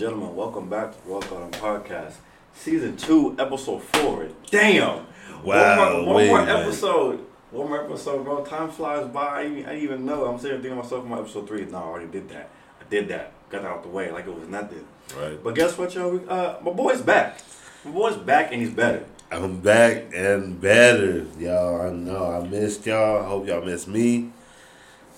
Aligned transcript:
Gentlemen, 0.00 0.34
welcome 0.34 0.66
back 0.70 0.92
to 0.92 1.08
Walk 1.10 1.30
On 1.30 1.50
Podcast, 1.50 2.14
Season 2.54 2.96
2, 2.96 3.36
Episode 3.38 3.82
4. 3.82 4.28
Damn! 4.50 5.06
Wow, 5.44 5.96
One 5.96 6.04
more, 6.06 6.14
one 6.14 6.26
more 6.26 6.40
episode. 6.40 7.26
One 7.50 7.68
more 7.68 7.84
episode, 7.84 8.24
bro. 8.24 8.42
Time 8.42 8.70
flies 8.70 9.06
by. 9.08 9.40
I 9.40 9.42
didn't 9.42 9.76
even 9.76 10.06
know. 10.06 10.24
I'm 10.24 10.38
sitting 10.38 10.52
there 10.52 10.62
thinking 10.62 10.78
to 10.78 10.82
myself, 10.84 11.04
in 11.04 11.10
my 11.10 11.18
episode 11.18 11.46
3. 11.46 11.66
No, 11.66 11.76
I 11.76 11.82
already 11.82 12.06
did 12.06 12.30
that. 12.30 12.48
I 12.80 12.84
did 12.88 13.08
that. 13.08 13.32
Got 13.50 13.60
that 13.60 13.68
out 13.68 13.82
the 13.82 13.90
way 13.90 14.10
like 14.10 14.26
it 14.26 14.34
was 14.34 14.48
nothing. 14.48 14.88
Right. 15.14 15.44
But 15.44 15.54
guess 15.54 15.76
what, 15.76 15.94
y'all? 15.94 16.18
Uh, 16.26 16.56
my 16.62 16.72
boy's 16.72 17.02
back. 17.02 17.38
My 17.84 17.90
boy's 17.90 18.16
back 18.16 18.52
and 18.52 18.62
he's 18.62 18.72
better. 18.72 19.04
I'm 19.30 19.60
back 19.60 20.14
and 20.14 20.58
better, 20.58 21.26
y'all. 21.38 21.82
I 21.82 21.90
know 21.90 22.40
I 22.40 22.48
missed 22.48 22.86
y'all. 22.86 23.22
I 23.22 23.28
hope 23.28 23.46
y'all 23.46 23.62
missed 23.62 23.86
me. 23.86 24.30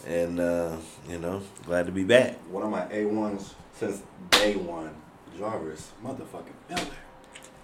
And 0.06 0.40
uh, 0.40 0.76
you 1.08 1.18
know, 1.18 1.42
glad 1.64 1.86
to 1.86 1.92
be 1.92 2.04
back. 2.04 2.36
One 2.50 2.62
of 2.64 2.70
my 2.70 2.82
A1s 2.86 3.52
since 3.74 4.02
day 4.30 4.56
one. 4.56 4.90
Jarvis, 5.38 5.92
motherfucking 6.04 6.52
Miller. 6.68 6.82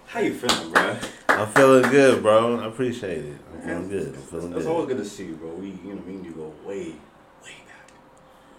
How 0.07 0.21
you 0.21 0.33
feeling, 0.33 0.71
bro? 0.71 0.97
I'm 1.27 1.47
feeling 1.49 1.91
good, 1.91 2.23
bro. 2.23 2.59
I 2.59 2.65
appreciate 2.67 3.25
it. 3.25 3.37
I'm 3.53 3.61
feeling 3.61 3.89
good. 3.89 4.07
I'm 4.15 4.21
feeling 4.21 4.53
It's 4.53 4.63
good. 4.65 4.67
always 4.71 4.87
good 4.87 4.97
to 4.97 5.05
see 5.05 5.25
you, 5.25 5.35
bro. 5.35 5.49
We, 5.49 5.67
you 5.67 5.93
know, 5.93 6.01
me 6.01 6.15
and 6.15 6.25
you 6.25 6.31
go 6.31 6.51
way, 6.65 6.95
way 7.43 7.55
back, 7.67 7.91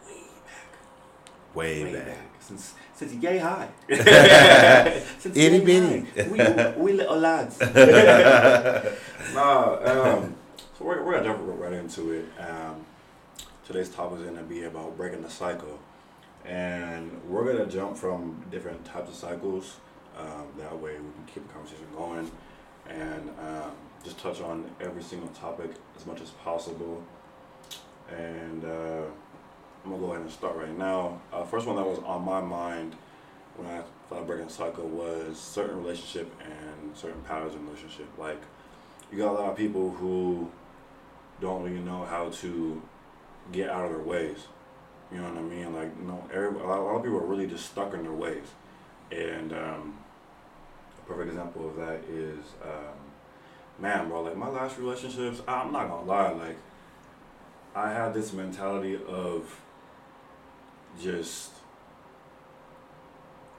way 0.06 0.14
back, 0.46 1.56
way, 1.56 1.84
way 1.84 1.92
back. 1.94 2.06
back, 2.06 2.18
since 2.38 2.74
since 2.94 3.14
yay 3.14 3.38
high. 3.38 3.68
since 5.18 5.36
Itty 5.36 5.56
yay 5.58 5.64
bitty. 5.64 6.00
high. 6.22 6.74
We 6.76 6.82
we 6.84 6.92
little 6.92 7.18
lads. 7.18 7.58
nah, 9.34 9.74
um, 10.14 10.34
so 10.78 10.84
we're 10.84 11.02
we're 11.02 11.14
gonna 11.14 11.24
jump 11.24 11.40
right 11.58 11.72
into 11.72 12.12
it. 12.12 12.26
Um, 12.38 12.86
today's 13.70 13.88
topic 13.88 14.18
is 14.18 14.24
gonna 14.24 14.42
be 14.42 14.64
about 14.64 14.96
breaking 14.96 15.22
the 15.22 15.30
cycle, 15.30 15.78
and 16.44 17.08
we're 17.28 17.44
gonna 17.44 17.70
jump 17.70 17.96
from 17.96 18.44
different 18.50 18.84
types 18.84 19.08
of 19.08 19.14
cycles. 19.14 19.76
Um, 20.18 20.48
that 20.58 20.76
way, 20.76 20.94
we 20.94 21.12
can 21.12 21.24
keep 21.32 21.46
the 21.46 21.52
conversation 21.52 21.86
going, 21.96 22.28
and 22.88 23.30
um, 23.38 23.70
just 24.02 24.18
touch 24.18 24.40
on 24.40 24.68
every 24.80 25.04
single 25.04 25.28
topic 25.28 25.70
as 25.96 26.04
much 26.04 26.20
as 26.20 26.30
possible. 26.30 27.00
And 28.10 28.64
uh, 28.64 29.04
I'm 29.84 29.90
gonna 29.92 30.02
go 30.02 30.10
ahead 30.10 30.22
and 30.22 30.30
start 30.32 30.56
right 30.56 30.76
now. 30.76 31.20
Uh, 31.32 31.44
first 31.44 31.68
one 31.68 31.76
that 31.76 31.86
was 31.86 32.00
on 32.00 32.24
my 32.24 32.40
mind 32.40 32.96
when 33.56 33.68
I 33.68 33.82
thought 34.08 34.26
breaking 34.26 34.48
the 34.48 34.52
cycle 34.52 34.88
was 34.88 35.38
certain 35.38 35.80
relationship 35.80 36.28
and 36.42 36.96
certain 36.96 37.22
patterns 37.22 37.54
in 37.54 37.64
relationship. 37.64 38.08
Like 38.18 38.42
you 39.12 39.18
got 39.18 39.30
a 39.30 39.38
lot 39.38 39.50
of 39.50 39.56
people 39.56 39.92
who 39.92 40.50
don't 41.40 41.62
really 41.62 41.78
know 41.78 42.04
how 42.04 42.30
to 42.30 42.82
get 43.52 43.68
out 43.70 43.84
of 43.86 43.90
their 43.92 44.00
ways. 44.00 44.46
You 45.12 45.18
know 45.18 45.28
what 45.28 45.38
I 45.38 45.42
mean? 45.42 45.74
Like 45.74 45.90
you 46.00 46.06
know, 46.06 46.24
every, 46.32 46.60
a, 46.60 46.64
lot, 46.66 46.78
a 46.78 46.82
lot 46.82 46.96
of 46.96 47.02
people 47.02 47.18
are 47.18 47.26
really 47.26 47.46
just 47.46 47.66
stuck 47.66 47.94
in 47.94 48.02
their 48.02 48.12
ways. 48.12 48.44
And 49.10 49.52
um, 49.52 49.98
a 50.98 51.08
perfect 51.08 51.30
example 51.30 51.68
of 51.68 51.76
that 51.76 52.00
is, 52.08 52.38
um, 52.62 52.94
man, 53.80 54.08
bro. 54.08 54.22
Like 54.22 54.36
my 54.36 54.48
last 54.48 54.78
relationships, 54.78 55.42
I'm 55.48 55.72
not 55.72 55.88
gonna 55.88 56.04
lie. 56.06 56.30
Like 56.30 56.56
I 57.74 57.90
had 57.92 58.14
this 58.14 58.32
mentality 58.32 58.98
of 59.08 59.60
just 61.00 61.50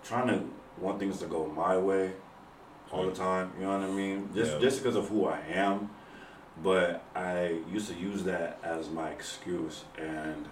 trying 0.04 0.28
to 0.28 0.44
want 0.78 1.00
things 1.00 1.20
to 1.20 1.26
go 1.26 1.46
my 1.48 1.78
way 1.78 2.12
all 2.92 3.06
the 3.06 3.12
time. 3.16 3.52
You 3.60 3.66
know 3.66 3.78
what 3.78 3.88
I 3.88 3.92
mean? 3.92 4.30
Just 4.34 4.54
Yeah. 4.54 4.60
just 4.60 4.82
because 4.82 4.96
of 4.96 5.10
who 5.10 5.26
I 5.28 5.40
am. 5.54 5.90
But 6.64 7.04
I 7.16 7.60
used 7.72 7.90
to 7.90 7.96
use 7.96 8.24
that 8.24 8.60
as 8.64 8.90
my 8.90 9.10
excuse, 9.10 9.86
and 9.98 10.48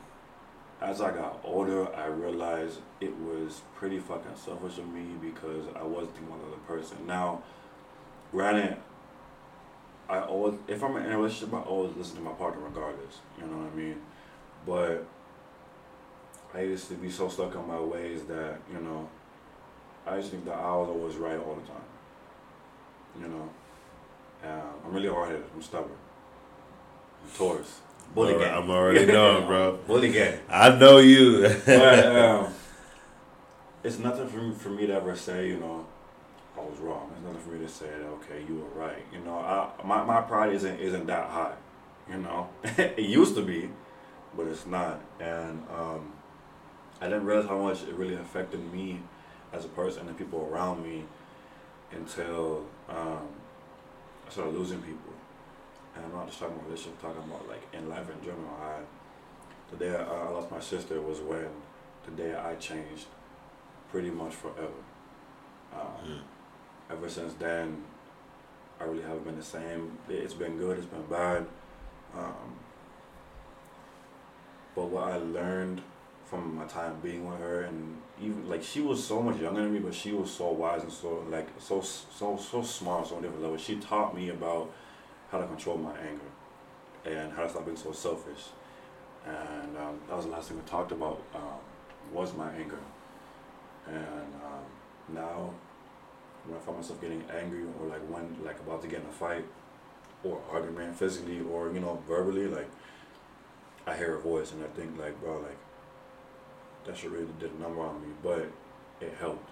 as 0.81 1.01
I 1.01 1.11
got 1.11 1.39
older, 1.43 1.93
I 1.93 2.05
realized 2.05 2.79
it 3.01 3.15
was 3.17 3.61
pretty 3.75 3.99
fucking 3.99 4.35
selfish 4.35 4.77
of 4.77 4.87
me 4.87 5.05
because 5.21 5.65
I 5.75 5.83
about 6.27 6.39
the 6.41 6.47
other 6.47 6.61
person. 6.67 7.05
Now, 7.05 7.43
granted, 8.31 8.77
I 10.07 10.21
always, 10.21 10.55
if 10.67 10.83
I'm 10.83 10.95
in 10.97 11.11
a 11.11 11.17
relationship, 11.17 11.53
I 11.53 11.61
always 11.61 11.95
listen 11.95 12.15
to 12.15 12.21
my 12.21 12.31
partner 12.31 12.63
regardless. 12.65 13.19
You 13.37 13.45
know 13.45 13.57
what 13.57 13.71
I 13.71 13.75
mean? 13.75 14.01
But 14.65 15.05
I 16.53 16.61
used 16.61 16.87
to 16.87 16.95
be 16.95 17.11
so 17.11 17.29
stuck 17.29 17.53
in 17.53 17.67
my 17.67 17.79
ways 17.79 18.23
that 18.23 18.59
you 18.71 18.79
know, 18.79 19.07
I 20.07 20.15
to 20.15 20.31
think 20.31 20.45
that 20.45 20.55
I 20.55 20.75
was 20.75 20.89
always 20.89 21.15
right 21.17 21.37
all 21.37 21.55
the 21.55 21.67
time. 21.67 21.81
You 23.21 23.27
know, 23.27 23.49
um, 24.43 24.61
I'm 24.85 24.93
really 24.93 25.09
hard 25.09 25.29
headed. 25.29 25.45
I'm 25.53 25.61
stubborn. 25.61 25.91
I'm 27.23 27.31
Taurus. 27.37 27.81
Bully 28.13 28.33
Alright, 28.33 28.47
gang. 28.47 28.63
I'm 28.63 28.69
already 28.69 29.05
knowing, 29.05 29.45
bro. 29.47 29.77
Bully 29.85 30.11
gang. 30.11 30.39
I 30.49 30.69
know 30.77 30.97
you. 30.97 31.47
But 31.65 32.15
um, 32.15 32.53
it's 33.83 33.99
nothing 33.99 34.27
for 34.27 34.37
me, 34.37 34.55
for 34.55 34.69
me 34.69 34.87
to 34.87 34.93
ever 34.93 35.15
say, 35.15 35.47
you 35.47 35.57
know, 35.57 35.85
I 36.57 36.61
was 36.61 36.79
wrong. 36.79 37.11
It's 37.15 37.23
nothing 37.23 37.41
for 37.41 37.49
me 37.49 37.65
to 37.65 37.71
say 37.71 37.87
that 37.87 38.05
okay, 38.05 38.43
you 38.47 38.55
were 38.55 38.81
right. 38.81 39.03
You 39.13 39.19
know, 39.19 39.37
I 39.37 39.69
my, 39.85 40.03
my 40.03 40.21
pride 40.21 40.53
isn't 40.53 40.79
isn't 40.79 41.05
that 41.07 41.29
high. 41.29 41.55
You 42.09 42.17
know, 42.17 42.49
it 42.63 42.99
used 42.99 43.35
to 43.35 43.41
be, 43.41 43.69
but 44.35 44.47
it's 44.47 44.65
not. 44.65 44.99
And 45.19 45.63
um, 45.73 46.13
I 46.99 47.05
didn't 47.05 47.25
realize 47.25 47.47
how 47.47 47.59
much 47.59 47.83
it 47.83 47.93
really 47.93 48.15
affected 48.15 48.73
me 48.73 49.01
as 49.53 49.65
a 49.65 49.69
person 49.69 50.01
and 50.01 50.09
the 50.09 50.13
people 50.13 50.49
around 50.51 50.83
me 50.83 51.05
until 51.91 52.65
um, 52.89 53.27
I 54.29 54.31
started 54.31 54.53
losing 54.53 54.79
people. 54.81 55.13
And 55.95 56.05
I'm 56.05 56.11
not 56.11 56.27
just 56.27 56.39
talking 56.39 56.53
about 56.55 56.67
relationship, 56.67 57.03
I'm 57.03 57.13
talking 57.15 57.31
about 57.31 57.47
like 57.49 57.63
in 57.73 57.89
life 57.89 58.07
in 58.09 58.23
general. 58.23 58.55
I 58.61 58.77
the 59.71 59.77
day 59.77 59.95
I, 59.95 60.03
I 60.03 60.29
lost 60.29 60.51
my 60.51 60.59
sister 60.59 61.01
was 61.01 61.19
when 61.19 61.47
the 62.05 62.11
day 62.11 62.35
I 62.35 62.53
changed 62.55 63.07
pretty 63.91 64.11
much 64.11 64.33
forever. 64.33 64.81
Um, 65.73 65.79
Mm. 66.05 66.21
Ever 66.91 67.07
since 67.09 67.33
then, 67.33 67.83
I 68.79 68.83
really 68.85 69.03
haven't 69.03 69.23
been 69.23 69.37
the 69.37 69.43
same. 69.43 69.97
It's 70.09 70.33
been 70.33 70.57
good, 70.57 70.79
it's 70.79 70.87
been 70.87 71.05
bad. 71.05 71.45
Um, 72.17 72.55
but 74.75 74.85
what 74.85 75.03
I 75.03 75.17
learned 75.17 75.83
from 76.25 76.55
my 76.55 76.65
time 76.65 76.99
being 77.03 77.29
with 77.29 77.39
her, 77.39 77.61
and 77.61 78.01
even 78.21 78.49
like 78.49 78.63
she 78.63 78.81
was 78.81 79.03
so 79.03 79.21
much 79.21 79.39
younger 79.39 79.61
than 79.61 79.73
me, 79.73 79.79
but 79.79 79.93
she 79.93 80.11
was 80.11 80.31
so 80.31 80.51
wise 80.51 80.83
and 80.83 80.91
so 80.91 81.25
like 81.29 81.47
so 81.59 81.81
so 81.81 82.37
so 82.37 82.61
smart, 82.61 83.03
on 83.03 83.09
so 83.09 83.15
different 83.21 83.41
level. 83.41 83.57
She 83.57 83.77
taught 83.77 84.15
me 84.15 84.29
about 84.29 84.71
how 85.31 85.39
to 85.39 85.47
control 85.47 85.77
my 85.77 85.97
anger 85.97 86.29
and 87.05 87.31
how 87.33 87.43
to 87.43 87.49
stop 87.49 87.65
being 87.65 87.77
so 87.77 87.91
selfish 87.91 88.49
and 89.25 89.77
um, 89.77 89.99
that 90.07 90.15
was 90.15 90.25
the 90.25 90.31
last 90.31 90.47
thing 90.47 90.57
we 90.57 90.63
talked 90.63 90.91
about 90.91 91.21
um, 91.35 91.59
was 92.13 92.33
my 92.33 92.51
anger 92.53 92.79
and 93.87 94.33
um, 94.45 95.13
now 95.13 95.53
when 96.45 96.57
I 96.57 96.61
find 96.61 96.77
myself 96.77 97.01
getting 97.01 97.23
angry 97.33 97.63
or 97.79 97.87
like 97.87 98.01
when 98.09 98.35
like 98.43 98.59
about 98.59 98.81
to 98.81 98.87
get 98.87 99.01
in 99.01 99.07
a 99.07 99.11
fight 99.11 99.45
or 100.23 100.41
argument 100.51 100.95
physically 100.95 101.41
or 101.41 101.71
you 101.71 101.79
know 101.79 102.01
verbally 102.07 102.47
like 102.47 102.69
I 103.85 103.95
hear 103.95 104.15
a 104.15 104.19
voice 104.19 104.51
and 104.51 104.63
I 104.63 104.67
think 104.67 104.97
like 104.97 105.19
bro 105.21 105.39
like 105.39 105.57
that 106.85 106.97
shit 106.97 107.11
really 107.11 107.27
did 107.39 107.51
a 107.51 107.61
number 107.61 107.81
on 107.81 108.01
me 108.01 108.07
but 108.23 108.49
it 109.01 109.13
helped 109.19 109.49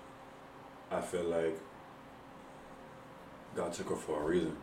I 0.92 1.02
feel 1.02 1.24
like 1.24 1.60
God 3.56 3.74
took 3.74 3.90
her 3.90 3.96
for 3.96 4.22
a 4.22 4.26
reason 4.26 4.56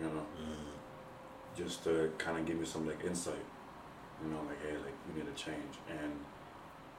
you 0.00 0.06
know 0.06 0.26
Mm. 0.40 1.56
just 1.56 1.84
to 1.84 2.10
kind 2.18 2.38
of 2.38 2.46
give 2.46 2.58
me 2.58 2.64
some 2.66 2.86
like 2.86 3.04
insight 3.04 3.44
you 4.24 4.30
know, 4.30 4.38
like, 4.46 4.62
hey, 4.62 4.76
like, 4.76 4.94
you 5.08 5.20
need 5.22 5.36
to 5.36 5.42
change. 5.42 5.74
And 5.90 6.12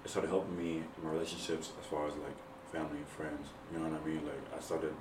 it 0.04 0.10
started 0.12 0.28
helping 0.28 0.58
me 0.58 0.84
in 0.98 1.04
my 1.04 1.12
relationships 1.12 1.72
as 1.80 1.86
far 1.86 2.06
as 2.08 2.14
like 2.16 2.36
family 2.72 2.98
and 2.98 3.08
friends. 3.08 3.48
You 3.72 3.80
know 3.80 3.88
what 3.88 4.02
I 4.02 4.06
mean? 4.06 4.26
Like, 4.26 4.44
I 4.58 4.60
started 4.62 4.94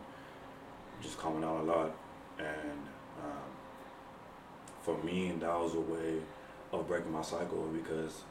just 1.02 1.18
coming 1.18 1.42
out 1.42 1.60
a 1.60 1.64
lot. 1.64 1.90
And 2.38 2.78
um, 3.24 3.50
for 4.82 4.96
me, 5.02 5.32
that 5.40 5.58
was 5.60 5.74
a 5.74 5.80
way 5.80 6.18
of 6.72 6.86
breaking 6.86 7.10
my 7.10 7.22
cycle 7.22 7.68
because 7.72 8.22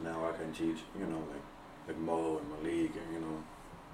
now 0.00 0.28
I 0.28 0.32
can 0.32 0.52
teach, 0.52 0.78
you 0.98 1.06
know, 1.06 1.18
like, 1.30 1.42
like 1.88 1.98
Mo 1.98 2.38
and 2.38 2.48
Malik 2.50 2.92
and, 2.96 3.14
you 3.14 3.20
know, 3.20 3.42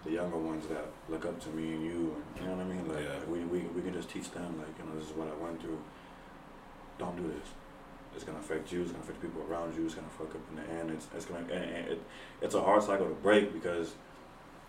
the 0.05 0.11
younger 0.11 0.37
ones 0.37 0.67
that 0.69 0.87
look 1.09 1.25
up 1.25 1.41
to 1.41 1.49
me 1.51 1.75
and 1.75 1.85
you. 1.85 2.15
And, 2.37 2.43
you 2.45 2.51
know 2.51 2.57
what 2.57 2.67
I 2.67 2.69
mean? 2.69 2.89
Like, 2.89 3.05
Yeah. 3.05 3.15
like, 3.19 3.29
we, 3.29 3.39
we, 3.41 3.59
we 3.75 3.83
can 3.83 3.95
just 3.95 4.11
teach 4.11 4.31
them, 4.33 4.59
like, 4.59 4.77
you 4.79 4.85
know, 4.85 4.99
this 4.99 5.11
is 5.11 5.17
what 5.17 5.29
I 5.29 5.43
went 5.43 5.61
through. 5.61 5.81
Don't 6.99 7.17
do 7.17 7.23
this 7.29 7.49
it's 8.15 8.25
gonna 8.25 8.39
affect 8.39 8.73
you. 8.73 8.83
It's 8.83 8.93
gonna 8.93 9.03
affect 9.03 9.21
the 9.21 9.29
people 9.29 9.43
around 9.51 9.75
you. 9.77 9.85
It's 9.85 9.95
gonna 9.95 10.07
fuck 10.09 10.31
up 10.35 10.41
in 10.51 10.57
the 10.57 10.81
end. 10.81 10.91
It's 10.91 11.07
it's 11.15 11.25
gonna 11.25 11.41
and 11.53 11.89
it, 11.89 12.03
it's 12.41 12.55
a 12.55 12.61
hard 12.63 12.83
cycle 12.83 13.07
to 13.07 13.15
break 13.15 13.53
because 13.53 13.95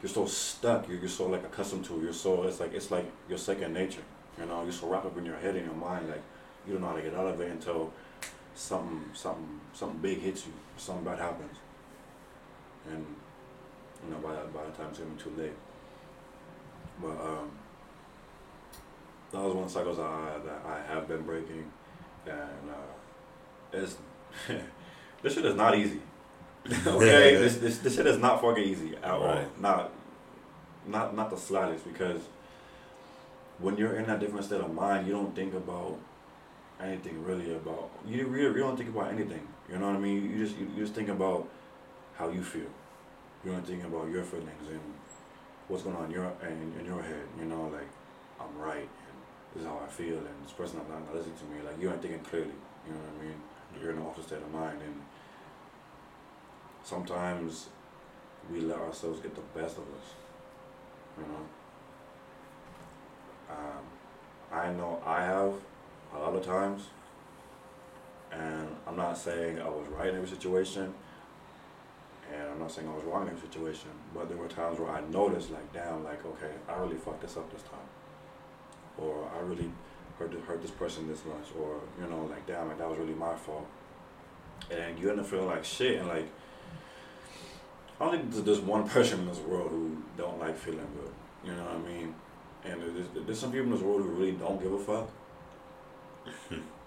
you're 0.02 0.10
so 0.10 0.26
stuck. 0.26 0.88
You're, 0.88 1.00
you're 1.00 1.10
so 1.10 1.28
like 1.28 1.44
accustomed 1.44 1.86
to. 1.86 2.00
it. 2.00 2.04
You're 2.04 2.14
so 2.14 2.44
it's 2.44 2.60
like 2.60 2.74
it's 2.74 2.92
like 2.92 3.10
your 3.30 3.38
second 3.38 3.74
nature. 3.74 4.02
You 4.40 4.46
know, 4.46 4.64
you're 4.64 4.72
so 4.72 4.88
wrapped 4.88 5.06
up 5.06 5.18
in 5.18 5.26
your 5.26 5.38
head 5.38 5.56
and 5.56 5.66
your 5.66 5.76
mind. 5.76 6.10
Like 6.10 6.24
you 6.66 6.74
don't 6.74 6.82
know 6.82 6.90
how 6.90 6.96
to 6.96 7.02
get 7.02 7.14
out 7.14 7.28
of 7.28 7.40
it 7.40 7.52
until 7.52 7.94
something 8.56 9.04
something 9.13 9.60
something 9.74 10.00
big 10.00 10.19
hits 10.19 10.46
you. 10.48 10.54
Something 10.78 11.06
bad 11.06 11.19
happens, 11.19 11.57
and 12.90 13.06
you 14.04 14.12
know 14.12 14.18
by 14.18 14.34
that 14.34 14.54
by 14.54 14.66
the 14.66 14.72
time 14.72 14.88
it's 14.90 15.00
gonna 15.00 15.12
be 15.12 15.22
too 15.22 15.34
late. 15.38 15.54
But 17.02 17.12
um, 17.12 17.52
that 19.31 19.42
was 19.42 19.54
one 19.54 19.63
of 19.63 19.74
the 19.74 19.80
cycles 19.80 20.00
I 20.00 20.40
that 20.46 20.66
I 20.66 20.94
have 20.94 21.07
been 21.07 21.22
breaking, 21.22 21.72
and. 22.25 22.69
Uh, 22.69 22.96
it's 23.75 23.98
this 25.22 25.34
shit 25.34 25.46
is 25.46 25.56
not 25.56 25.78
easy. 25.78 26.00
okay, 26.88 27.36
this, 27.38 27.58
this 27.58 27.78
this 27.80 27.96
shit 27.96 28.08
is 28.08 28.18
not 28.18 28.42
fucking 28.42 28.63
easy 28.63 28.96
at 28.98 29.12
all. 29.12 29.25
Right. 29.25 29.62
Not 29.62 29.92
not 30.88 31.16
not 31.16 31.30
the 31.30 31.38
slightest 31.38 31.86
because 31.86 32.22
when 33.60 33.78
you're 33.78 33.96
in 33.98 34.08
that 34.08 34.19
different 34.19 34.46
state 34.46 34.62
of 34.62 34.74
mind, 34.74 35.08
you 35.08 35.13
don't 35.13 35.36
think 35.36 35.54
about 35.54 35.98
anything 36.81 37.24
really 37.24 37.54
about 37.54 37.89
you 38.06 38.27
really 38.27 38.56
you 38.56 38.60
don't 38.60 38.77
think 38.77 38.89
about 38.89 39.12
anything. 39.12 39.48
You 39.69 39.77
know 39.77 39.88
what 39.88 39.95
I 39.95 40.00
mean? 40.00 40.30
You 40.30 40.45
just 40.45 40.57
you, 40.57 40.68
you 40.75 40.83
just 40.83 40.94
think 40.94 41.10
about 41.10 41.48
how 42.16 42.30
you 42.30 42.44
feel. 42.44 42.69
You 43.44 43.51
don't 43.51 43.66
think 43.66 43.83
about 43.83 44.10
your 44.10 44.24
feelings 44.24 44.68
and 44.69 44.81
what's 45.68 45.83
going 45.83 45.95
on 45.95 46.06
in 46.06 46.12
your 46.12 46.31
in, 46.44 46.74
in 46.80 46.86
your 46.86 47.01
head. 47.01 47.25
You 47.39 47.45
know, 47.45 47.69
like 47.74 47.89
I'm 48.39 48.57
right 48.60 48.77
and 48.80 49.18
this 49.54 49.63
is 49.63 49.68
how 49.68 49.80
I 49.83 49.88
feel 49.88 50.18
and 50.18 50.36
this 50.44 50.54
person 50.54 50.77
not, 50.77 50.89
not 50.89 51.16
listening 51.16 51.38
to 51.38 51.45
me. 51.45 51.62
Like 51.66 51.80
you 51.81 51.89
aren't 51.89 52.01
thinking 52.01 52.22
clearly. 52.22 52.57
You 52.86 52.94
know 52.94 53.00
what 53.00 53.22
I 53.22 53.25
mean? 53.25 53.42
You're 53.81 53.92
in 53.92 53.98
an 53.98 54.04
awful 54.04 54.24
state 54.24 54.42
of 54.42 54.51
mind 54.51 54.80
and 54.81 55.01
sometimes 56.83 57.69
we 58.51 58.62
let 58.62 58.77
ourselves 58.77 59.19
get 59.19 59.33
the 59.33 59.60
best 59.60 59.77
of 59.77 59.83
us. 59.83 60.13
You 61.18 61.24
know. 61.24 61.45
Um, 63.50 63.83
I 64.51 64.72
know 64.72 65.01
I 65.06 65.22
have 65.22 65.54
a 66.15 66.19
lot 66.19 66.35
of 66.35 66.45
times, 66.45 66.83
and 68.31 68.67
I'm 68.88 68.95
not 68.95 69.17
saying 69.17 69.62
I 69.62 69.69
was 69.69 69.88
right 69.88 70.09
in 70.09 70.15
every 70.15 70.27
situation, 70.27 70.94
and 72.33 72.50
I'm 72.51 72.59
not 72.59 72.71
saying 72.71 72.88
I 72.88 72.94
was 72.94 73.03
wrong 73.03 73.23
in 73.23 73.29
every 73.29 73.41
situation, 73.47 73.89
but 74.13 74.29
there 74.29 74.38
were 74.38 74.47
times 74.47 74.79
where 74.79 74.89
I 74.89 75.01
noticed, 75.09 75.51
like, 75.51 75.73
damn, 75.73 76.03
like, 76.03 76.25
okay, 76.25 76.51
I 76.67 76.75
really 76.75 76.97
fucked 76.97 77.21
this 77.21 77.38
up 77.38 77.51
this 77.51 77.63
time, 77.63 77.89
or 78.97 79.29
I 79.35 79.39
really 79.41 79.71
hurt 80.17 80.33
hurt 80.47 80.62
this 80.62 80.71
person 80.71 81.07
this 81.07 81.23
much, 81.25 81.47
or 81.59 81.81
you 82.01 82.07
know, 82.09 82.25
like, 82.25 82.45
damn, 82.47 82.67
like 82.67 82.77
that 82.77 82.89
was 82.89 82.97
really 82.97 83.13
my 83.13 83.35
fault, 83.35 83.67
and 84.71 84.97
you 84.97 85.09
end 85.09 85.19
up 85.19 85.25
feeling 85.25 85.47
like 85.47 85.65
shit, 85.65 86.00
and 86.00 86.07
like. 86.07 86.27
I 87.97 88.12
don't 88.12 88.29
think 88.29 88.45
there's 88.45 88.59
one 88.59 88.89
person 88.89 89.21
in 89.21 89.27
this 89.27 89.39
world 89.39 89.69
who 89.71 89.95
don't 90.17 90.38
like 90.38 90.57
feeling 90.57 90.85
good. 91.01 91.13
You 91.50 91.56
know 91.56 91.63
what 91.63 91.75
I 91.75 91.77
mean? 91.77 92.13
And 92.65 92.81
there's, 92.81 93.07
there's 93.25 93.39
some 93.39 93.53
people 93.53 93.67
in 93.67 93.71
this 93.71 93.81
world 93.81 94.01
who 94.01 94.09
really 94.09 94.33
don't 94.33 94.62
give 94.62 94.73
a 94.73 94.79
fuck. 94.79 95.09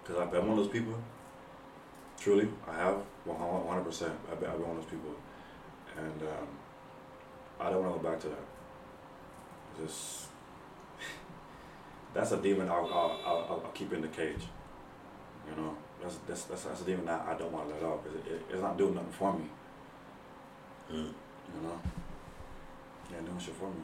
Because 0.08 0.22
I've 0.22 0.32
been 0.32 0.48
one 0.48 0.58
of 0.58 0.64
those 0.64 0.72
people. 0.72 0.94
Truly, 2.18 2.48
I 2.66 2.74
have 2.78 3.02
100%. 3.26 4.10
I've 4.32 4.40
been, 4.40 4.48
I've 4.48 4.56
been 4.56 4.68
one 4.68 4.78
of 4.78 4.82
those 4.82 4.90
people. 4.90 5.14
And 5.98 6.22
um, 6.22 6.48
I 7.60 7.68
don't 7.68 7.82
want 7.82 7.94
to 7.94 8.02
go 8.02 8.10
back 8.10 8.18
to 8.20 8.28
that. 8.28 8.44
Just, 9.78 10.28
that's 12.14 12.32
a 12.32 12.38
demon 12.38 12.70
I'll, 12.70 12.86
I'll, 12.86 13.20
I'll, 13.26 13.62
I'll 13.66 13.72
keep 13.74 13.92
in 13.92 14.00
the 14.00 14.08
cage. 14.08 14.48
You 15.46 15.62
know, 15.62 15.76
that's, 16.02 16.16
that's, 16.26 16.44
that's, 16.44 16.62
that's 16.62 16.80
a 16.80 16.84
demon 16.84 17.04
that 17.04 17.26
I 17.28 17.34
don't 17.34 17.52
want 17.52 17.68
to 17.68 17.74
let 17.74 17.84
out. 17.84 18.02
It, 18.06 18.32
it, 18.32 18.42
it's 18.50 18.62
not 18.62 18.78
doing 18.78 18.94
nothing 18.94 19.12
for 19.12 19.34
me. 19.34 19.44
Mm. 20.90 21.12
You 21.54 21.62
know? 21.62 21.80
Yeah, 23.12 23.20
doing 23.26 23.38
shit 23.38 23.54
for 23.56 23.68
me. 23.68 23.82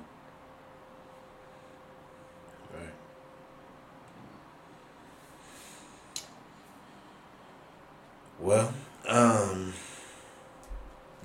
Right. 2.72 3.03
Well, 8.38 8.72
um, 9.08 9.72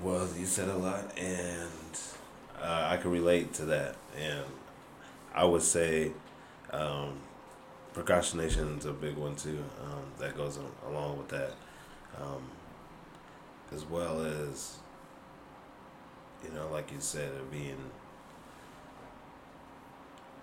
well, 0.01 0.27
you 0.37 0.45
said 0.45 0.69
a 0.69 0.75
lot, 0.77 1.17
and 1.17 1.99
uh, 2.61 2.87
I 2.91 2.97
can 2.97 3.11
relate 3.11 3.53
to 3.55 3.65
that. 3.65 3.95
And 4.17 4.45
I 5.33 5.45
would 5.45 5.61
say 5.61 6.11
um, 6.71 7.19
procrastination 7.93 8.77
is 8.79 8.85
a 8.85 8.93
big 8.93 9.17
one 9.17 9.35
too. 9.35 9.63
Um, 9.83 10.03
that 10.19 10.37
goes 10.37 10.57
a- 10.57 10.89
along 10.89 11.17
with 11.19 11.29
that, 11.29 11.53
um, 12.21 12.43
as 13.73 13.85
well 13.85 14.21
as 14.21 14.77
you 16.43 16.51
know, 16.53 16.67
like 16.71 16.91
you 16.91 16.99
said, 16.99 17.31
of 17.35 17.51
being 17.51 17.77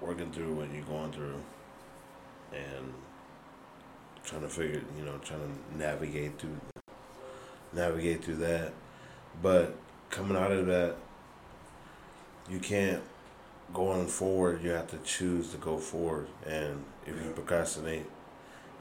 working 0.00 0.30
through 0.30 0.54
what 0.54 0.72
you're 0.72 0.84
going 0.84 1.12
through 1.12 1.40
and 2.52 2.92
trying 4.26 4.42
to 4.42 4.48
figure 4.48 4.82
you 4.98 5.04
know 5.04 5.16
trying 5.18 5.40
to 5.40 5.78
navigate 5.78 6.38
through 6.38 6.60
navigate 7.72 8.24
through 8.24 8.36
that. 8.36 8.72
But 9.42 9.76
coming 10.10 10.36
out 10.36 10.52
of 10.52 10.66
that 10.66 10.96
you 12.50 12.58
can't 12.58 13.02
going 13.72 14.06
forward. 14.06 14.62
You 14.62 14.70
have 14.70 14.90
to 14.90 14.98
choose 14.98 15.50
to 15.50 15.56
go 15.56 15.78
forward. 15.78 16.28
And 16.44 16.84
if 17.06 17.14
you 17.14 17.30
procrastinate 17.30 18.06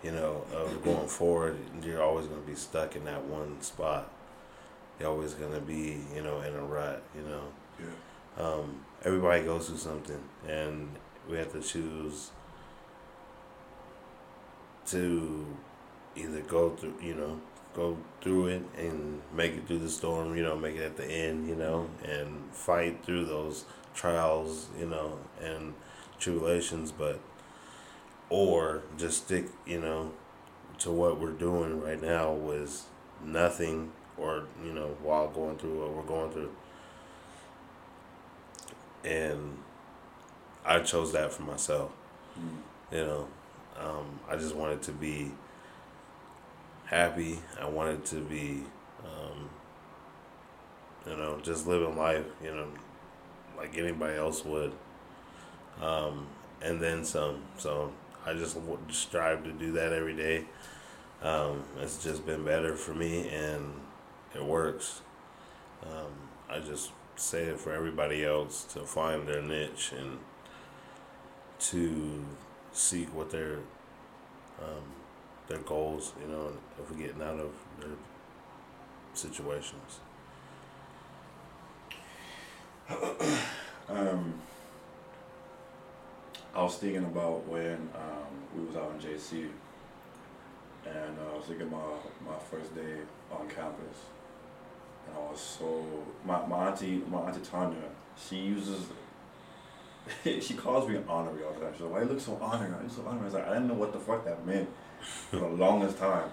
you 0.04 0.12
know 0.12 0.44
of 0.54 0.84
going 0.84 1.08
forward 1.08 1.58
you're 1.84 2.04
always 2.04 2.28
going 2.28 2.42
to 2.42 2.48
be 2.48 2.56
stuck 2.56 2.96
in 2.96 3.06
that 3.06 3.24
one 3.26 3.62
spot. 3.62 4.12
You're 5.00 5.10
always 5.10 5.34
going 5.34 5.54
to 5.54 5.62
be 5.62 6.00
you 6.16 6.24
know 6.24 6.42
in 6.42 6.54
a 6.54 6.64
rut 6.64 7.04
you 7.16 7.22
know? 7.22 7.44
Yeah. 7.80 8.44
um, 8.44 8.80
everybody 9.04 9.44
goes 9.44 9.68
through 9.68 9.78
something, 9.78 10.20
and 10.48 10.90
we 11.30 11.38
have 11.38 11.52
to 11.52 11.62
choose 11.62 12.32
to 14.88 15.46
either 16.16 16.42
go 16.42 16.72
through, 16.72 16.96
you 17.02 17.14
know, 17.14 17.40
go 17.74 17.98
through 18.22 18.48
it 18.48 18.62
and 18.78 19.22
make 19.34 19.54
it 19.54 19.68
through 19.68 19.80
the 19.80 19.90
storm, 19.90 20.36
you 20.36 20.44
know, 20.44 20.56
make 20.56 20.76
it 20.76 20.84
at 20.84 20.98
the 20.98 21.06
end, 21.06 21.48
you 21.48 21.56
know, 21.56 21.90
and 22.04 22.52
fight 22.52 23.04
through 23.04 23.26
those 23.26 23.66
trials, 23.94 24.68
you 24.80 24.86
know, 24.86 25.20
and 25.42 25.74
tribulations, 26.20 26.92
but 26.92 27.20
or 28.30 28.82
just 28.98 29.26
stick, 29.26 29.48
you 29.66 29.80
know, 29.80 30.12
to 30.80 30.92
what 30.92 31.20
we're 31.20 31.32
doing 31.32 31.82
right 31.82 32.02
now 32.02 32.32
was 32.32 32.84
nothing 33.24 33.92
or, 34.18 34.46
you 34.64 34.74
know, 34.74 34.96
while 35.02 35.28
going 35.28 35.58
through 35.58 35.80
what 35.80 35.94
we're 35.94 36.04
going 36.04 36.32
through 36.32 36.52
and 39.06 39.58
I 40.66 40.80
chose 40.80 41.14
that 41.14 41.32
for 41.32 41.44
myself. 41.44 41.92
Mm. 42.40 42.98
You 42.98 43.06
know, 43.06 43.28
um, 43.80 44.20
I 44.30 44.36
just 44.36 44.56
wanted 44.56 44.82
to 44.84 44.92
be 44.92 45.32
happy. 46.86 47.40
I 47.60 47.68
wanted 47.68 48.06
to 48.06 48.22
be, 48.22 48.64
um, 49.04 49.50
you 51.08 51.18
know, 51.18 51.40
just 51.44 51.68
living 51.68 51.98
life. 51.98 52.26
You 52.44 52.56
know, 52.56 52.68
like 53.58 53.78
anybody 53.78 54.18
else 54.18 54.46
would. 54.46 54.72
Um, 55.82 56.28
and 56.62 56.82
then 56.82 57.04
some. 57.04 57.44
So 57.58 57.92
I 58.26 58.34
just 58.34 58.58
strive 58.90 59.44
to 59.44 59.52
do 59.52 59.74
that 59.74 59.94
every 59.94 60.16
day. 60.16 60.46
Um, 61.22 61.64
it's 61.80 62.04
just 62.04 62.26
been 62.26 62.44
better 62.44 62.76
for 62.76 62.94
me, 62.94 63.28
and 63.30 63.74
it 64.34 64.44
works. 64.44 65.02
Um, 65.84 66.12
I 66.50 66.60
just 66.60 66.92
say 67.16 67.44
it 67.44 67.60
for 67.60 67.74
everybody 67.74 68.26
else 68.26 68.64
to 68.66 68.82
find 68.82 69.28
their 69.28 69.42
niche 69.42 69.94
and 69.98 70.20
to 71.58 72.24
seek 72.76 73.14
what 73.16 73.32
their 73.32 73.60
um, 74.62 74.84
their 75.48 75.60
goals, 75.60 76.14
you 76.22 76.28
know, 76.28 76.52
we're 76.80 76.98
getting 76.98 77.22
out 77.22 77.40
of 77.40 77.54
their 77.80 77.90
situations. 79.14 80.00
Um, 83.88 84.42
I 86.56 86.64
was 86.64 86.78
thinking 86.78 87.04
about 87.04 87.48
when 87.48 87.88
um, 87.94 88.34
we 88.58 88.66
was 88.66 88.76
out 88.76 88.92
in 88.96 89.00
JC, 89.00 89.48
and 90.88 91.20
uh, 91.20 91.34
I 91.34 91.38
was 91.38 91.46
thinking 91.46 91.68
about 91.68 92.02
my 92.26 92.36
first 92.50 92.74
day 92.74 92.98
on 93.32 93.48
campus, 93.48 94.10
and 95.06 95.16
I 95.16 95.20
was 95.32 95.40
so 95.40 95.86
my 96.26 96.44
my 96.48 96.70
auntie 96.70 97.04
my 97.12 97.28
auntie 97.28 97.42
Tanya 97.42 97.78
she 98.18 98.38
uses 98.38 98.88
she 100.24 100.54
calls 100.54 100.88
me 100.90 101.00
honorary 101.08 101.44
all 101.44 101.54
the 101.54 101.60
time. 101.62 101.74
She's 101.74 101.82
like, 101.82 101.92
"Why 101.92 102.00
you 102.02 102.06
look 102.06 102.20
so 102.22 102.38
honorary? 102.42 102.72
You 102.84 102.90
so 102.90 103.02
honorary?" 103.02 103.22
I 103.22 103.26
was 103.26 103.34
like, 103.34 103.48
I 103.48 103.54
didn't 103.54 103.68
know 103.68 103.74
what 103.74 103.94
the 103.94 104.00
fuck 104.00 104.24
that 104.26 104.46
meant 104.46 104.70
for 105.30 105.38
the 105.38 105.48
longest 105.48 105.98
time, 105.98 106.30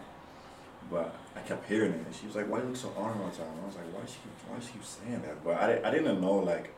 but 0.90 1.14
I 1.36 1.40
kept 1.40 1.66
hearing 1.68 1.92
it. 1.92 2.06
And 2.06 2.14
she 2.14 2.26
was 2.26 2.36
like, 2.36 2.48
"Why 2.48 2.58
you 2.58 2.64
look 2.64 2.76
so 2.76 2.92
honorary 2.96 3.20
all 3.24 3.30
the 3.30 3.36
time?" 3.36 3.46
And 3.52 3.62
I 3.62 3.66
was 3.66 3.76
like, 3.76 3.86
"Why 3.94 4.00
she 4.06 4.18
why 4.48 4.60
she 4.60 4.72
keep 4.72 4.84
saying 4.84 5.22
that?" 5.22 5.42
But 5.44 5.56
I, 5.56 5.88
I 5.88 5.90
didn't 5.90 6.20
know 6.20 6.34
like 6.34 6.74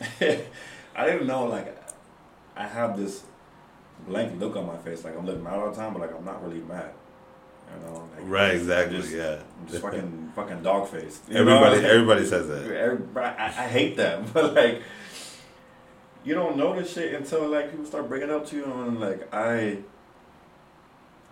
I 0.96 1.06
didn't 1.06 1.26
know 1.26 1.44
like 1.46 1.76
I 2.56 2.66
have 2.66 2.96
this 2.96 3.24
blank 4.06 4.40
look 4.40 4.56
on 4.56 4.66
my 4.66 4.76
face, 4.78 5.04
like 5.04 5.16
I'm 5.16 5.26
looking 5.26 5.42
mad 5.42 5.54
all 5.54 5.70
the 5.70 5.76
time, 5.76 5.92
but 5.92 6.00
like 6.02 6.14
I'm 6.16 6.24
not 6.24 6.42
really 6.44 6.60
mad. 6.60 6.90
You 7.74 7.86
know, 7.88 8.08
like, 8.14 8.28
Right, 8.28 8.50
I'm 8.50 8.56
exactly. 8.56 8.98
just- 8.98 9.12
yeah. 9.14 9.38
I'm 9.60 9.66
just 9.68 9.82
fucking 9.82 10.32
fucking 10.36 10.62
dog 10.62 10.88
faced. 10.88 11.22
Everybody, 11.30 11.82
everybody 11.84 12.26
says 12.26 12.46
that. 12.48 12.70
Everybody, 12.70 13.26
I, 13.38 13.46
I 13.46 13.68
hate 13.68 13.96
that, 13.96 14.32
but 14.34 14.54
like, 14.54 14.82
you 16.24 16.34
don't 16.34 16.56
notice 16.56 16.94
shit 16.94 17.14
until 17.14 17.48
like 17.48 17.70
people 17.70 17.84
start 17.84 18.08
bringing 18.08 18.30
up 18.30 18.46
to 18.48 18.56
you, 18.56 18.64
and 18.64 19.00
like 19.00 19.32
I, 19.32 19.78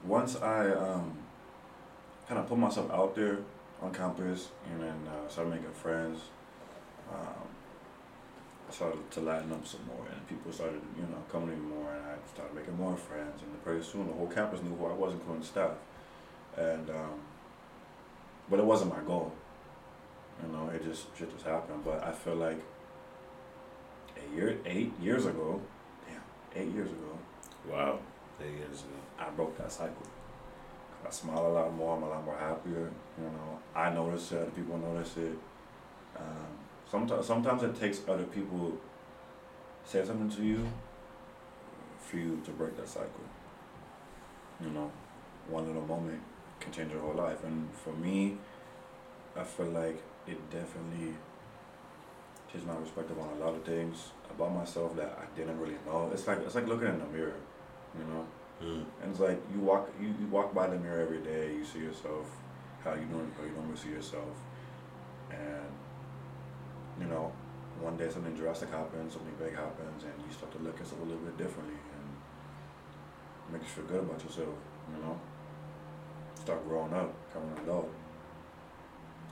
once 0.05 0.37
I 0.37 0.71
um, 0.71 1.17
kind 2.29 2.39
of 2.39 2.49
put 2.49 2.59
myself 2.59 2.91
out 2.91 3.15
there 3.15 3.39
on 3.81 3.93
campus, 3.93 4.49
and 4.71 4.83
then 4.83 5.09
uh, 5.09 5.29
started 5.29 5.51
making 5.51 5.73
friends. 5.73 6.21
Um, 7.13 7.49
I 8.69 8.73
started 8.73 9.11
to 9.11 9.21
lighten 9.21 9.53
up 9.53 9.67
some 9.67 9.81
more, 9.87 10.07
and 10.11 10.27
people 10.29 10.53
started, 10.53 10.81
you 10.97 11.03
know, 11.03 11.23
coming 11.31 11.51
me 11.51 11.57
more, 11.57 11.93
and 11.93 12.05
I 12.07 12.15
started 12.35 12.55
making 12.55 12.77
more 12.77 12.97
friends, 12.97 13.43
and 13.43 13.65
pretty 13.65 13.83
soon 13.83 14.07
the 14.07 14.13
whole 14.13 14.29
campus 14.29 14.63
knew 14.63 14.75
who 14.77 14.87
I 14.87 14.93
was, 14.93 15.13
including 15.13 15.43
staff, 15.43 15.73
and 16.57 16.89
um, 16.91 17.21
but 18.49 18.59
it 18.59 18.65
wasn't 18.65 18.95
my 18.97 19.03
goal. 19.07 19.33
You 20.43 20.53
know, 20.53 20.71
it 20.71 20.85
just 20.85 21.07
shit 21.17 21.33
just 21.33 21.47
happened. 21.47 21.85
But 21.85 22.03
I 22.03 22.13
feel 22.13 22.35
like 22.35 22.61
a 24.25 24.37
year, 24.37 24.59
eight 24.67 24.93
years 25.01 25.27
ago, 25.27 25.61
damn, 26.07 26.63
eight 26.63 26.73
years 26.75 26.91
ago. 26.91 27.19
Wow, 27.71 27.99
eight 28.41 28.57
years 28.59 28.81
ago. 28.81 28.99
I 29.19 29.31
broke 29.31 29.57
that 29.59 29.71
cycle. 29.71 30.07
I 31.07 31.11
smile 31.11 31.47
a 31.47 31.49
lot 31.49 31.75
more. 31.75 31.97
I'm 31.97 32.03
a 32.03 32.09
lot 32.09 32.25
more 32.25 32.37
happier. 32.37 32.91
You 33.19 33.25
know, 33.25 33.59
I 33.75 33.91
notice 33.91 34.33
it. 34.33 34.43
Other 34.43 34.51
people 34.51 34.79
notice 34.79 35.17
it. 35.17 35.37
Um, 36.17 36.59
sometimes, 36.91 37.27
sometimes 37.27 37.63
it 37.63 37.79
takes 37.79 38.01
other 38.09 38.25
people 38.25 38.79
say 39.85 40.05
something 40.05 40.31
to 40.31 40.43
you 40.45 40.67
for 41.99 42.17
you 42.17 42.41
to 42.45 42.51
break 42.53 42.77
that 42.77 42.89
cycle. 42.89 43.25
You 44.61 44.71
know, 44.71 44.91
one 45.49 45.67
little 45.67 45.87
moment 45.87 46.21
can 46.61 46.73
change 46.73 46.93
your 46.93 47.01
whole 47.01 47.15
life. 47.15 47.43
And 47.45 47.69
for 47.75 47.93
me, 47.93 48.37
I 49.37 49.43
feel 49.43 49.67
like 49.67 50.01
it 50.27 50.51
definitely 50.51 51.15
changed 52.53 52.67
my 52.67 52.75
perspective 52.75 53.19
on 53.19 53.29
a 53.41 53.45
lot 53.45 53.55
of 53.55 53.65
things 53.65 54.11
about 54.31 54.55
myself 54.55 54.95
that 54.97 55.19
I 55.19 55.39
didn't 55.39 55.59
really 55.59 55.79
know. 55.87 56.11
It's 56.13 56.27
like 56.27 56.39
it's 56.39 56.55
like 56.55 56.67
looking 56.67 56.89
in 56.89 56.99
the 56.99 57.07
mirror, 57.07 57.41
you 57.99 58.05
know. 58.05 58.27
Mm. 58.63 58.85
And 59.03 59.11
it's 59.11 59.21
like 59.21 59.41
you 59.53 59.61
walk 59.61 59.91
you, 60.01 60.09
you 60.09 60.27
walk 60.29 60.55
by 60.55 60.67
the 60.69 60.77
mirror 60.79 61.01
every 61.01 61.21
day. 61.21 61.55
You 61.55 61.65
see 61.65 61.81
yourself, 61.81 62.27
how 62.85 62.95
you 62.95 63.07
doing, 63.07 63.31
how 63.39 63.45
you 63.45 63.53
normally 63.53 63.77
see 63.77 63.91
yourself, 63.91 64.37
and 65.31 65.73
you 67.01 67.07
know, 67.07 67.33
one 67.81 67.97
day 67.97 68.09
something 68.11 68.35
drastic 68.35 68.71
happens, 68.71 69.15
something 69.15 69.35
big 69.39 69.55
happens, 69.57 70.05
and 70.05 70.13
you 70.27 70.33
start 70.33 70.53
to 70.53 70.59
look 70.59 70.75
at 70.75 70.81
yourself 70.81 71.01
a 71.01 71.05
little 71.05 71.25
bit 71.25 71.37
differently, 71.39 71.75
and 71.75 73.53
make 73.53 73.63
you 73.63 73.69
feel 73.69 73.85
good 73.85 74.01
about 74.01 74.23
yourself. 74.23 74.55
You 74.93 75.03
know, 75.03 75.19
start 76.35 76.69
growing 76.69 76.93
up, 76.93 77.11
becoming 77.29 77.57
an 77.57 77.65
adult, 77.65 77.91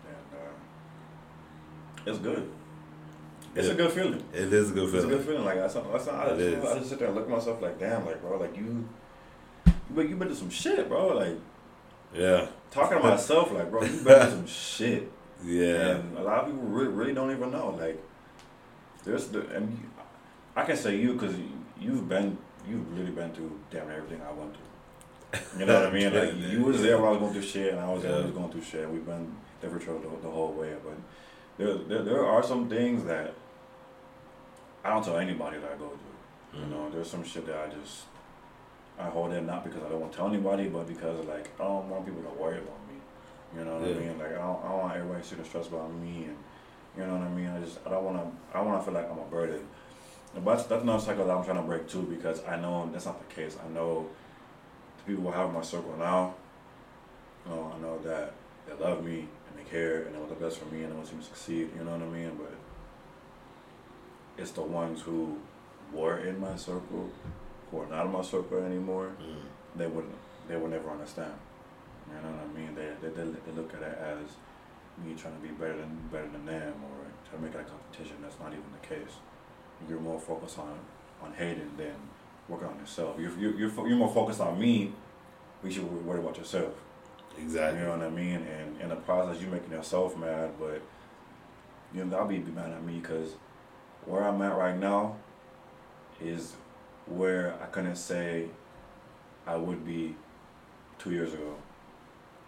and 0.08 0.40
uh, 0.40 2.10
it's 2.10 2.18
good. 2.18 2.50
It's 3.54 3.66
Yeah. 3.66 3.74
a 3.74 3.76
good 3.76 3.92
feeling. 3.92 4.22
It 4.32 4.52
is 4.52 4.70
a 4.70 4.74
good 4.74 4.90
feeling. 4.90 4.96
It's 4.96 5.04
a 5.04 5.08
good 5.16 5.26
feeling. 5.26 5.44
Like 5.44 5.58
I, 5.58 5.68
some, 5.68 5.84
I, 5.88 5.94
I, 5.94 5.98
just, 5.98 6.10
I 6.10 6.78
just 6.78 6.88
sit 6.90 6.98
there 6.98 7.08
and 7.08 7.16
look 7.16 7.24
at 7.24 7.30
myself 7.30 7.60
like, 7.60 7.78
damn, 7.78 8.06
like 8.06 8.20
bro, 8.22 8.38
like 8.38 8.56
you, 8.56 8.88
but 9.90 10.08
you 10.08 10.16
been 10.16 10.28
through 10.28 10.36
some 10.36 10.50
shit, 10.50 10.88
bro. 10.88 11.08
Like 11.16 11.36
Yeah, 12.14 12.46
talking 12.70 12.98
to 12.98 13.04
myself, 13.08 13.52
like 13.52 13.70
bro, 13.70 13.82
you 13.82 13.88
been 13.88 14.02
through 14.04 14.30
some 14.30 14.46
shit, 14.46 15.10
yeah, 15.44 15.96
and 15.96 16.16
a 16.18 16.22
lot 16.22 16.40
of 16.40 16.46
people 16.46 16.62
really, 16.62 16.88
really 16.92 17.12
don't 17.14 17.30
even 17.32 17.50
know. 17.50 17.70
Like 17.78 18.00
there's 19.04 19.28
the, 19.28 19.40
and 19.48 19.70
you, 19.72 19.90
I 20.54 20.62
can 20.64 20.76
say 20.76 20.96
you 20.96 21.14
because 21.14 21.34
you've 21.80 22.08
been, 22.08 22.38
you've 22.68 22.96
really 22.96 23.10
been 23.10 23.32
through 23.32 23.58
damn 23.70 23.90
everything 23.90 24.20
I 24.22 24.32
went 24.32 24.52
through. 24.54 25.58
You 25.60 25.66
know 25.66 25.74
what 25.80 25.88
I 25.88 25.90
mean? 25.94 26.14
Like 26.14 26.36
you 26.36 26.62
was 26.62 26.82
there 26.82 26.98
when 26.98 27.06
I 27.08 27.10
was 27.10 27.18
going 27.20 27.32
through 27.32 27.42
shit, 27.42 27.72
and 27.72 27.80
I 27.80 27.92
was 27.92 28.02
there 28.02 28.12
when 28.12 28.22
I 28.22 28.24
was 28.26 28.34
going 28.34 28.50
through 28.52 28.62
shit. 28.62 28.88
We've 28.88 29.04
been 29.04 29.34
different 29.60 29.84
the, 29.84 30.08
the 30.22 30.30
whole 30.30 30.52
way, 30.52 30.74
but 30.84 30.94
there, 31.60 31.74
there, 31.74 32.02
there 32.02 32.26
are 32.26 32.42
some 32.42 32.68
things 32.68 33.04
that 33.04 33.34
I 34.82 34.88
don't 34.90 35.04
tell 35.04 35.18
anybody 35.18 35.58
that 35.58 35.72
I 35.72 35.76
go 35.76 35.90
through. 35.90 36.60
You 36.60 36.66
Mhm. 36.66 36.70
know, 36.70 36.90
there's 36.90 37.10
some 37.10 37.22
shit 37.22 37.46
that 37.46 37.56
I 37.56 37.68
just 37.68 38.04
I 38.98 39.04
hold 39.04 39.32
in 39.32 39.46
not 39.46 39.64
because 39.64 39.82
I 39.82 39.88
don't 39.88 40.00
want 40.00 40.12
to 40.12 40.18
tell 40.18 40.26
anybody, 40.28 40.68
but 40.68 40.86
because 40.88 41.24
like 41.26 41.48
I 41.60 41.64
don't 41.64 41.88
want 41.88 42.04
people 42.06 42.22
to 42.22 42.28
worry 42.42 42.58
about 42.58 42.80
me. 42.88 42.96
You 43.56 43.64
know 43.64 43.74
what 43.78 43.88
Yeah. 43.88 43.96
I 43.96 43.98
mean? 44.00 44.18
Like 44.18 44.32
I 44.32 44.38
don't, 44.38 44.64
I 44.64 44.68
don't 44.68 44.78
want 44.78 44.96
everybody 44.96 45.22
sitting 45.22 45.44
stressed 45.44 45.68
about 45.68 45.92
me, 45.92 46.24
and 46.24 46.36
you 46.96 47.06
know 47.06 47.12
what 47.14 47.22
I 47.22 47.28
mean. 47.28 47.48
I 47.48 47.60
just 47.60 47.78
I 47.86 47.90
don't 47.90 48.04
want 48.04 48.16
to 48.18 48.56
I 48.58 48.62
want 48.62 48.78
to 48.80 48.84
feel 48.84 48.94
like 48.94 49.10
I'm 49.10 49.18
a 49.18 49.24
burden. 49.24 49.66
But 50.34 50.44
that's, 50.44 50.64
that's 50.68 50.82
another 50.82 51.02
cycle 51.02 51.26
that 51.26 51.36
I'm 51.36 51.44
trying 51.44 51.56
to 51.56 51.62
break 51.62 51.88
too 51.88 52.02
because 52.02 52.42
I 52.46 52.56
know 52.56 52.88
that's 52.92 53.06
not 53.06 53.18
the 53.28 53.34
case. 53.34 53.56
I 53.64 53.68
know 53.68 54.06
the 54.98 55.02
people 55.12 55.24
who 55.24 55.30
have 55.36 55.52
my 55.52 55.62
circle 55.62 55.94
now. 55.98 56.34
You 57.46 57.54
know, 57.54 57.72
I 57.76 57.80
know 57.80 57.98
that 58.04 58.32
they 58.66 58.74
love 58.84 59.04
me 59.04 59.28
and 59.50 59.58
they 59.58 59.70
care 59.70 60.02
and 60.02 60.14
they 60.14 60.18
want 60.18 60.30
the 60.30 60.44
best 60.44 60.58
for 60.58 60.66
me 60.66 60.82
and 60.82 60.92
they 60.92 60.96
want 60.96 61.12
me 61.12 61.18
to 61.18 61.24
succeed. 61.24 61.70
You 61.76 61.84
know 61.84 61.92
what 61.92 62.02
I 62.02 62.06
mean? 62.06 62.32
But 62.38 62.54
it's 64.38 64.52
the 64.52 64.62
ones 64.62 65.02
who 65.02 65.38
were 65.92 66.18
in 66.18 66.40
my 66.40 66.56
circle 66.56 67.10
who 67.70 67.80
are 67.80 67.86
not 67.86 68.06
in 68.06 68.12
my 68.12 68.22
circle 68.22 68.58
anymore. 68.62 69.12
Mm. 69.22 69.36
They 69.76 69.86
wouldn't. 69.86 70.14
They 70.48 70.56
would 70.56 70.70
never 70.70 70.90
understand. 70.90 71.34
You 72.08 72.20
know 72.22 72.34
what 72.34 72.48
I 72.50 72.58
mean? 72.58 72.74
They 72.74 72.90
they, 73.00 73.14
they, 73.14 73.30
they 73.30 73.52
look 73.54 73.72
at 73.74 73.82
it 73.82 73.98
as 73.98 74.34
me 75.04 75.14
trying 75.14 75.34
to 75.34 75.40
be 75.40 75.54
better 75.54 75.76
than 75.76 75.96
better 76.10 76.28
than 76.28 76.46
them 76.46 76.74
or 76.84 77.06
trying 77.28 77.42
to 77.42 77.46
make 77.46 77.54
it 77.54 77.60
a 77.60 77.64
competition. 77.64 78.16
That's 78.22 78.38
not 78.40 78.48
even 78.48 78.64
the 78.80 78.86
case. 78.86 79.14
You're 79.88 80.00
more 80.00 80.18
focused 80.18 80.58
on 80.58 80.78
on 81.22 81.32
hating 81.34 81.70
than 81.76 81.94
working 82.48 82.68
on 82.68 82.78
yourself. 82.78 83.16
You're 83.18 83.38
you're 83.38 83.54
you're, 83.56 83.88
you're 83.88 83.98
more 83.98 84.12
focused 84.12 84.40
on 84.40 84.58
me. 84.58 84.92
We 85.62 85.70
should 85.70 85.84
worry 86.04 86.20
about 86.20 86.36
yourself. 86.38 86.72
Exactly. 87.38 87.80
You 87.80 87.86
know 87.86 87.96
what 87.96 88.06
I 88.06 88.10
mean? 88.10 88.46
And 88.46 88.80
in 88.80 88.88
the 88.88 88.96
process, 88.96 89.40
you're 89.40 89.50
making 89.50 89.72
yourself 89.72 90.16
mad, 90.16 90.52
but 90.58 90.82
you 91.94 92.04
know, 92.04 92.16
I'll 92.16 92.26
be, 92.26 92.38
mad 92.38 92.72
at 92.72 92.84
me 92.84 92.98
because 92.98 93.32
where 94.04 94.22
I'm 94.24 94.40
at 94.42 94.56
right 94.56 94.78
now 94.78 95.16
is 96.20 96.54
where 97.06 97.54
I 97.62 97.66
couldn't 97.66 97.96
say 97.96 98.48
I 99.46 99.56
would 99.56 99.84
be 99.84 100.14
two 100.98 101.10
years 101.10 101.32
ago, 101.34 101.56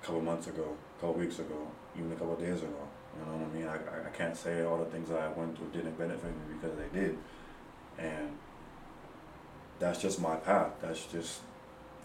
a 0.01 0.07
couple 0.07 0.21
months 0.21 0.47
ago, 0.47 0.77
a 0.99 1.01
couple 1.01 1.15
weeks 1.15 1.39
ago, 1.39 1.67
even 1.97 2.13
a 2.13 2.15
couple 2.15 2.37
days 2.37 2.59
ago. 2.59 2.89
You 3.19 3.27
know 3.27 3.39
what 3.39 3.51
I 3.51 3.59
mean? 3.59 3.67
I, 3.67 4.09
I, 4.09 4.11
can't 4.11 4.37
say 4.37 4.63
all 4.63 4.79
the 4.79 4.87
things 4.87 5.09
that 5.11 5.21
I 5.21 5.29
went 5.29 5.57
through 5.57 5.69
didn't 5.69 5.99
benefit 5.99 6.25
me 6.25 6.55
because 6.55 6.79
they 6.79 6.99
did. 6.99 7.19
And 7.99 8.31
that's 9.79 10.01
just 10.01 10.21
my 10.21 10.37
path. 10.37 10.71
That's 10.81 11.05
just 11.07 11.41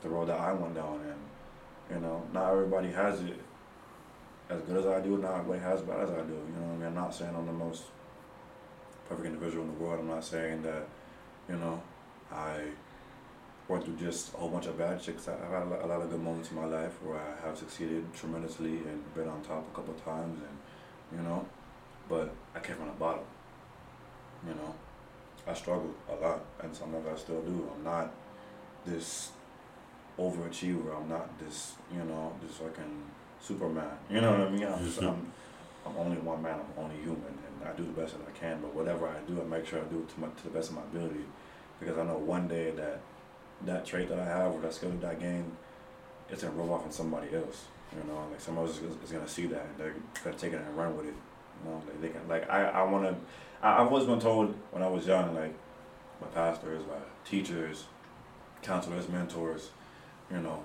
the 0.02 0.10
road 0.10 0.28
that 0.28 0.40
I 0.40 0.52
went 0.52 0.76
down. 0.76 1.00
And 1.02 1.20
you 1.92 2.00
know, 2.00 2.24
not 2.34 2.52
everybody 2.52 2.92
has 2.92 3.22
it 3.22 3.40
as 4.50 4.62
good 4.62 4.78
as 4.78 4.86
I 4.86 5.02
do. 5.02 5.18
Not 5.18 5.36
everybody 5.40 5.60
has 5.60 5.82
it 5.82 5.88
bad 5.88 6.02
as 6.02 6.10
I 6.10 6.22
do. 6.22 6.34
You 6.34 6.60
know, 6.60 6.72
I 6.72 6.76
mean, 6.76 6.88
I'm 6.88 6.96
not 6.96 7.14
saying 7.14 7.34
I'm 7.36 7.46
the 7.46 7.54
most 7.54 7.84
perfect 9.08 9.28
individual 9.28 9.64
in 9.64 9.74
the 9.74 9.84
world. 9.84 10.00
I'm 10.00 10.08
not 10.08 10.24
saying 10.24 10.64
that, 10.64 10.88
you 11.50 11.56
know, 11.56 11.82
I 12.32 12.62
went 13.68 13.84
through 13.84 13.98
just 13.98 14.34
a 14.34 14.38
whole 14.38 14.50
bunch 14.50 14.66
of 14.68 14.78
bad 14.78 15.00
I- 15.00 15.02
I've 15.02 15.52
had 15.52 15.64
a 15.64 15.66
lot, 15.66 15.82
a 15.84 15.88
lot 15.88 16.02
of 16.02 16.10
good 16.10 16.22
moments 16.22 16.52
in 16.52 16.56
my 16.56 16.66
life 16.66 17.02
where 17.04 17.20
I 17.20 17.46
have 17.46 17.58
succeeded 17.58 18.14
tremendously 18.14 18.78
and 18.78 19.14
been 19.14 19.28
on 19.28 19.42
top 19.42 19.66
a 19.72 19.76
couple 19.76 19.94
of 19.94 20.04
times, 20.04 20.40
and 20.40 21.20
you 21.20 21.28
know, 21.28 21.46
but 22.10 22.30
I 22.56 22.60
came 22.60 22.78
from 22.78 22.88
the 22.88 22.94
bottom. 22.94 23.24
You 24.48 24.54
know, 24.54 24.74
I 25.46 25.54
struggled 25.54 25.96
a 26.10 26.16
lot, 26.16 26.42
and 26.62 26.74
sometimes 26.76 27.08
I 27.08 27.18
still 27.18 27.42
do. 27.42 27.70
I'm 27.76 27.84
not 27.84 28.12
this 28.86 29.32
overachiever. 30.20 30.96
I'm 31.00 31.10
not 31.10 31.38
this, 31.40 31.76
you 31.92 32.04
know, 32.04 32.34
this 32.42 32.58
fucking 32.58 33.04
Superman. 33.42 33.98
You 34.10 34.22
know 34.22 34.32
what 34.32 34.42
I 34.42 34.50
mean? 34.50 34.64
I'm, 34.66 34.84
just, 34.84 35.02
I'm, 35.02 35.32
I'm 35.86 35.98
only 35.98 36.18
one 36.18 36.42
man. 36.42 36.60
I'm 36.60 36.84
only 36.84 36.98
human, 36.98 37.22
and 37.28 37.70
I 37.70 37.72
do 37.74 37.84
the 37.84 38.02
best 38.02 38.18
that 38.18 38.28
I 38.28 38.38
can. 38.38 38.62
But 38.62 38.74
whatever 38.74 39.08
I 39.08 39.20
do, 39.28 39.42
I 39.42 39.46
make 39.46 39.66
sure 39.66 39.80
I 39.80 39.84
do 39.84 40.00
it 40.00 40.10
to, 40.10 40.20
my, 40.20 40.28
to 40.28 40.44
the 40.44 40.50
best 40.50 40.70
of 40.70 40.76
my 40.76 40.84
ability, 40.84 41.26
because 41.80 41.98
I 41.98 42.04
know 42.04 42.18
one 42.18 42.48
day 42.48 42.72
that 42.72 43.00
that 43.66 43.86
trait 43.86 44.10
that 44.10 44.20
I 44.20 44.26
have 44.26 44.54
or 44.54 44.62
that 44.62 44.74
skill 44.74 44.92
that 44.92 45.12
I 45.12 45.16
gain, 45.16 45.52
it's 46.30 46.44
gonna 46.44 46.56
rub 46.56 46.70
off 46.70 46.86
on 46.86 46.92
somebody 46.92 47.36
else. 47.36 47.66
You 47.96 48.04
know, 48.12 48.28
like 48.30 48.42
somebody 48.42 48.68
else 48.68 48.78
is, 48.78 49.04
is 49.04 49.12
gonna 49.12 49.28
see 49.28 49.48
that 49.48 49.62
and 49.62 49.78
they're 49.78 49.96
gonna 50.24 50.36
take 50.36 50.54
it 50.54 50.62
and 50.62 50.78
run 50.78 50.96
with 50.96 51.08
it. 51.08 51.16
You 51.64 51.72
know, 51.72 51.82
like 51.86 52.02
they 52.02 52.10
can 52.10 52.28
like 52.28 52.50
I 52.50 52.66
I 52.66 52.84
wanna. 52.84 53.16
I, 53.62 53.82
I've 53.82 53.88
always 53.88 54.06
been 54.06 54.20
told 54.20 54.54
when 54.72 54.84
I 54.84 54.88
was 54.88 55.08
young, 55.08 55.34
like 55.34 55.54
my 56.22 56.28
pastors, 56.28 56.84
my 56.88 56.96
teachers, 57.26 57.86
counselors, 58.62 59.08
mentors, 59.10 59.70
you 60.32 60.40
know, 60.40 60.64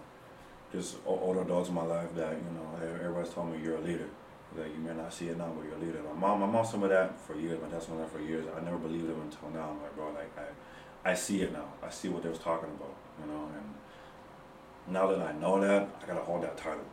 just 0.73 0.97
older 1.07 1.43
adults 1.43 1.69
in 1.69 1.75
my 1.75 1.85
life 1.85 2.09
that 2.17 2.33
you 2.33 2.51
know 2.55 2.99
everybody's 3.01 3.33
told 3.33 3.53
me 3.53 3.63
you're 3.63 3.77
a 3.77 3.81
leader. 3.81 4.09
That 4.57 4.69
you 4.69 4.81
may 4.81 4.93
not 4.93 5.15
see 5.15 5.29
it 5.29 5.39
now, 5.39 5.51
but 5.57 5.65
you're 5.65 5.77
a 5.77 5.81
leader. 5.81 6.03
My 6.15 6.29
mom, 6.29 6.41
my 6.41 6.47
mom 6.47 6.67
told 6.67 6.83
me 6.83 6.89
that 6.91 7.19
for 7.21 7.35
years. 7.39 7.59
My 7.63 7.69
dad 7.69 7.81
told 7.81 7.99
me 7.99 8.05
that 8.05 8.13
for 8.13 8.21
years. 8.21 8.45
I 8.55 8.63
never 8.63 8.77
believed 8.77 9.09
him 9.09 9.21
until 9.23 9.49
now. 9.49 9.71
I'm 9.71 9.83
like, 9.83 9.97
bro, 9.97 10.13
like 10.13 10.31
I, 10.37 11.11
I 11.11 11.15
see 11.15 11.41
it 11.41 11.53
now. 11.53 11.65
I 11.83 11.89
see 11.89 12.09
what 12.09 12.23
they 12.23 12.29
was 12.29 12.39
talking 12.39 12.69
about, 12.69 12.95
you 13.21 13.33
know. 13.33 13.49
And 13.57 14.95
now 14.95 15.07
that 15.07 15.21
I 15.21 15.33
know 15.33 15.61
that, 15.61 15.89
I 16.03 16.07
gotta 16.07 16.21
hold 16.21 16.43
that 16.43 16.59
title. 16.59 16.85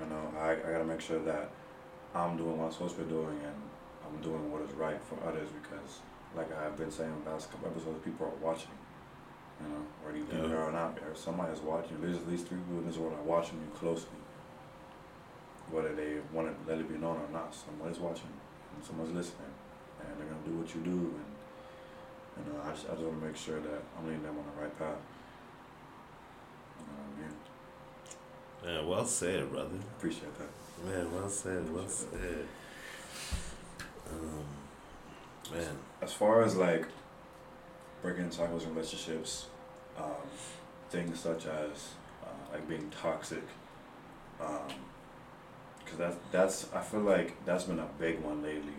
You 0.00 0.06
know, 0.06 0.32
I, 0.38 0.52
I 0.52 0.72
gotta 0.72 0.84
make 0.84 1.00
sure 1.00 1.18
that 1.20 1.50
I'm 2.14 2.36
doing 2.36 2.56
what 2.56 2.66
I'm 2.66 2.72
supposed 2.72 2.96
to 2.96 3.02
be 3.02 3.10
doing 3.10 3.38
and 3.42 3.56
I'm 4.06 4.22
doing 4.22 4.50
what 4.50 4.62
is 4.62 4.72
right 4.72 5.00
for 5.02 5.18
others 5.28 5.48
because, 5.50 6.00
like 6.36 6.48
I've 6.56 6.76
been 6.76 6.90
saying 6.90 7.10
in 7.10 7.24
the 7.24 7.30
last 7.30 7.50
couple 7.50 7.68
episodes, 7.68 7.98
people 8.04 8.26
are 8.26 8.44
watching. 8.44 8.70
You 9.60 9.68
know, 9.68 9.82
whether 10.04 10.16
you 10.18 10.26
Yeah. 10.30 10.46
there 10.48 10.64
or 10.64 10.72
not, 10.72 10.94
there 10.96 11.14
somebody's 11.14 11.60
watching. 11.60 12.00
There's 12.00 12.16
at 12.16 12.28
least 12.28 12.46
three 12.46 12.58
people 12.58 12.78
in 12.78 12.86
this 12.86 12.96
world 12.96 13.14
are 13.18 13.22
watching 13.22 13.58
you 13.60 13.70
closely. 13.78 14.10
Whether 15.70 15.94
they 15.94 16.20
want 16.32 16.48
to 16.48 16.70
let 16.70 16.80
it 16.80 16.88
be 16.88 16.96
known 16.96 17.16
or 17.16 17.28
not, 17.32 17.54
somebody's 17.54 17.98
watching 17.98 18.30
and 18.76 18.84
someone's 18.84 19.12
listening, 19.12 19.52
and 20.00 20.18
they're 20.18 20.26
gonna 20.26 20.46
do 20.46 20.52
what 20.58 20.74
you 20.74 20.80
do. 20.82 20.90
And 20.90 22.46
you 22.46 22.52
know, 22.52 22.60
I 22.64 22.70
just, 22.70 22.86
I 22.86 22.92
just 22.92 23.02
want 23.02 23.20
to 23.20 23.26
make 23.26 23.36
sure 23.36 23.60
that 23.60 23.82
I'm 23.98 24.06
leading 24.06 24.22
them 24.22 24.38
on 24.38 24.44
the 24.54 24.62
right 24.62 24.78
path. 24.78 24.96
You 26.78 26.86
know 26.86 27.02
what 27.02 28.70
I 28.70 28.70
mean? 28.72 28.76
Man, 28.78 28.88
well 28.88 29.04
said, 29.04 29.50
brother. 29.50 29.76
Appreciate 29.98 30.32
that. 30.38 30.86
Man, 30.86 31.12
well 31.12 31.28
said, 31.28 31.72
well 31.74 31.88
said. 31.88 32.46
Um, 34.10 34.44
man, 35.52 35.76
as 36.00 36.12
far 36.12 36.42
as 36.42 36.56
like 36.56 36.86
breaking 38.02 38.30
cycles 38.30 38.64
in 38.64 38.74
relationships, 38.74 39.46
um, 39.96 40.04
things 40.90 41.20
such 41.20 41.46
as 41.46 41.90
uh, 42.24 42.52
like 42.52 42.68
being 42.68 42.90
toxic, 42.90 43.42
um, 44.40 44.68
Cause 45.86 45.96
that's 45.96 46.16
that's 46.30 46.66
I 46.74 46.80
feel 46.82 47.00
like 47.00 47.42
that's 47.46 47.64
been 47.64 47.78
a 47.78 47.88
big 47.98 48.20
one 48.20 48.42
lately. 48.42 48.74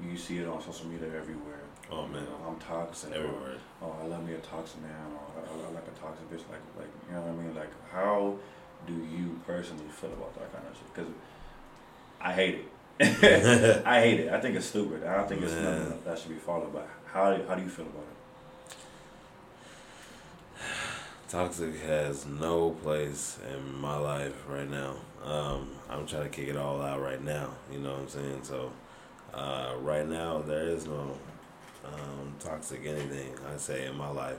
You 0.00 0.16
see 0.16 0.38
it 0.38 0.46
on 0.46 0.62
social 0.62 0.86
media 0.86 1.08
everywhere. 1.08 1.60
Oh 1.90 2.06
man, 2.06 2.22
You 2.22 2.28
know, 2.28 2.36
I'm 2.48 2.56
toxic. 2.60 3.10
or, 3.10 3.14
everywhere. 3.16 3.56
oh, 3.82 3.96
I 4.00 4.06
love 4.06 4.24
me 4.26 4.34
a 4.34 4.38
toxic 4.38 4.80
man, 4.82 4.92
or 5.12 5.42
I, 5.42 5.68
I 5.68 5.72
like 5.74 5.84
a 5.84 6.00
toxic 6.00 6.30
bitch. 6.30 6.44
Like, 6.50 6.62
like, 6.78 6.88
you 7.08 7.14
know 7.14 7.22
what 7.22 7.30
I 7.30 7.44
mean? 7.44 7.54
Like, 7.56 7.70
how 7.92 8.36
do 8.86 8.92
you 8.94 9.38
personally 9.46 9.88
feel 9.88 10.12
about 10.12 10.32
that 10.34 10.52
kind 10.52 10.64
of 10.70 10.76
shit? 10.76 10.94
Because 10.94 11.12
I 12.20 12.32
hate 12.32 12.54
it. 13.00 13.82
I 13.86 14.00
hate 14.00 14.20
it. 14.20 14.32
I 14.32 14.40
think 14.40 14.54
it's 14.56 14.66
stupid. 14.66 15.04
I 15.04 15.16
don't 15.16 15.28
think 15.28 15.42
it's 15.42 15.52
nothing 15.54 15.98
that 16.04 16.18
should 16.20 16.30
be 16.30 16.36
followed. 16.36 16.72
But 16.72 16.88
how 17.06 17.34
do, 17.36 17.44
how 17.48 17.56
do 17.56 17.62
you 17.62 17.68
feel 17.68 17.86
about 17.86 18.04
it? 18.04 18.11
Toxic 21.32 21.80
has 21.86 22.26
no 22.26 22.72
place 22.82 23.38
in 23.50 23.80
my 23.80 23.96
life 23.96 24.34
right 24.46 24.68
now. 24.70 24.96
Um, 25.24 25.70
I'm 25.88 26.06
trying 26.06 26.24
to 26.24 26.28
kick 26.28 26.48
it 26.48 26.58
all 26.58 26.82
out 26.82 27.00
right 27.00 27.24
now. 27.24 27.48
You 27.72 27.78
know 27.78 27.92
what 27.92 28.00
I'm 28.00 28.08
saying? 28.08 28.40
So, 28.42 28.70
uh, 29.32 29.72
right 29.80 30.06
now 30.06 30.42
there 30.42 30.68
is 30.68 30.84
no 30.86 31.16
um, 31.86 32.34
toxic 32.38 32.84
anything 32.84 33.32
I 33.50 33.56
say 33.56 33.86
in 33.86 33.96
my 33.96 34.10
life 34.10 34.36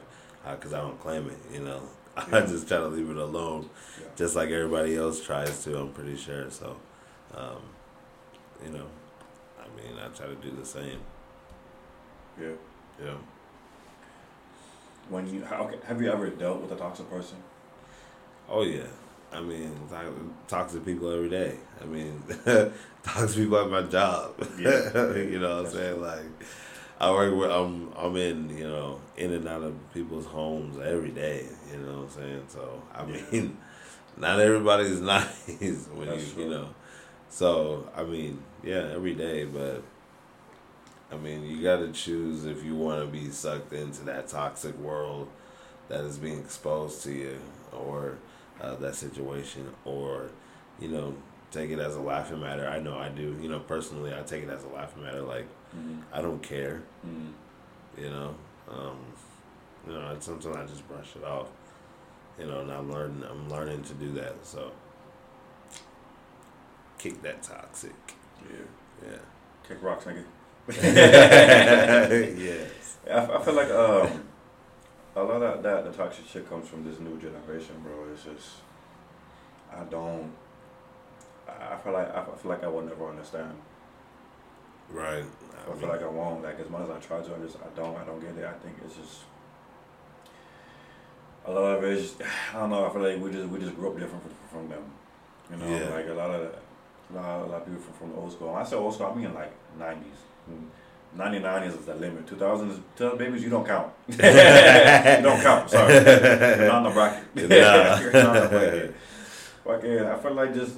because 0.47 0.71
I 0.71 0.81
don't 0.81 0.99
claim 0.99 1.27
it. 1.31 1.39
You 1.51 1.61
know, 1.61 1.81
I 2.15 2.41
just 2.41 2.67
try 2.67 2.77
to 2.77 2.87
leave 2.89 3.09
it 3.09 3.17
alone, 3.17 3.71
Yeah. 3.99 4.05
just 4.15 4.35
like 4.35 4.51
everybody 4.51 4.95
else 4.95 5.19
tries 5.19 5.63
to. 5.63 5.75
I'm 5.79 5.93
pretty 5.93 6.15
sure. 6.15 6.51
So, 6.51 6.77
um, 7.35 7.57
you 8.63 8.69
know, 8.69 8.85
I 9.59 9.65
mean, 9.75 9.97
I 9.97 10.09
try 10.15 10.27
to 10.27 10.35
do 10.35 10.51
the 10.51 10.63
same. 10.63 10.99
Yeah. 12.39 12.49
Know. 13.03 13.17
When 15.09 15.31
you 15.33 15.43
how, 15.43 15.63
okay, 15.65 15.77
have 15.85 16.01
you 16.01 16.11
ever 16.11 16.29
dealt 16.29 16.61
with 16.61 16.71
a 16.71 16.75
toxic 16.75 17.09
person? 17.09 17.37
Oh 18.49 18.63
yeah, 18.63 18.83
I 19.31 19.41
mean, 19.41 19.71
to- 19.89 20.33
toxic 20.47 20.85
people 20.85 21.11
every 21.11 21.29
day. 21.29 21.57
I 21.81 21.85
mean, 21.85 22.23
toxic 23.03 23.43
people 23.43 23.57
at 23.59 23.69
my 23.69 23.81
job. 23.83 24.33
Yeah. 24.59 25.13
you 25.15 25.39
know 25.39 25.57
what 25.57 25.65
I'm 25.67 25.71
saying? 25.71 26.01
Like, 26.01 26.25
I 26.99 27.11
work 27.11 27.35
with. 27.35 27.51
I'm 27.51 27.91
I'm 27.97 28.15
in 28.15 28.49
you 28.57 28.67
know 28.67 28.99
in 29.17 29.33
and 29.33 29.47
out 29.47 29.61
of 29.63 29.75
people's 29.93 30.25
homes 30.25 30.77
every 30.79 31.11
day. 31.11 31.45
You 31.71 31.79
know 31.79 32.01
what 32.01 32.03
I'm 32.03 32.09
saying? 32.09 32.43
So 32.47 32.81
I 32.93 33.05
Yeah. 33.05 33.17
mean, 33.31 33.57
not 34.17 34.39
everybody's 34.39 35.01
nice 35.01 35.47
when 35.93 36.07
That's 36.07 36.27
you 36.27 36.33
true. 36.33 36.43
you 36.43 36.49
know. 36.49 36.69
So 37.29 37.89
I 37.95 38.03
mean, 38.03 38.41
yeah, 38.63 38.89
every 38.93 39.15
day, 39.15 39.45
but. 39.45 39.83
I 41.13 41.17
mean, 41.17 41.43
you 41.43 41.61
got 41.61 41.77
to 41.77 41.91
choose 41.91 42.45
if 42.45 42.63
you 42.63 42.75
want 42.75 43.01
to 43.01 43.07
be 43.07 43.29
sucked 43.29 43.73
into 43.73 44.03
that 44.05 44.27
toxic 44.27 44.77
world 44.79 45.29
that 45.89 46.01
is 46.01 46.17
being 46.17 46.39
exposed 46.39 47.03
to 47.03 47.11
you, 47.11 47.39
or 47.71 48.17
uh, 48.61 48.75
that 48.75 48.95
situation, 48.95 49.71
or 49.85 50.29
you 50.79 50.87
know, 50.87 51.15
take 51.51 51.69
it 51.69 51.79
as 51.79 51.95
a 51.95 52.01
laughing 52.01 52.41
matter. 52.41 52.67
I 52.67 52.79
know 52.79 52.97
I 52.97 53.09
do. 53.09 53.37
You 53.41 53.49
know, 53.49 53.59
personally, 53.59 54.13
I 54.13 54.21
take 54.23 54.43
it 54.43 54.49
as 54.49 54.63
a 54.63 54.69
laughing 54.69 55.03
matter. 55.03 55.21
Like 55.21 55.47
Mm-hmm. 55.77 55.99
I 56.11 56.21
don't 56.21 56.41
care. 56.41 56.81
Mm-hmm. 57.05 58.03
You 58.03 58.09
know, 58.09 58.35
um, 58.69 58.97
you 59.87 59.93
know, 59.93 60.15
something 60.19 60.55
I 60.55 60.65
just 60.65 60.87
brush 60.87 61.15
it 61.15 61.23
off. 61.23 61.47
You 62.39 62.47
know, 62.47 62.61
and 62.61 62.71
I'm 62.71 62.91
learning. 62.91 63.23
I'm 63.29 63.49
learning 63.49 63.83
to 63.83 63.93
do 63.93 64.11
that. 64.13 64.35
So 64.43 64.71
kick 66.97 67.21
that 67.21 67.43
toxic. 67.43 67.93
Yeah. 68.49 69.09
Yeah. 69.09 69.17
Kick 69.67 69.81
rocks, 69.81 70.05
nigga. 70.05 70.23
yes. 70.81 72.97
I, 73.09 73.25
I 73.25 73.43
feel 73.43 73.53
like 73.53 73.69
um, 73.69 74.23
a 75.15 75.23
lot 75.23 75.41
of 75.43 75.63
that 75.63 75.83
the 75.83 75.91
toxic 75.91 76.25
shit 76.27 76.49
comes 76.49 76.67
from 76.69 76.83
this 76.85 76.99
new 76.99 77.19
generation, 77.19 77.75
bro. 77.83 78.05
It's 78.13 78.23
just 78.23 78.49
I 79.75 79.83
don't. 79.83 80.31
I 81.47 81.73
I 81.73 81.77
feel 81.77 81.93
like 81.93 82.15
I 82.15 82.23
feel 82.23 82.51
like 82.51 82.63
I 82.63 82.67
will 82.67 82.81
never 82.83 83.09
understand. 83.09 83.53
Right. 84.89 85.23
I 85.69 85.73
feel 85.77 85.89
like 85.89 86.01
I 86.03 86.07
won't. 86.07 86.43
Like 86.43 86.59
as 86.59 86.69
much 86.69 86.83
as 86.83 86.89
I 86.91 86.99
try 86.99 87.21
to, 87.21 87.35
I 87.35 87.39
just 87.39 87.57
I 87.57 87.67
don't. 87.75 87.97
I 87.97 88.05
don't 88.05 88.19
get 88.21 88.37
it. 88.37 88.45
I 88.45 88.53
think 88.53 88.75
it's 88.85 88.95
just 88.95 89.19
a 91.45 91.51
lot 91.51 91.77
of 91.77 91.83
it. 91.83 91.97
Is, 91.97 92.15
I 92.53 92.59
don't 92.59 92.69
know. 92.69 92.85
I 92.85 92.89
feel 92.93 93.01
like 93.01 93.19
we 93.21 93.31
just 93.31 93.49
we 93.49 93.59
just 93.59 93.75
grew 93.75 93.89
up 93.89 93.99
different 93.99 94.23
from, 94.23 94.33
from 94.49 94.69
them. 94.69 94.83
You 95.51 95.57
know, 95.57 95.77
Yeah. 95.77 95.89
like 95.93 96.07
a 96.07 96.13
lot 96.13 96.31
of 96.31 96.55
a 97.11 97.15
lot, 97.15 97.41
a 97.41 97.45
lot 97.51 97.61
of 97.61 97.65
people 97.65 97.81
from, 97.81 97.93
from 97.95 98.09
the 98.11 98.15
old 98.17 98.31
school. 98.31 98.53
When 98.53 98.61
I 98.61 98.65
say 98.65 98.77
old 98.77 98.93
school, 98.93 99.07
I 99.07 99.15
mean 99.15 99.33
like 99.33 99.51
nineties. 99.77 100.19
Ninety 101.15 101.39
nine 101.39 101.63
is 101.63 101.77
the 101.85 101.93
limit. 101.93 102.25
Two 102.25 102.35
thousand 102.35 102.71
is 102.71 102.79
tell 102.95 103.15
babies 103.15 103.43
you 103.43 103.49
don't 103.49 103.65
count. 103.65 103.93
you 104.07 104.17
don't 104.17 105.41
count. 105.41 105.69
Sorry, 105.69 105.93
you're 105.93 106.03
not 106.67 106.77
in 106.77 106.83
the 106.83 106.89
bracket. 106.89 107.49
Nah. 107.49 107.99
you're 108.01 108.13
not 108.13 108.35
in 108.35 108.43
the 108.43 108.49
bracket. 108.49 108.95
Fucking, 109.63 109.99
I 109.99 110.17
feel 110.17 110.33
like 110.33 110.53
just 110.53 110.77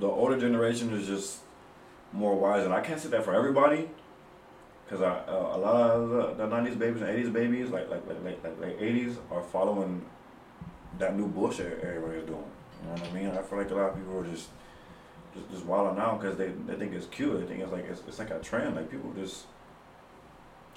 the 0.00 0.08
older 0.08 0.38
generation 0.38 0.92
is 0.92 1.06
just 1.06 1.38
more 2.12 2.34
wise, 2.34 2.64
and 2.64 2.74
I 2.74 2.80
can't 2.80 3.00
say 3.00 3.08
that 3.10 3.24
for 3.24 3.34
everybody, 3.34 3.88
because 4.84 5.00
I 5.00 5.12
uh, 5.28 5.52
a 5.54 5.58
lot 5.58 5.90
of 5.90 6.10
the, 6.10 6.34
the 6.34 6.46
'90s 6.48 6.76
babies 6.76 7.02
and 7.02 7.10
'80s 7.10 7.32
babies, 7.32 7.70
like 7.70 7.88
like 7.88 8.04
like 8.08 8.22
like 8.24 8.42
like, 8.42 8.60
like 8.60 8.80
'80s, 8.80 9.16
are 9.30 9.42
following 9.42 10.04
that 10.98 11.16
new 11.16 11.28
bullshit 11.28 11.80
everybody's 11.82 12.26
doing. 12.26 12.44
You 12.82 12.88
know 12.88 12.94
what 12.94 13.10
I 13.10 13.12
mean? 13.12 13.28
I 13.28 13.42
feel 13.42 13.58
like 13.58 13.70
a 13.70 13.74
lot 13.74 13.90
of 13.90 13.96
people 13.96 14.18
are 14.18 14.26
just 14.26 14.48
just, 15.34 15.50
just 15.50 15.64
wilding 15.66 16.00
out 16.02 16.20
because 16.20 16.36
they 16.36 16.48
they 16.66 16.74
think 16.74 16.92
it's 16.94 17.06
cute. 17.06 17.38
They 17.40 17.46
think 17.46 17.60
it's 17.62 17.72
like 17.72 17.84
it's, 17.88 18.02
it's 18.08 18.18
like 18.18 18.30
a 18.30 18.38
trend. 18.38 18.76
Like 18.76 18.90
people 18.90 19.12
just 19.12 19.44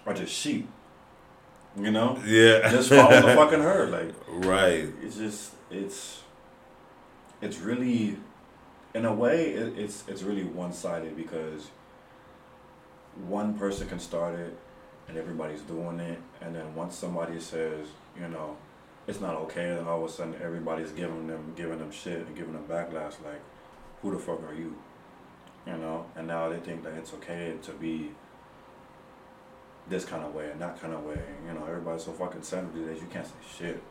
are 0.05 0.13
just 0.13 0.33
sheep. 0.33 0.67
You 1.79 1.91
know, 1.91 2.19
Yeah. 2.25 2.71
just 2.71 2.89
follow 2.89 3.21
the 3.21 3.35
fucking 3.35 3.59
herd. 3.61 3.91
Like 3.91 4.13
Right. 4.27 4.87
it's 5.01 5.17
just 5.17 5.53
it's 5.69 6.21
it's 7.41 7.59
really 7.59 8.17
in 8.95 9.05
a 9.05 9.13
way 9.13 9.51
it, 9.51 9.77
it's 9.77 10.03
it's 10.07 10.23
really 10.23 10.43
one-sided 10.43 11.15
because 11.15 11.67
one 13.27 13.53
person 13.57 13.87
can 13.87 13.99
start 13.99 14.33
it 14.39 14.57
and 15.07 15.17
everybody's 15.17 15.61
doing 15.61 15.99
it 15.99 16.19
and 16.41 16.55
then 16.55 16.73
once 16.75 16.95
somebody 16.95 17.39
says 17.39 17.87
you 18.19 18.27
know 18.27 18.55
it's 19.07 19.19
not 19.19 19.35
okay 19.35 19.67
then 19.69 19.87
all 19.87 20.03
of 20.03 20.09
a 20.09 20.11
sudden 20.11 20.35
everybody's 20.41 20.91
giving 20.91 21.27
them 21.27 21.53
giving 21.55 21.77
them 21.79 21.91
shit 21.91 22.25
and 22.25 22.35
giving 22.35 22.53
them 22.53 22.63
backlash 22.69 23.13
like 23.25 23.41
who 24.01 24.12
the 24.12 24.17
fuck 24.19 24.41
are 24.49 24.53
you 24.53 24.75
you 25.65 25.77
know 25.77 26.05
and 26.15 26.27
now 26.27 26.49
they 26.49 26.57
think 26.57 26.83
that 26.83 26.93
it's 26.93 27.13
okay 27.13 27.53
to 27.62 27.71
be 27.73 28.12
this 29.89 30.03
kind 30.05 30.23
of 30.23 30.33
way 30.36 30.49
and 30.51 30.60
that 30.62 30.79
kind 30.81 30.93
of 30.93 31.03
way 31.03 31.17
you 31.47 31.53
know 31.53 31.65
everybody's 31.65 32.03
so 32.03 32.12
fucking 32.12 32.41
sensitive 32.43 32.86
that 32.88 32.95
you 32.95 33.07
can't 33.12 33.25
say 33.25 33.33
shit 33.57 33.81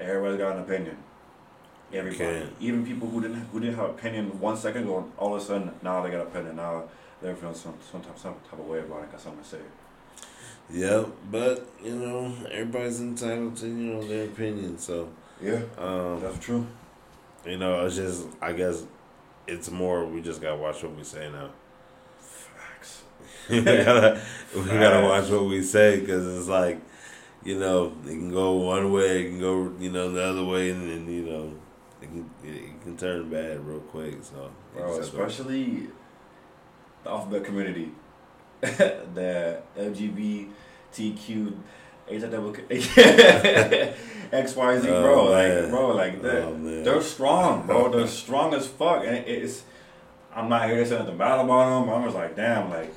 Everybody's 0.00 0.38
got 0.38 0.54
an 0.56 0.62
opinion. 0.62 0.96
Everybody, 1.92 2.22
Okay. 2.24 2.48
even 2.60 2.86
people 2.86 3.08
who 3.10 3.20
didn't 3.20 3.40
who 3.50 3.58
didn't 3.58 3.74
have 3.74 3.86
an 3.86 3.90
opinion 3.96 4.38
one 4.38 4.56
second 4.56 4.84
ago, 4.84 5.10
all 5.16 5.34
of 5.34 5.42
a 5.42 5.44
sudden 5.44 5.72
now 5.82 6.00
they 6.02 6.10
got 6.10 6.20
opinion. 6.20 6.54
Now 6.54 6.84
they're 7.20 7.34
feeling 7.34 7.56
some 7.56 7.74
some 7.90 8.00
type, 8.02 8.16
some 8.16 8.34
type 8.48 8.60
of 8.60 8.66
way 8.68 8.78
about 8.78 9.02
it. 9.02 9.10
Got 9.10 9.20
something 9.20 9.42
to 9.42 9.48
say. 9.48 9.58
Yep, 10.70 11.08
but 11.32 11.66
you 11.82 11.96
know, 11.96 12.32
everybody's 12.48 13.00
entitled 13.00 13.56
to 13.56 13.66
you 13.66 13.74
know 13.94 14.06
their 14.06 14.26
opinion. 14.26 14.78
So, 14.78 15.08
Yeah, 15.42 15.62
um, 15.78 16.20
that's 16.20 16.38
true. 16.38 16.64
You 17.48 17.58
know, 17.58 17.84
it's 17.86 17.96
just 17.96 18.26
I 18.40 18.52
guess 18.52 18.84
it's 19.46 19.70
more 19.70 20.04
we 20.04 20.20
just 20.20 20.40
gotta 20.40 20.56
watch 20.56 20.82
what 20.82 20.94
we 20.94 21.04
say 21.04 21.30
now. 21.30 21.50
Facts. 22.18 23.02
we 23.50 23.62
gotta 23.62 24.20
we 24.54 24.64
gotta 24.64 25.06
watch 25.06 25.30
what 25.30 25.46
we 25.46 25.62
say 25.62 26.00
because 26.00 26.38
it's 26.38 26.48
like, 26.48 26.80
you 27.42 27.58
know, 27.58 27.96
it 28.04 28.10
can 28.10 28.30
go 28.30 28.52
one 28.52 28.92
way, 28.92 29.22
it 29.22 29.30
can 29.30 29.40
go 29.40 29.72
you 29.78 29.90
know 29.90 30.12
the 30.12 30.22
other 30.22 30.44
way, 30.44 30.70
and, 30.70 30.90
and 30.90 31.08
you 31.10 31.22
know, 31.22 31.54
it 32.02 32.06
can 32.06 32.30
it 32.44 32.82
can 32.82 32.96
turn 32.96 33.30
bad 33.30 33.66
real 33.66 33.80
quick. 33.80 34.16
So, 34.22 34.50
Bro, 34.74 34.98
especially 35.00 35.88
the 37.04 37.10
alphabet 37.10 37.44
community, 37.44 37.92
the 38.60 39.62
LGBTQ, 39.78 41.54
XYZ, 44.30 44.82
bro, 44.82 45.20
Oh, 45.20 45.30
like, 45.30 45.70
bro, 45.70 45.88
like 45.94 46.22
that. 46.22 46.42
Oh. 46.44 46.82
They're 46.84 47.02
strong, 47.02 47.66
bro. 47.66 47.88
They're 47.92 48.06
strong 48.06 48.54
as 48.54 48.66
fuck, 48.66 49.04
and 49.04 49.16
it's. 49.26 49.64
I'm 50.34 50.48
not 50.48 50.68
here 50.68 50.76
to 50.78 50.86
say 50.86 50.98
nothing 50.98 51.16
bad 51.16 51.40
about 51.44 51.84
them. 51.86 51.92
I'm 51.92 52.04
just 52.04 52.14
like, 52.14 52.36
damn, 52.36 52.70
like 52.70 52.92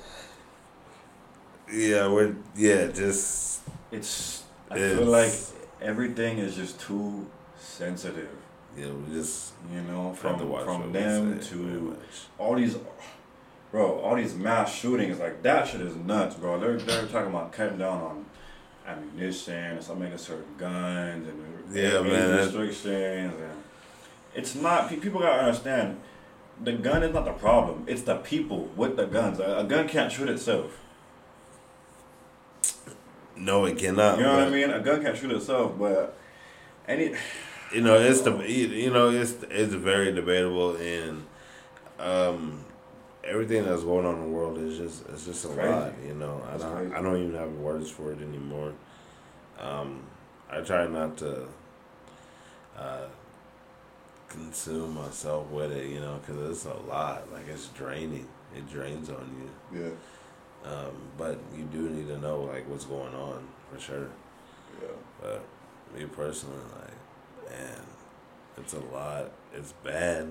yeah, 1.72 2.08
we're 2.12 2.36
yeah, 2.56 2.88
just 2.88 3.62
it's. 3.92 4.44
I 4.70 4.76
feel 4.78 5.06
like 5.06 5.34
everything 5.82 6.38
is 6.38 6.56
just 6.56 6.80
too 6.80 7.28
sensitive. 7.58 8.30
yeah, 8.78 8.90
we 8.90 9.14
just 9.14 9.54
You 9.74 9.82
know, 9.82 10.14
from 10.14 10.48
watch 10.50 10.66
from 10.66 10.92
them 10.92 11.40
to 11.40 11.98
all 12.38 12.56
these, 12.56 12.78
bro, 13.72 14.00
all 14.00 14.16
these 14.16 14.34
mass 14.36 14.74
shootings, 14.74 15.20
like 15.20 15.42
that 15.44 15.68
shit 15.68 15.82
is 15.82 15.96
nuts, 15.96 16.36
bro. 16.36 16.60
They're 16.60 16.78
they're 16.78 17.08
talking 17.08 17.30
about 17.32 17.52
cutting 17.52 17.78
down 17.78 18.02
on 18.02 18.26
ammunition 18.98 19.54
and 19.54 19.84
start 19.84 20.00
making 20.00 20.18
certain 20.18 20.56
guns 20.58 21.28
and 21.28 21.76
Yeah, 21.76 22.02
man, 22.02 22.38
restrictions 22.38 22.86
and 22.86 23.52
it's 24.34 24.56
not. 24.56 24.90
People 24.90 25.20
gotta 25.20 25.44
understand, 25.44 26.00
the 26.64 26.74
gun 26.74 27.04
is 27.04 27.14
not 27.14 27.26
the 27.26 27.34
problem. 27.34 27.86
It's 27.88 28.04
the 28.04 28.16
people 28.18 28.70
with 28.76 28.96
the 28.96 29.06
guns. 29.06 29.40
A, 29.40 29.60
a 29.60 29.64
gun 29.64 29.88
can't 29.88 30.12
shoot 30.12 30.30
itself. 30.30 30.78
No, 33.36 33.66
it 33.66 33.78
cannot. 33.78 34.18
You 34.18 34.24
know 34.24 34.38
what 34.38 34.48
I 34.48 34.50
mean? 34.50 34.70
A 34.70 34.80
gun 34.80 35.02
can't 35.02 35.18
shoot 35.18 35.32
itself, 35.32 35.74
but 35.78 36.18
any. 36.88 37.16
you 37.74 37.82
know, 37.82 37.96
it's 37.96 38.22
the 38.22 38.32
you 38.48 38.92
know 38.92 39.10
it's 39.10 39.36
it's 39.50 39.74
very 39.74 40.12
debatable 40.14 40.76
and 40.76 41.26
um, 42.00 42.64
everything 43.24 43.66
that's 43.66 43.84
going 43.84 44.06
on 44.06 44.16
in 44.16 44.22
the 44.22 44.28
world 44.30 44.58
is 44.58 44.78
just 44.78 45.08
it's 45.10 45.26
just 45.26 45.46
a 45.46 45.50
Crazy. 45.50 45.70
lot. 45.70 45.94
You 46.06 46.14
know, 46.16 46.42
I 46.54 46.58
don't 46.58 46.94
I 46.94 47.02
don't 47.02 47.18
even 47.18 47.36
have 47.36 47.52
words 47.54 47.90
for 47.90 48.12
it 48.12 48.22
anymore. 48.22 48.74
Um, 49.60 50.04
I 50.50 50.62
try 50.62 50.88
not 50.88 51.18
to 51.18 51.48
uh, 52.78 53.08
consume 54.28 54.96
myself 54.96 55.50
with 55.50 55.72
it, 55.72 55.90
you 55.90 56.00
know, 56.00 56.20
because 56.20 56.50
it's 56.50 56.66
a 56.66 56.74
lot. 56.90 57.32
Like 57.32 57.48
it's 57.48 57.68
draining. 57.70 58.28
It 58.56 58.70
drains 58.70 59.10
on 59.10 59.50
you. 59.72 59.82
Yeah. 59.82 60.70
Um, 60.72 60.92
but 61.18 61.40
you 61.56 61.64
do 61.66 61.90
need 61.90 62.08
to 62.08 62.18
know 62.20 62.42
like 62.42 62.70
what's 62.70 62.86
going 62.86 63.14
on 63.14 63.48
for 63.72 63.80
sure. 63.80 64.10
Yeah. 64.82 64.88
But 65.22 65.44
me 65.96 66.06
personally, 66.06 66.58
like, 66.80 67.52
man, 67.52 67.82
it's 68.58 68.74
a 68.74 68.80
lot. 68.80 69.32
It's 69.54 69.74
bad. 69.84 70.28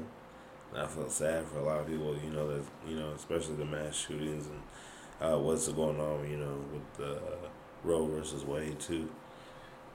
And 0.72 0.82
I 0.82 0.86
feel 0.86 1.08
sad 1.08 1.46
for 1.46 1.58
a 1.58 1.64
lot 1.64 1.80
of 1.80 1.86
people. 1.86 2.16
You 2.22 2.30
know 2.30 2.48
that 2.48 2.64
you 2.88 2.96
know, 2.96 3.10
especially 3.16 3.56
the 3.56 3.64
mass 3.64 3.96
shootings 3.96 4.46
and 4.46 5.32
uh, 5.32 5.38
what's 5.38 5.68
going 5.68 6.00
on. 6.00 6.28
You 6.30 6.38
know, 6.38 6.64
with 6.72 6.96
the 6.96 7.16
uh, 7.16 7.48
Roe 7.84 8.06
versus 8.06 8.44
Wade 8.44 8.78
too. 8.78 9.08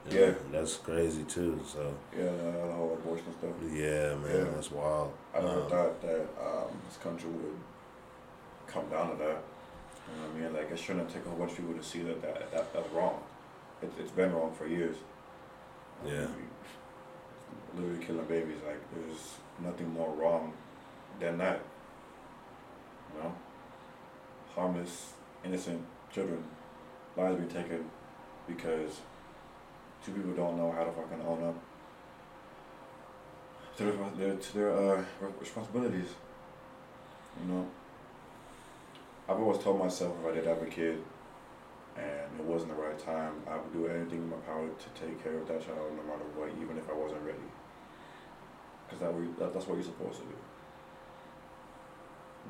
You 0.08 0.20
yeah, 0.20 0.26
know, 0.26 0.36
that's 0.52 0.76
crazy 0.76 1.24
too. 1.24 1.60
So 1.66 1.94
yeah, 2.16 2.24
the 2.24 2.72
whole 2.72 2.92
abortion 2.92 3.26
stuff. 3.38 3.50
Yeah, 3.72 4.14
man, 4.16 4.46
yeah. 4.46 4.52
that's 4.54 4.70
wild. 4.70 5.12
I 5.34 5.40
never 5.40 5.62
um, 5.62 5.70
thought 5.70 6.02
that 6.02 6.28
um, 6.40 6.78
this 6.86 6.98
country 6.98 7.30
would 7.30 7.58
come 8.66 8.88
down 8.88 9.10
to 9.10 9.16
that. 9.16 9.42
You 10.06 10.20
know 10.20 10.28
what 10.28 10.36
I 10.36 10.40
mean? 10.40 10.52
Like 10.52 10.70
it 10.70 10.78
shouldn't 10.78 11.08
take 11.08 11.24
a 11.26 11.28
whole 11.28 11.38
bunch 11.38 11.52
of 11.52 11.56
people 11.56 11.74
to 11.74 11.82
see 11.82 12.02
that, 12.02 12.22
that, 12.22 12.52
that 12.52 12.72
that's 12.72 12.92
wrong. 12.92 13.20
It, 13.82 13.90
it's 13.98 14.12
been 14.12 14.32
wrong 14.32 14.52
for 14.52 14.66
years. 14.66 14.96
Yeah. 16.06 16.26
literally 17.74 18.04
killing 18.04 18.26
babies. 18.26 18.58
Like 18.66 18.80
there's 18.94 19.34
nothing 19.60 19.92
more 19.92 20.14
wrong 20.14 20.52
than 21.20 21.38
that. 21.38 21.60
You 23.14 23.22
know, 23.22 23.34
harmless, 24.54 25.12
innocent 25.44 25.82
children 26.12 26.42
lives 27.16 27.40
be 27.40 27.52
taken 27.52 27.84
because 28.46 29.00
two 30.04 30.12
people 30.12 30.32
don't 30.32 30.56
know 30.56 30.70
how 30.72 30.84
to 30.84 30.92
fucking 30.92 31.24
own 31.26 31.42
up 31.44 31.54
to 33.76 33.84
their, 34.16 34.34
to 34.34 34.54
their 34.54 34.72
uh, 34.72 35.02
responsibilities. 35.38 36.08
You 37.40 37.52
know, 37.52 37.66
I've 39.28 39.38
always 39.38 39.62
told 39.62 39.78
myself 39.78 40.14
if 40.20 40.32
I 40.32 40.34
did 40.34 40.46
have 40.46 40.62
a 40.62 40.66
kid 40.66 41.02
and 41.96 42.40
it 42.40 42.44
wasn't 42.44 42.76
the 42.76 42.82
right 42.82 42.98
time, 42.98 43.32
I 43.48 43.56
would 43.56 43.72
do 43.72 43.86
anything 43.86 44.18
in 44.18 44.30
my 44.30 44.36
power 44.36 44.68
to 44.68 45.00
take 45.00 45.22
care 45.22 45.36
of 45.38 45.48
that 45.48 45.64
child 45.64 45.92
no 45.96 46.02
matter 46.02 46.24
what, 46.36 46.50
even 46.60 46.76
if 46.76 46.88
I 46.88 46.94
wasn't 46.94 47.22
ready. 47.22 47.38
Because 48.86 49.00
that, 49.00 49.38
that, 49.38 49.52
that's 49.52 49.66
what 49.66 49.74
you're 49.74 49.84
supposed 49.84 50.18
to 50.18 50.24
do. 50.24 50.45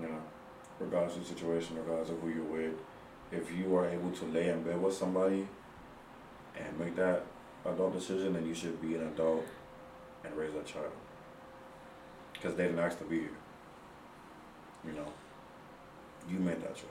You 0.01 0.09
know, 0.09 0.23
regardless 0.79 1.17
of 1.17 1.23
the 1.23 1.35
situation, 1.35 1.77
regardless 1.77 2.11
of 2.11 2.21
who 2.21 2.29
you're 2.29 2.45
with, 2.45 2.75
if 3.33 3.53
you 3.53 3.75
are 3.77 3.89
able 3.89 4.11
to 4.11 4.25
lay 4.27 4.49
in 4.49 4.63
bed 4.63 4.81
with 4.81 4.95
somebody 4.95 5.49
and 6.57 6.79
make 6.79 6.95
that 6.97 7.25
adult 7.65 7.95
decision, 7.95 8.35
then 8.35 8.47
you 8.47 8.55
should 8.55 8.81
be 8.81 8.95
an 8.95 9.07
adult 9.09 9.45
and 10.25 10.37
raise 10.37 10.53
that 10.53 10.67
child. 10.67 10.93
Because 12.33 12.55
they 12.55 12.65
didn't 12.65 12.79
ask 12.79 12.99
to 12.99 13.05
be 13.05 13.21
here. 13.21 13.31
You 14.87 14.93
know 14.93 15.07
you 16.29 16.39
made 16.39 16.61
that 16.63 16.75
choice. 16.75 16.87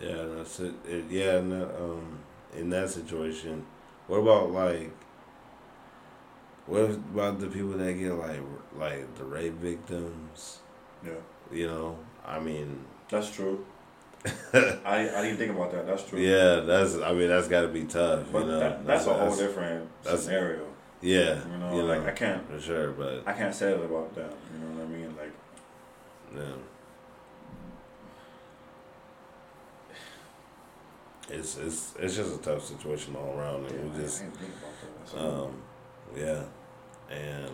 Yeah, 0.00 0.24
that's 0.36 0.60
it. 0.60 0.74
it 0.86 1.04
yeah, 1.10 1.38
in 1.38 1.50
that, 1.50 1.74
um, 1.80 2.18
in 2.56 2.70
that 2.70 2.90
situation, 2.90 3.64
what 4.06 4.18
about 4.18 4.50
like, 4.50 4.92
what 6.66 6.82
about 6.82 7.40
the 7.40 7.48
people 7.48 7.70
that 7.70 7.92
get 7.94 8.12
like 8.12 8.40
like 8.76 9.14
the 9.16 9.24
rape 9.24 9.54
victims? 9.54 10.58
Yeah. 11.04 11.12
You 11.52 11.66
know, 11.66 11.98
I 12.26 12.40
mean. 12.40 12.84
That's 13.08 13.30
true. 13.30 13.64
I 14.54 15.10
I 15.16 15.22
didn't 15.22 15.36
think 15.36 15.50
about 15.50 15.72
that. 15.72 15.86
That's 15.86 16.04
true. 16.04 16.20
Yeah, 16.20 16.60
that's. 16.60 16.96
I 16.96 17.12
mean, 17.12 17.28
that's 17.28 17.48
got 17.48 17.62
to 17.62 17.68
be 17.68 17.84
tough. 17.84 18.26
But 18.32 18.42
you 18.42 18.48
know, 18.48 18.60
that, 18.60 18.86
that's, 18.86 19.04
that's, 19.04 19.06
a 19.06 19.24
whole 19.24 19.36
different 19.36 19.88
scenario. 20.04 20.66
Yeah, 21.00 21.40
you 21.50 21.58
know, 21.58 21.74
you 21.74 21.82
like 21.82 22.02
know, 22.02 22.08
I 22.08 22.12
can't 22.12 22.48
for 22.48 22.60
sure, 22.60 22.92
but 22.92 23.24
I 23.26 23.32
can't 23.32 23.54
say 23.54 23.70
that 23.70 23.82
about 23.82 24.14
them. 24.14 24.30
You 24.54 24.64
know 24.64 24.74
what 24.76 24.84
I 24.84 24.88
mean? 24.88 25.16
Like, 25.16 25.32
yeah. 26.36 26.62
it's 31.32 31.56
it's 31.56 31.94
it's 31.98 32.16
just 32.16 32.34
a 32.34 32.38
tough 32.38 32.64
situation 32.64 33.16
all 33.16 33.38
around, 33.38 33.66
and 33.66 33.92
yeah, 33.92 33.96
we 33.96 34.02
just 34.02 34.24
um, 35.16 35.62
yeah, 36.16 36.42
and 37.10 37.50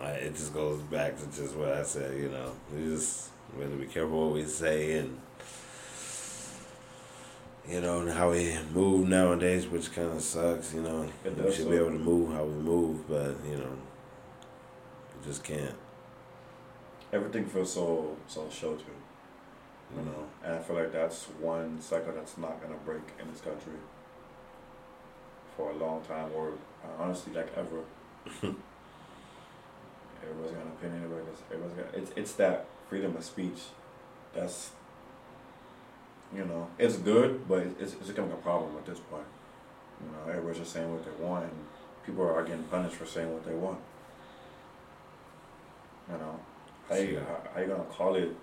like, 0.00 0.22
it 0.22 0.34
just 0.36 0.54
goes 0.54 0.80
back 0.82 1.16
to 1.18 1.26
just 1.26 1.54
what 1.54 1.72
I 1.72 1.82
said. 1.82 2.16
You 2.16 2.28
know, 2.28 2.52
we 2.74 2.84
just 2.84 3.30
we 3.56 3.62
have 3.62 3.72
to 3.72 3.78
be 3.78 3.86
careful 3.86 4.26
what 4.26 4.34
we 4.34 4.44
say 4.44 4.98
and. 4.98 5.18
You 7.68 7.82
know, 7.82 8.10
how 8.10 8.30
we 8.30 8.56
move 8.72 9.08
nowadays, 9.08 9.66
which 9.66 9.92
kind 9.92 10.10
of 10.10 10.22
sucks. 10.22 10.72
You 10.72 10.80
know, 10.80 11.06
we 11.22 11.52
should 11.52 11.68
be 11.68 11.76
able 11.76 11.90
to 11.90 11.98
move 11.98 12.32
how 12.32 12.44
we 12.44 12.54
move, 12.62 13.06
but 13.06 13.34
you 13.44 13.58
know, 13.58 13.76
we 15.18 15.26
just 15.26 15.44
can't. 15.44 15.74
Everything 17.12 17.44
feels 17.44 17.70
so 17.72 18.16
so 18.26 18.48
sheltered. 18.50 18.86
You 19.94 20.02
know, 20.02 20.24
and 20.42 20.54
I 20.54 20.58
feel 20.60 20.76
like 20.76 20.92
that's 20.92 21.24
one 21.40 21.80
cycle 21.80 22.12
that's 22.14 22.38
not 22.38 22.60
gonna 22.62 22.78
break 22.86 23.02
in 23.20 23.30
this 23.30 23.42
country 23.42 23.74
for 25.54 25.70
a 25.70 25.76
long 25.76 26.02
time, 26.02 26.30
or 26.34 26.52
honestly, 26.98 27.34
like 27.34 27.48
ever. 27.56 28.54
everybody's 30.22 30.52
got 30.52 30.64
an 30.64 30.72
opinion. 30.72 31.04
Everybody's, 31.04 31.42
everybody's 31.52 31.76
got 31.76 31.94
it's 31.94 32.10
it's 32.16 32.32
that 32.34 32.66
freedom 32.88 33.16
of 33.16 33.24
speech. 33.24 33.60
That's 34.34 34.70
you 36.34 36.44
know, 36.44 36.68
it's 36.78 36.96
good, 36.96 37.48
but 37.48 37.66
it's 37.80 37.94
it's 37.94 38.08
becoming 38.08 38.32
a 38.32 38.36
problem 38.36 38.76
at 38.76 38.86
this 38.86 38.98
point. 38.98 39.24
You 40.00 40.12
know, 40.12 40.30
everybody's 40.30 40.58
just 40.58 40.72
saying 40.72 40.92
what 40.92 41.04
they 41.04 41.24
want, 41.24 41.44
and 41.44 41.52
people 42.04 42.24
are 42.24 42.44
getting 42.44 42.64
punished 42.64 42.96
for 42.96 43.06
saying 43.06 43.32
what 43.32 43.44
they 43.44 43.54
want. 43.54 43.78
You 46.10 46.18
know, 46.18 46.40
how 46.88 46.96
you, 46.96 47.20
how, 47.20 47.50
how 47.54 47.60
you 47.60 47.66
gonna 47.66 47.84
call 47.84 48.14
it 48.14 48.34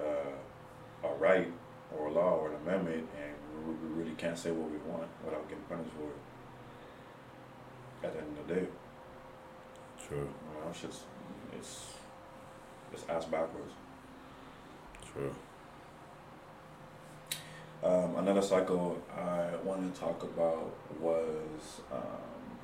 uh, 0.00 1.08
a 1.08 1.14
right 1.14 1.50
or 1.96 2.08
a 2.08 2.12
law 2.12 2.36
or 2.36 2.48
an 2.48 2.56
amendment, 2.66 3.08
and 3.16 3.66
we, 3.66 3.74
we 3.74 4.02
really 4.02 4.14
can't 4.16 4.38
say 4.38 4.50
what 4.50 4.70
we 4.70 4.78
want 4.90 5.08
without 5.24 5.48
getting 5.48 5.64
punished 5.64 5.90
for 5.96 6.04
it. 6.04 6.20
At 8.06 8.12
the 8.14 8.20
end 8.20 8.38
of 8.38 8.46
the 8.46 8.54
day. 8.54 8.66
True. 10.08 10.18
You 10.18 10.24
know, 10.24 10.70
it's 10.70 10.80
just 10.80 11.02
it's 11.56 11.92
it's 12.92 13.04
ass 13.08 13.24
backwards. 13.26 13.72
True. 15.12 15.34
Um, 17.82 18.16
another 18.16 18.42
cycle 18.42 19.00
I 19.16 19.50
wanted 19.64 19.94
to 19.94 20.00
talk 20.00 20.22
about 20.24 20.74
was 21.00 21.80
um, 21.92 22.58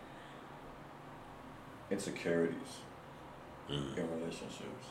insecurities 1.90 2.80
mm. 3.70 3.96
in 3.96 4.11
relationships 4.18 4.87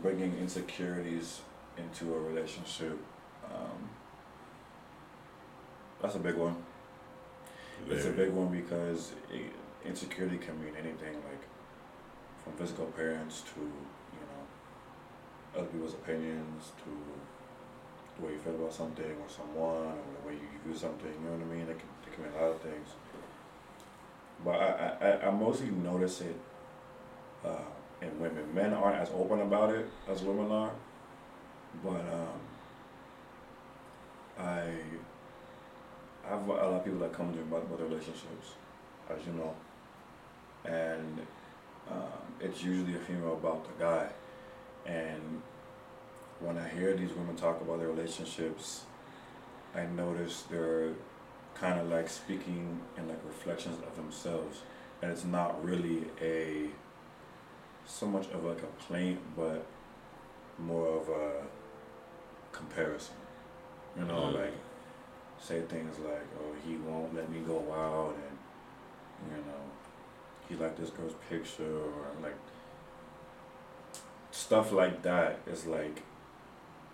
bringing 0.00 0.36
insecurities 0.38 1.40
into 1.76 2.14
a 2.14 2.18
relationship. 2.18 2.98
Um, 3.44 3.90
that's 6.00 6.14
a 6.14 6.20
big 6.20 6.36
one. 6.36 6.56
Very. 7.86 7.98
It's 7.98 8.06
a 8.06 8.12
big 8.12 8.30
one 8.30 8.48
because 8.48 9.12
it, 9.30 9.52
insecurity 9.86 10.38
can 10.38 10.62
mean 10.62 10.74
anything, 10.74 11.14
like 11.30 11.42
from 12.42 12.52
physical 12.54 12.86
appearance 12.86 13.42
to 13.54 13.60
you 13.60 14.24
know 14.28 15.58
other 15.58 15.66
people's 15.68 15.94
opinions 15.94 16.72
to 16.84 16.90
the 18.16 18.26
way 18.26 18.32
you 18.32 18.38
feel 18.38 18.54
about 18.54 18.72
something 18.72 19.04
or 19.04 19.28
someone 19.28 19.96
or 19.98 20.10
the 20.20 20.28
way 20.28 20.34
you 20.34 20.48
view 20.64 20.78
something. 20.78 21.12
You 21.12 21.30
know 21.30 21.36
what 21.36 21.52
I 21.52 21.56
mean? 21.56 21.68
It 21.68 21.78
can, 21.78 21.88
it 22.06 22.14
can 22.14 22.24
mean 22.24 22.32
a 22.38 22.42
lot 22.42 22.52
of 22.52 22.60
things. 22.60 22.88
But 24.44 24.56
I, 24.56 24.96
I, 25.00 25.28
I 25.28 25.30
mostly 25.30 25.70
notice 25.70 26.20
it. 26.20 26.36
Uh, 27.44 27.70
and 28.02 28.20
women. 28.20 28.44
Men 28.54 28.72
aren't 28.74 28.96
as 28.96 29.10
open 29.14 29.40
about 29.40 29.70
it 29.70 29.88
as 30.08 30.22
women 30.22 30.50
are, 30.50 30.72
but 31.84 32.00
um, 32.00 32.40
I 34.38 34.64
have 36.28 36.46
a 36.46 36.52
lot 36.52 36.60
of 36.60 36.84
people 36.84 37.00
that 37.00 37.12
come 37.12 37.30
to 37.32 37.36
me 37.38 37.42
about, 37.42 37.62
about 37.62 37.80
relationships, 37.80 38.54
as 39.08 39.24
you 39.26 39.32
know, 39.32 39.54
and 40.64 41.20
um, 41.90 42.22
it's 42.40 42.62
usually 42.62 42.94
a 42.94 42.98
female 42.98 43.34
about 43.34 43.64
the 43.64 43.84
guy, 43.84 44.08
and 44.86 45.42
when 46.40 46.58
I 46.58 46.68
hear 46.68 46.94
these 46.94 47.12
women 47.12 47.36
talk 47.36 47.60
about 47.60 47.78
their 47.78 47.88
relationships, 47.88 48.84
I 49.74 49.86
notice 49.86 50.42
they're 50.50 50.92
kind 51.54 51.78
of 51.78 51.88
like 51.88 52.08
speaking 52.08 52.80
in 52.96 53.08
like 53.08 53.20
reflections 53.26 53.78
of 53.86 53.94
themselves, 53.96 54.62
and 55.00 55.10
it's 55.10 55.24
not 55.24 55.64
really 55.64 56.04
a 56.20 56.68
so 57.84 58.06
much 58.06 58.28
of 58.30 58.44
a 58.44 58.54
complaint, 58.54 59.20
but 59.36 59.66
more 60.58 60.88
of 60.88 61.08
a 61.08 61.42
comparison. 62.52 63.14
You 63.96 64.04
know, 64.04 64.22
mm-hmm. 64.22 64.36
like 64.36 64.54
say 65.38 65.60
things 65.62 65.98
like, 65.98 66.26
"Oh, 66.40 66.54
he 66.66 66.76
won't 66.76 67.14
let 67.14 67.30
me 67.30 67.40
go 67.40 67.58
out," 67.72 68.14
and 68.14 69.30
you 69.30 69.44
know, 69.44 69.62
he 70.52 70.62
liked 70.62 70.78
this 70.78 70.90
girl's 70.90 71.14
picture 71.28 71.76
or 71.76 72.22
like 72.22 72.36
stuff 74.30 74.72
like 74.72 75.02
that 75.02 75.38
is 75.46 75.66
like 75.66 76.02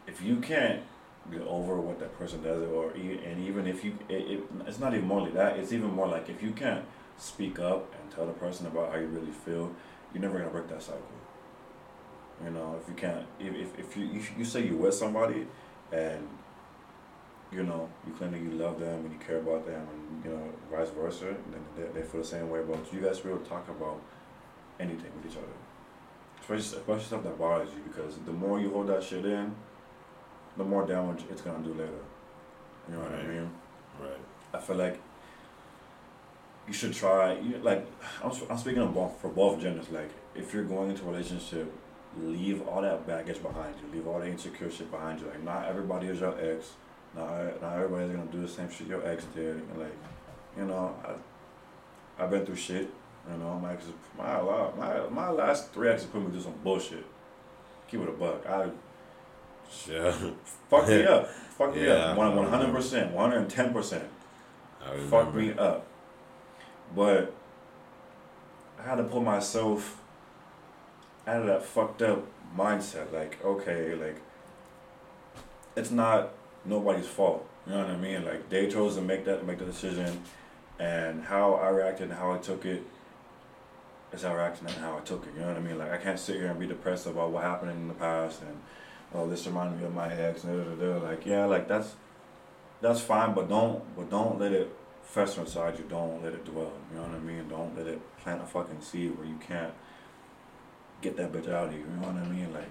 if 0.07 0.23
you 0.23 0.37
can't 0.37 0.83
get 1.31 1.42
over 1.42 1.79
what 1.81 1.99
that 1.99 2.16
person 2.18 2.42
does 2.42 2.62
or 2.71 2.90
and 2.92 3.44
even 3.44 3.66
if 3.66 3.85
you 3.85 3.99
it, 4.09 4.31
it, 4.31 4.40
it's 4.66 4.79
not 4.79 4.94
even 4.94 5.07
more 5.07 5.23
like 5.23 5.35
that 5.35 5.59
it's 5.59 5.73
even 5.73 5.92
more 5.92 6.09
like 6.09 6.29
if 6.29 6.42
you 6.42 6.53
can't 6.53 6.85
speak 7.18 7.59
up 7.59 7.92
and 8.01 8.11
tell 8.11 8.27
the 8.27 8.33
person 8.33 8.66
about 8.66 8.92
how 8.92 8.99
you 8.99 9.07
really 9.07 9.33
feel 9.33 9.71
you're 10.14 10.23
never 10.23 10.38
gonna 10.38 10.51
break 10.51 10.68
that 10.68 10.83
cycle. 10.83 11.03
You 12.42 12.51
know 12.51 12.79
if 12.81 12.88
you 12.88 12.94
can't 12.94 13.27
if, 13.40 13.55
if, 13.55 13.79
if 13.79 13.97
you, 13.97 14.07
you 14.07 14.23
you 14.38 14.44
say 14.44 14.64
you're 14.64 14.77
with 14.77 14.94
somebody 14.94 15.47
and 15.92 16.27
you 17.53 17.63
know 17.63 17.89
you 18.07 18.13
claim 18.13 18.31
that 18.33 18.41
you 18.41 18.51
love 18.51 18.79
them 18.79 19.05
and 19.05 19.13
you 19.13 19.19
care 19.19 19.39
about 19.39 19.67
them 19.67 19.87
and 19.93 20.25
you 20.25 20.31
know 20.31 20.43
vice 20.71 20.91
versa 20.91 21.35
they, 21.77 22.01
they 22.01 22.07
feel 22.07 22.21
the 22.21 22.27
same 22.27 22.51
way 22.51 22.61
about 22.61 22.93
you 22.93 23.01
you 23.01 23.07
guys 23.07 23.25
will 23.25 23.39
talk 23.39 23.69
about 23.69 24.01
anything 24.79 25.11
with 25.17 25.33
each 25.33 25.39
other 25.39 25.47
especially, 26.41 26.79
especially 26.79 27.05
stuff 27.05 27.23
that 27.23 27.39
bothers 27.39 27.69
you 27.71 27.83
because 27.91 28.17
the 28.27 28.33
more 28.33 28.61
you 28.61 28.71
hold 28.71 28.87
that 28.89 29.03
shit 29.03 29.25
in 29.25 29.55
the 30.57 30.65
more 30.65 30.87
damage 30.87 31.23
it's 31.31 31.41
gonna 31.43 31.65
do 31.65 31.73
later 31.73 32.03
you 32.89 32.95
know 32.95 33.01
what 33.01 33.15
i 33.15 33.23
mean 33.27 33.51
Right. 34.01 34.21
I 34.55 34.59
feel 34.61 34.77
like 34.77 35.01
you 36.67 36.73
should 36.73 36.93
try. 36.93 37.39
You 37.39 37.59
like 37.59 37.87
I'm, 38.23 38.31
I'm 38.51 38.59
speaking 38.59 38.83
of 38.83 38.95
both, 38.95 39.21
for 39.21 39.29
both 39.29 39.61
genders. 39.61 39.91
Like 39.91 40.11
if 40.35 40.53
you're 40.55 40.65
going 40.65 40.91
into 40.91 41.05
a 41.05 41.11
relationship, 41.11 41.73
leave 42.17 42.67
all 42.69 42.83
that 42.83 43.07
baggage 43.07 43.43
behind 43.43 43.75
you. 43.83 43.97
Leave 43.97 44.07
all 44.07 44.21
the 44.21 44.29
insecure 44.29 44.71
shit 44.71 44.91
behind 44.91 45.21
you. 45.21 45.27
Like 45.27 45.43
not 45.43 45.67
everybody 45.67 46.09
is 46.09 46.21
your 46.21 46.39
ex. 46.41 46.73
Not 47.18 47.61
not 47.61 47.74
everybody's 47.76 48.14
gonna 48.16 48.31
do 48.31 48.40
the 48.42 48.48
same 48.48 48.70
shit 48.70 48.87
your 48.87 49.07
ex 49.07 49.24
did. 49.35 49.57
And 49.57 49.78
like 49.78 49.96
you 50.57 50.64
know, 50.64 50.94
I 51.04 52.22
I've 52.22 52.31
been 52.31 52.46
through 52.46 52.57
shit. 52.57 52.88
You 53.31 53.37
know, 53.38 53.59
my 53.59 53.72
exes, 53.72 53.92
my 54.16 54.40
my 54.76 55.00
my 55.11 55.31
last 55.31 55.72
three 55.72 55.88
exes 55.88 56.07
put 56.09 56.22
me 56.22 56.31
through 56.31 56.42
some 56.42 56.54
bullshit. 56.64 57.04
Keep 57.90 58.02
it 58.02 58.09
a 58.09 58.12
buck. 58.12 58.46
I 58.46 58.70
Yeah. 59.87 60.12
fuck 60.70 60.88
me 60.88 61.04
up. 61.04 61.28
Fuck 61.28 61.74
me 61.74 61.87
Yeah, 61.87 61.92
up. 61.92 62.16
One 62.16 62.37
one 62.37 62.48
hundred 62.48 62.72
percent. 62.72 63.12
One 63.12 63.31
hundred 63.31 63.42
and 63.42 63.50
ten 63.50 63.72
percent. 63.72 64.04
Fuck 65.11 65.35
me 65.35 65.52
up. 65.52 65.87
But 66.94 67.35
I 68.78 68.83
had 68.83 68.94
to 68.96 69.04
put 69.04 69.22
myself 69.22 70.00
out 71.26 71.40
of 71.42 71.46
that 71.46 71.64
fucked 71.64 72.00
up 72.00 72.24
mindset. 72.57 73.12
Like, 73.12 73.44
okay, 73.44 73.94
like 73.94 74.20
it's 75.76 75.90
not 75.90 76.31
nobody's 76.68 77.07
fault. 77.07 77.48
You 77.66 77.72
know 77.72 77.81
what 77.81 77.90
I 77.90 77.96
mean? 77.96 78.24
Like 78.24 78.48
they 78.48 78.68
chose 78.68 78.94
to 78.96 79.02
make 79.02 79.24
that 79.24 79.46
make 79.46 79.59
the 79.59 79.64
decision 79.64 80.22
and 80.78 81.24
how 81.24 81.54
I 81.54 81.68
reacted 81.68 82.11
and 82.11 82.18
how 82.18 82.33
I 82.33 82.38
took 82.38 82.64
it 82.64 82.83
is 84.12 84.22
how 84.22 84.31
I 84.31 84.35
reacted 84.35 84.68
and 84.68 84.76
how 84.78 84.96
I 84.96 85.00
took 85.00 85.26
it. 85.26 85.35
You 85.35 85.40
know 85.40 85.48
what 85.48 85.57
I 85.57 85.61
mean? 85.61 85.78
Like 85.78 85.90
I 85.90 85.98
can't 85.98 86.18
sit 86.18 86.37
here 86.37 86.46
and 86.46 86.61
be 86.61 86.66
depressed 86.66 87.07
about 87.07 87.31
what 87.31 87.42
happened 87.42 87.72
in 87.72 87.88
the 87.88 87.94
past 87.94 88.42
and 88.42 88.61
oh 89.14 89.28
this 89.28 89.46
reminded 89.46 89.81
me 89.81 89.87
of 89.87 89.94
my 89.94 90.12
ex 90.12 90.44
and 90.44 90.78
da, 90.81 90.87
da, 90.87 90.98
da. 90.98 91.07
like 91.07 91.26
yeah, 91.26 91.44
like 91.46 91.68
that's 91.68 91.94
that's 92.81 93.00
fine, 93.00 93.35
but 93.35 93.48
don't 93.48 93.83
but 93.96 94.09
don't 94.11 94.38
let 94.38 94.52
it 94.52 94.74
fester 95.02 95.40
inside 95.40 95.78
you. 95.78 95.85
Don't 95.88 96.22
let 96.22 96.33
it 96.33 96.44
dwell. 96.44 96.72
You 96.90 96.98
know 96.98 97.04
what 97.04 97.14
I 97.14 97.18
mean? 97.18 97.48
Don't 97.48 97.76
let 97.76 97.87
it 97.87 98.00
plant 98.18 98.42
a 98.42 98.46
fucking 98.46 98.81
seed 98.81 99.16
where 99.18 99.26
you 99.26 99.38
can't 99.46 99.72
get 101.00 101.16
that 101.16 101.33
bitch 101.33 101.50
out 101.50 101.68
of 101.68 101.72
you. 101.74 101.81
You 101.81 101.87
know 102.00 102.09
what 102.09 102.16
I 102.16 102.28
mean? 102.28 102.52
Like, 102.52 102.70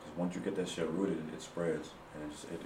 cause 0.00 0.12
once 0.16 0.34
you 0.34 0.40
get 0.40 0.56
that 0.56 0.68
shit 0.68 0.88
rooted, 0.90 1.18
it, 1.18 1.34
it 1.34 1.42
spreads 1.42 1.90
and 2.14 2.24
it, 2.24 2.30
just, 2.32 2.44
it 2.44 2.60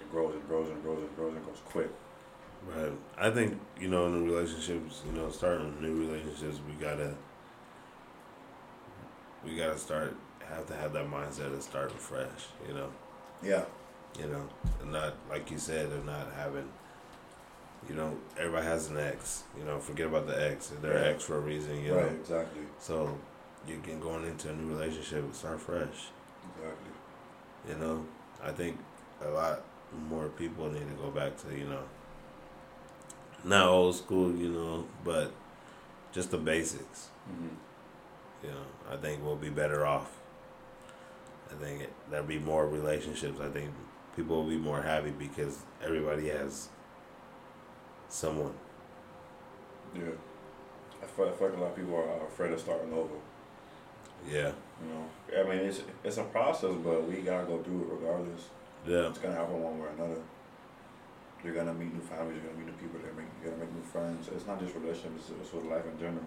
it 0.00 0.10
grows 0.12 0.34
and 0.34 0.46
grows 0.48 0.68
and 0.70 0.82
grows 0.82 0.98
and 1.02 1.16
grows 1.16 1.34
and 1.34 1.44
goes 1.44 1.60
quick. 1.64 1.90
Right. 2.76 2.92
I 3.16 3.30
think, 3.30 3.58
you 3.80 3.88
know, 3.88 4.06
in 4.06 4.12
the 4.12 4.32
relationships, 4.32 5.02
you 5.06 5.12
know, 5.12 5.30
starting 5.30 5.80
new 5.80 5.94
relationships, 5.94 6.58
we 6.66 6.74
gotta, 6.74 7.14
we 9.44 9.56
gotta 9.56 9.78
start, 9.78 10.14
have 10.48 10.66
to 10.66 10.74
have 10.74 10.92
that 10.92 11.06
mindset 11.10 11.52
of 11.54 11.62
starting 11.62 11.96
fresh, 11.96 12.46
you 12.66 12.74
know, 12.74 12.88
Yeah. 13.42 13.64
you 14.18 14.26
know, 14.26 14.48
and 14.82 14.92
not, 14.92 15.14
like 15.30 15.50
you 15.50 15.58
said, 15.58 15.86
of 15.92 16.04
not 16.04 16.32
having, 16.36 16.68
you 17.88 17.94
know, 17.94 18.16
everybody 18.36 18.66
has 18.66 18.88
an 18.88 18.98
ex, 18.98 19.44
you 19.58 19.64
know, 19.64 19.78
forget 19.78 20.06
about 20.06 20.26
the 20.26 20.50
ex, 20.50 20.72
they're 20.82 20.98
ex 21.12 21.24
for 21.24 21.36
a 21.36 21.40
reason, 21.40 21.82
you 21.84 21.94
right. 21.94 22.10
know, 22.10 22.18
Exactly. 22.18 22.62
so 22.78 23.16
you 23.66 23.78
can 23.82 24.00
going 24.00 24.24
into 24.24 24.50
a 24.50 24.52
new 24.54 24.68
relationship, 24.74 25.32
start 25.34 25.60
fresh, 25.60 26.08
Exactly. 26.56 26.92
you 27.68 27.76
know, 27.76 28.04
I 28.42 28.52
think 28.52 28.78
a 29.24 29.28
lot 29.28 29.62
more 30.08 30.28
people 30.28 30.70
need 30.70 30.88
to 30.88 30.94
go 31.02 31.10
back 31.10 31.36
to, 31.38 31.56
you 31.56 31.64
know, 31.64 31.82
not 33.44 33.66
old 33.66 33.96
school, 33.96 34.34
you 34.34 34.48
know, 34.48 34.84
but 35.04 35.32
just 36.12 36.30
the 36.30 36.38
basics. 36.38 37.08
hmm 37.26 37.48
You 38.42 38.50
know, 38.50 38.64
I 38.90 38.96
think 38.96 39.22
we'll 39.24 39.36
be 39.36 39.50
better 39.50 39.86
off. 39.86 40.10
I 41.50 41.54
think 41.54 41.82
it, 41.82 41.92
there'll 42.10 42.26
be 42.26 42.38
more 42.38 42.68
relationships. 42.68 43.40
I 43.40 43.48
think 43.48 43.70
people 44.14 44.36
will 44.36 44.48
be 44.50 44.58
more 44.58 44.82
happy 44.82 45.10
because 45.10 45.58
everybody 45.82 46.28
has 46.28 46.68
someone. 48.08 48.54
Yeah. 49.94 50.02
I 51.02 51.06
feel, 51.06 51.26
I 51.28 51.32
feel 51.32 51.48
like 51.48 51.56
a 51.56 51.60
lot 51.60 51.70
of 51.70 51.76
people 51.76 51.96
are 51.96 52.26
afraid 52.26 52.52
of 52.52 52.60
starting 52.60 52.92
over. 52.92 53.14
Yeah, 54.28 54.52
You 54.80 54.88
know, 54.92 55.04
I 55.40 55.48
mean, 55.48 55.66
it's 55.66 55.82
it's 56.04 56.18
a 56.18 56.24
process, 56.24 56.74
but 56.84 57.08
we 57.08 57.16
gotta 57.22 57.46
go 57.46 57.62
through 57.62 57.82
it 57.82 57.88
regardless. 57.90 58.48
yeah, 58.86 59.08
It's 59.08 59.18
gonna 59.18 59.34
happen 59.34 59.60
one 59.62 59.78
way 59.78 59.86
or 59.86 59.90
another. 59.90 60.20
You're 61.42 61.54
gonna 61.54 61.74
meet 61.74 61.92
new 61.94 62.00
families. 62.00 62.36
You're 62.36 62.52
gonna 62.52 62.58
meet 62.64 62.66
new 62.66 62.80
people. 62.82 63.00
You're, 63.00 63.14
make, 63.14 63.26
you're 63.42 63.52
gonna 63.52 63.64
make 63.64 63.74
new 63.74 63.82
friends. 63.82 64.28
It's 64.34 64.46
not 64.46 64.60
just 64.60 64.74
relationships. 64.74 65.30
It's, 65.40 65.52
with 65.52 65.64
life 65.66 65.84
in 65.86 65.98
general. 65.98 66.26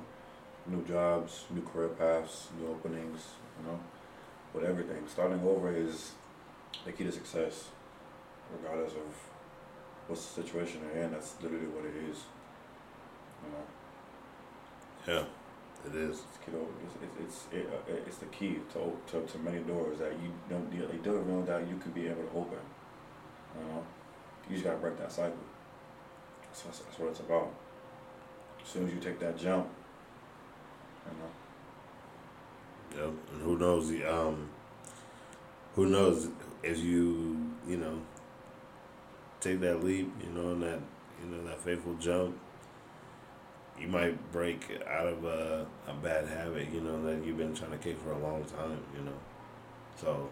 New 0.68 0.84
jobs, 0.86 1.46
new 1.50 1.62
career 1.62 1.90
paths, 1.90 2.50
new 2.60 2.68
openings. 2.68 3.22
You 3.60 3.68
know, 3.72 3.80
with 4.54 4.64
everything. 4.66 5.04
Starting 5.08 5.42
over 5.42 5.72
is 5.74 6.12
the 6.86 6.92
key 6.92 7.04
to 7.04 7.12
success, 7.12 7.70
regardless 8.52 8.94
of 8.94 9.10
what's 10.08 10.26
the 10.28 10.44
situation 10.44 10.82
they're 10.82 11.04
in. 11.04 11.12
That's 11.12 11.36
literally 11.42 11.68
what 11.68 11.86
it 11.86 11.96
is. 12.10 12.18
You 13.44 13.52
know, 13.54 13.66
yeah. 15.08 15.26
It 15.86 15.96
is. 15.96 16.22
it's 16.30 16.38
key 16.46 16.52
to, 16.52 16.68
it's 16.86 17.18
it's 17.20 17.48
it, 17.52 17.70
uh, 17.74 17.94
it's 18.06 18.18
the 18.18 18.28
key 18.28 18.60
to, 18.74 18.94
to 19.08 19.26
to 19.26 19.38
many 19.40 19.60
doors 19.60 19.98
that 20.00 20.14
you 20.14 20.32
don't 20.50 20.72
you 20.72 20.82
don't 21.04 21.22
even 21.22 21.28
know 21.28 21.46
that 21.46 21.68
you 21.68 21.78
could 21.78 21.94
be 21.94 22.08
able 22.08 22.24
to 22.24 22.30
open. 22.38 22.60
You 23.58 23.68
know, 23.68 23.84
you 24.48 24.56
just 24.56 24.64
gotta 24.66 24.78
break 24.78 24.98
that 25.00 25.12
cycle. 25.12 25.38
That's, 26.44 26.62
that's, 26.62 26.80
that's 26.80 27.00
what 27.00 27.10
it's 27.10 27.20
about. 27.20 27.52
As 28.64 28.70
soon 28.70 28.88
as 28.88 28.94
you 28.94 29.00
take 29.00 29.20
that 29.20 29.38
jump, 29.38 29.68
you 31.06 31.18
know. 33.00 33.06
Yep. 33.06 33.14
And 33.34 33.42
who 33.42 33.58
knows? 33.58 33.90
Um, 34.08 34.50
who 35.76 35.88
knows 35.88 36.28
if 36.62 36.78
you 36.78 37.52
you 37.68 37.78
know 37.78 38.02
take 39.40 39.60
that 39.62 39.84
leap, 39.84 40.12
you 40.24 40.30
know, 40.30 40.52
and 40.52 40.64
that 40.64 40.80
you 41.22 41.30
know 41.30 41.44
that 41.44 41.60
faithful 41.60 41.96
jump, 41.96 42.38
you 43.82 43.88
might 43.88 44.32
break 44.32 44.80
out 44.88 45.08
of 45.08 45.24
a, 45.26 45.66
a 45.88 45.94
bad 45.94 46.28
habit, 46.28 46.70
you 46.72 46.82
know, 46.82 47.02
that 47.04 47.26
you've 47.26 47.38
been 47.38 47.56
trying 47.56 47.72
to 47.72 47.78
kick 47.78 47.98
for 48.00 48.12
a 48.12 48.20
long 48.20 48.44
time, 48.46 48.80
you 48.96 49.04
know. 49.04 49.18
So, 49.96 50.30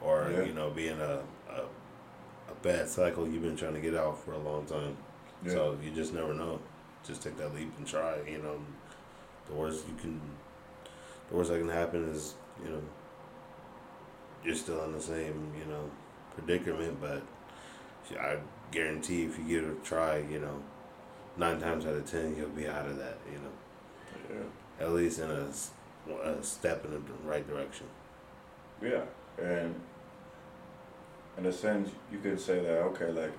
or 0.00 0.30
Yeah. 0.32 0.44
you 0.44 0.54
know, 0.54 0.70
be 0.70 0.88
in 0.88 1.00
a, 1.00 1.20
a 1.50 1.62
a 2.50 2.54
bad 2.62 2.88
cycle 2.88 3.28
you've 3.28 3.42
been 3.42 3.56
trying 3.56 3.74
to 3.74 3.80
get 3.80 3.94
out 3.94 4.18
for 4.18 4.32
a 4.32 4.38
long 4.38 4.64
time. 4.66 4.96
So 5.46 5.78
you 5.82 5.90
just 5.90 6.12
never 6.12 6.34
know. 6.34 6.58
Just 7.06 7.22
take 7.22 7.36
that 7.38 7.54
leap 7.54 7.72
and 7.78 7.86
try. 7.86 8.16
You 8.28 8.38
know, 8.38 8.60
the 9.48 9.54
worst 9.54 9.86
you 9.88 9.94
can, 10.00 10.20
the 11.30 11.36
worst 11.36 11.50
that 11.50 11.58
can 11.58 11.68
happen 11.68 12.04
is 12.10 12.34
you 12.62 12.70
know, 12.70 12.82
you're 14.44 14.54
still 14.54 14.84
in 14.84 14.92
the 14.92 15.00
same 15.00 15.52
you 15.58 15.64
know 15.70 15.90
predicament. 16.34 17.00
But 17.00 17.22
I 18.18 18.36
guarantee 18.70 19.24
if 19.24 19.38
you 19.38 19.44
give 19.44 19.64
it 19.64 19.76
a 19.82 19.86
try, 19.86 20.18
you 20.18 20.40
know, 20.40 20.62
nine 21.40 21.58
times 21.58 21.86
out 21.86 21.94
of 21.94 22.08
ten 22.08 22.36
you'll 22.36 22.50
be 22.50 22.68
out 22.68 22.86
of 22.86 22.96
that. 22.98 23.18
You 23.32 23.38
know, 23.38 24.40
yeah. 24.78 24.84
at 24.86 24.92
least 24.92 25.18
in 25.18 25.30
a, 25.30 25.48
a 26.22 26.42
step 26.42 26.84
in 26.84 26.92
the 26.92 27.00
right 27.24 27.46
direction. 27.48 27.86
Yeah, 28.80 29.02
and 29.42 29.74
in 31.38 31.46
a 31.46 31.52
sense, 31.52 31.90
you 32.12 32.18
could 32.18 32.40
say 32.40 32.60
that 32.60 32.82
okay, 32.90 33.10
like 33.10 33.32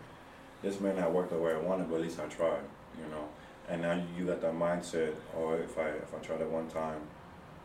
this 0.61 0.79
may 0.79 0.93
not 0.93 1.13
work 1.13 1.29
the 1.29 1.37
way 1.37 1.53
I 1.53 1.57
wanted, 1.57 1.89
but 1.89 1.97
at 1.97 2.01
least 2.01 2.19
I 2.19 2.25
tried, 2.25 2.63
you 2.97 3.09
know. 3.09 3.29
And 3.69 3.83
now 3.83 4.03
you 4.17 4.25
got 4.25 4.41
that 4.41 4.53
mindset, 4.53 5.13
or 5.37 5.57
if 5.57 5.77
I 5.77 5.89
if 5.89 6.13
I 6.13 6.17
tried 6.17 6.41
it 6.41 6.49
one 6.49 6.67
time, 6.67 7.01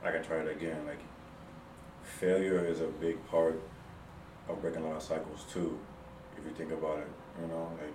I 0.04 0.12
can 0.12 0.22
try 0.22 0.36
it 0.36 0.48
again. 0.48 0.86
Like 0.86 1.00
failure 2.02 2.64
is 2.64 2.80
a 2.80 2.86
big 2.86 3.26
part 3.28 3.60
of 4.48 4.60
breaking 4.60 4.82
a 4.82 4.88
lot 4.88 4.96
of 4.96 5.02
cycles 5.02 5.44
too, 5.50 5.78
if 6.38 6.44
you 6.44 6.52
think 6.52 6.72
about 6.72 6.98
it. 6.98 7.08
You 7.40 7.48
know, 7.48 7.72
like 7.80 7.92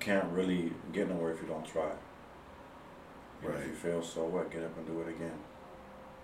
can't 0.00 0.26
really 0.32 0.72
get 0.92 1.08
nowhere 1.08 1.32
if 1.32 1.42
you 1.42 1.48
don't 1.48 1.66
try. 1.66 1.90
You 3.42 3.48
know, 3.48 3.54
If 3.56 3.66
you 3.66 3.74
fail, 3.74 4.02
so 4.02 4.24
what? 4.24 4.50
Get 4.50 4.62
up 4.64 4.76
and 4.76 4.86
do 4.86 5.00
it 5.02 5.08
again. 5.08 5.38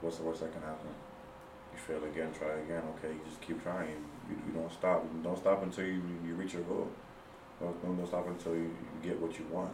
What's 0.01 0.19
the 0.19 0.25
worst 0.25 0.41
that 0.41 0.53
can 0.53 0.63
happen? 0.63 0.91
you 1.73 1.79
fail 1.79 2.05
again, 2.05 2.33
try 2.33 2.49
again. 2.65 2.83
Okay, 2.97 3.13
you 3.15 3.21
just 3.29 3.41
keep 3.41 3.63
trying. 3.63 3.91
You, 4.31 4.37
you 4.47 4.53
don't 4.55 4.73
stop. 4.73 5.05
You 5.15 5.23
don't 5.23 5.39
stop 5.39 5.63
until 5.63 5.85
you, 5.85 6.03
you 6.27 6.35
reach 6.35 6.55
your 6.55 6.63
goal. 6.63 6.89
Don't, 7.61 7.83
don't 7.83 8.07
stop 8.07 8.27
until 8.29 8.55
you, 8.55 8.63
you 8.63 8.99
get 9.03 9.21
what 9.21 9.39
you 9.39 9.47
want. 9.51 9.73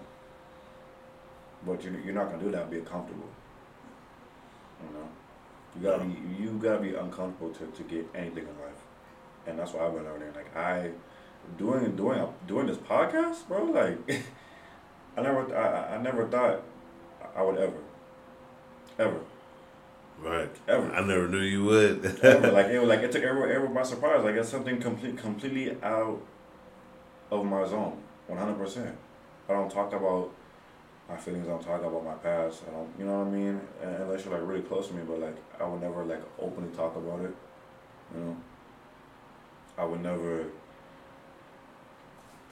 but 1.67 1.83
you 1.85 2.01
you're 2.05 2.15
not 2.15 2.31
gonna 2.31 2.43
do 2.43 2.51
that. 2.51 2.71
Be 2.71 2.81
comfortable. 2.81 3.29
You 4.83 4.99
know, 4.99 5.09
you 5.77 5.83
gotta 5.83 6.05
be 6.05 6.43
you 6.43 6.51
gotta 6.63 6.81
be 6.81 6.95
uncomfortable 6.95 7.51
to, 7.55 7.67
to 7.67 7.83
get 7.85 8.07
anything 8.15 8.45
in 8.49 8.59
life, 8.61 8.83
and 9.47 9.59
that's 9.59 9.73
what 9.73 9.83
I've 9.85 9.95
been 9.95 10.05
learning. 10.05 10.33
Like 10.35 10.57
I 10.57 10.91
doing 11.59 11.97
doing 11.97 12.27
doing 12.47 12.67
this 12.67 12.79
podcast, 12.79 13.47
bro. 13.49 13.65
Like 13.65 13.99
I 15.17 15.23
never 15.23 15.55
I, 15.57 15.97
I 15.97 16.03
never 16.03 16.27
thought 16.29 16.63
I 17.37 17.43
would 17.43 17.59
ever 17.59 17.79
ever 18.99 19.21
Right. 20.23 20.51
ever 20.69 20.93
I 20.93 21.01
never 21.01 21.27
knew 21.29 21.41
you 21.41 21.65
would. 21.65 22.05
ever. 22.23 22.53
Like 22.53 22.67
it 22.75 22.79
was 22.79 22.89
like 22.89 23.01
it 23.01 23.11
took 23.13 23.23
everyone 23.25 23.51
everyone 23.51 23.75
by 23.75 23.83
surprise. 23.83 24.25
Like 24.25 24.37
it's 24.37 24.49
something 24.49 24.81
complete 24.81 25.17
completely 25.19 25.77
out 25.83 26.21
of 27.31 27.45
my 27.45 27.67
zone. 27.67 27.99
One 28.29 28.39
hundred 28.39 28.59
percent. 28.59 28.97
I 29.49 29.55
don't 29.55 29.71
talk 29.71 29.93
about 29.93 30.31
my 31.09 31.17
feelings. 31.17 31.47
I 31.49 31.51
don't 31.51 31.63
talk 31.63 31.81
about 31.83 32.05
my 32.05 32.15
past. 32.15 32.63
I 32.69 32.73
don't. 32.73 32.89
You 32.99 33.07
know 33.07 33.19
what 33.21 33.29
I 33.29 33.31
mean? 33.31 33.61
And 33.83 33.97
Unless 34.03 34.25
you're 34.25 34.39
like 34.39 34.47
really 34.49 34.63
close 34.63 34.89
to 34.89 34.95
me, 34.95 35.03
but 35.07 35.19
like 35.21 35.37
I 35.61 35.65
would 35.67 35.81
never 35.81 36.05
like 36.05 36.23
openly 36.39 36.75
talk 36.77 36.95
about 36.97 37.21
it. 37.21 37.35
You 38.15 38.21
know. 38.21 38.37
I 39.79 39.85
would 39.85 40.03
never 40.03 40.47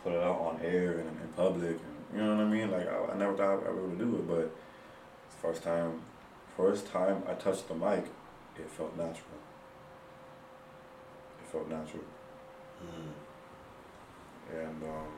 put 0.03 0.13
it 0.13 0.23
out 0.23 0.41
on 0.41 0.61
air 0.63 0.99
and 0.99 1.09
in 1.09 1.29
public, 1.37 1.77
and 1.77 2.19
you 2.19 2.25
know 2.25 2.37
what 2.37 2.45
I 2.45 2.49
mean. 2.49 2.71
Like 2.71 2.89
I, 2.89 3.13
I 3.13 3.17
never 3.17 3.37
thought 3.37 3.67
I 3.67 3.71
would 3.71 3.99
be 3.99 4.05
able 4.05 4.17
to 4.17 4.17
do 4.17 4.17
it, 4.17 4.29
but 4.29 4.57
it's 5.27 5.35
the 5.37 5.41
first 5.43 5.63
time, 5.63 6.01
first 6.57 6.87
time 6.87 7.23
I 7.29 7.35
touched 7.35 7.69
the 7.69 7.75
mic, 7.75 8.07
it 8.57 8.69
felt 8.71 8.97
natural. 8.97 9.39
It 11.43 11.49
felt 11.51 11.69
natural, 11.69 12.05
Mm. 12.83 13.13
and 14.57 14.83
um, 14.85 15.13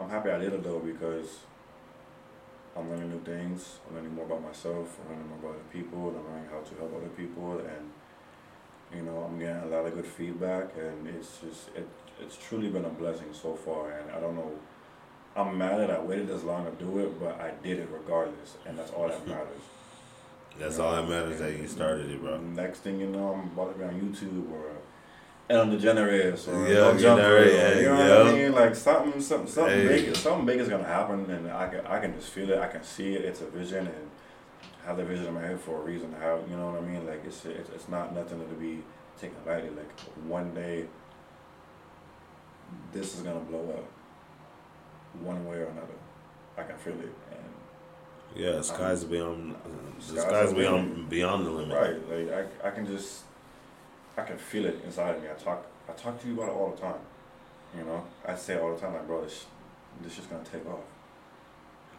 I'm 0.00 0.08
happy 0.08 0.30
I 0.30 0.38
did 0.38 0.52
it 0.54 0.62
though 0.64 0.78
because 0.78 1.40
I'm 2.76 2.88
learning 2.90 3.10
new 3.10 3.20
things. 3.20 3.78
I'm 3.88 3.96
learning 3.96 4.14
more 4.14 4.24
about 4.24 4.42
myself. 4.42 4.98
I'm 5.04 5.12
learning 5.12 5.28
more 5.28 5.38
about 5.38 5.50
other 5.60 5.68
people. 5.70 6.08
And 6.08 6.16
I'm 6.18 6.26
learning 6.32 6.48
how 6.50 6.60
to 6.60 6.74
help 6.76 6.96
other 6.96 7.08
people, 7.10 7.58
and 7.58 7.90
you 8.94 9.02
know, 9.02 9.18
I'm 9.28 9.38
getting 9.38 9.62
a 9.62 9.66
lot 9.66 9.84
of 9.86 9.94
good 9.94 10.06
feedback, 10.06 10.70
and 10.78 11.06
it's 11.06 11.38
just 11.40 11.68
it 11.76 11.86
it's 12.22 12.36
truly 12.48 12.68
been 12.68 12.84
a 12.84 12.88
blessing 12.90 13.32
so 13.32 13.54
far. 13.54 13.90
And 13.90 14.10
I 14.10 14.20
don't 14.20 14.34
know, 14.36 14.50
I'm 15.36 15.56
mad 15.58 15.78
that 15.80 15.90
I 15.90 15.98
waited 16.00 16.28
this 16.28 16.42
long 16.44 16.64
to 16.64 16.70
do 16.72 16.98
it, 17.00 17.18
but 17.20 17.40
I 17.40 17.52
did 17.62 17.78
it 17.78 17.88
regardless, 17.92 18.56
and 18.66 18.78
that's 18.78 18.90
all 18.92 19.08
that 19.08 19.26
matters. 19.34 19.62
That's 20.58 20.78
all 20.78 20.92
that 20.92 21.08
matters 21.08 21.38
that 21.40 21.56
you 21.58 21.66
started 21.66 22.10
it, 22.10 22.20
bro. 22.20 22.38
Next 22.38 22.80
thing 22.80 23.00
you 23.00 23.06
know, 23.06 23.32
I'm 23.32 23.40
about 23.58 23.72
to 23.72 23.78
be 23.78 23.84
on 23.84 24.00
YouTube 24.00 24.50
or 24.52 24.64
Ellen 25.48 25.70
DeGeneres 25.78 26.46
or 26.48 26.68
Yeah, 26.68 26.92
you 26.92 26.98
Jumper. 26.98 27.44
yeah, 27.44 27.74
you 27.78 27.84
know 27.86 28.24
what 28.24 28.34
I 28.34 28.36
mean? 28.36 28.52
Like 28.52 28.74
something, 28.74 29.20
something, 29.20 29.48
something 29.50 29.78
Hey. 29.88 29.88
big, 30.06 30.16
something 30.16 30.44
big 30.46 30.60
is 30.60 30.68
gonna 30.68 30.84
happen, 30.84 31.28
and 31.30 31.50
I 31.50 31.68
can, 31.68 31.86
I 31.86 32.00
can 32.00 32.14
just 32.14 32.30
feel 32.30 32.50
it. 32.50 32.58
I 32.58 32.68
can 32.68 32.84
see 32.84 33.14
it. 33.14 33.24
It's 33.24 33.40
a 33.40 33.46
vision, 33.46 33.86
and 33.86 34.10
I 34.84 34.88
have 34.88 34.98
the 34.98 35.04
vision 35.04 35.26
in 35.26 35.34
my 35.34 35.40
head 35.40 35.58
for 35.58 35.78
a 35.78 35.80
reason. 35.80 36.14
How 36.20 36.38
you 36.48 36.56
know 36.56 36.70
what 36.72 36.82
I 36.82 36.84
mean? 36.86 37.06
Like 37.06 37.22
it's, 37.26 37.44
it's, 37.46 37.70
it's 37.70 37.88
not 37.88 38.14
nothing 38.14 38.38
to 38.40 38.54
be 38.54 38.82
taken 39.20 39.36
lightly. 39.46 39.70
Like 39.70 39.90
one 40.26 40.54
day, 40.54 40.84
this 42.92 43.14
is 43.16 43.22
gonna 43.22 43.40
blow 43.40 43.70
up, 43.76 43.84
one 45.22 45.46
way 45.46 45.56
or 45.58 45.66
another. 45.66 45.94
I 46.56 46.62
can 46.64 46.76
feel 46.76 46.94
it, 46.94 47.12
and 47.30 47.44
Yeah, 48.34 48.60
sky's 48.60 49.04
beyond. 49.04 49.54
The 49.98 50.02
Sky's 50.04 50.22
sky's 50.22 50.52
beyond 50.52 50.90
limit. 50.90 51.08
beyond 51.08 51.46
the 51.46 51.50
limit. 51.50 51.76
Right. 51.76 52.28
Like 52.28 52.50
I, 52.64 52.68
I 52.68 52.70
can 52.70 52.86
just, 52.86 53.22
I 54.16 54.22
can 54.22 54.36
feel 54.38 54.66
it 54.66 54.80
inside 54.84 55.16
of 55.16 55.22
me. 55.22 55.28
I 55.30 55.34
talk, 55.34 55.64
I 55.88 55.92
talk 55.92 56.20
to 56.20 56.28
you 56.28 56.34
about 56.34 56.48
it 56.48 56.52
all 56.52 56.70
the 56.70 56.80
time. 56.80 57.00
You 57.76 57.84
know, 57.84 58.04
I 58.26 58.34
say 58.36 58.58
all 58.58 58.74
the 58.74 58.80
time, 58.80 58.92
like, 58.92 59.06
bro, 59.06 59.22
this, 59.22 59.46
this 60.02 60.14
shit's 60.14 60.26
gonna 60.26 60.44
take 60.44 60.66
off. 60.68 60.80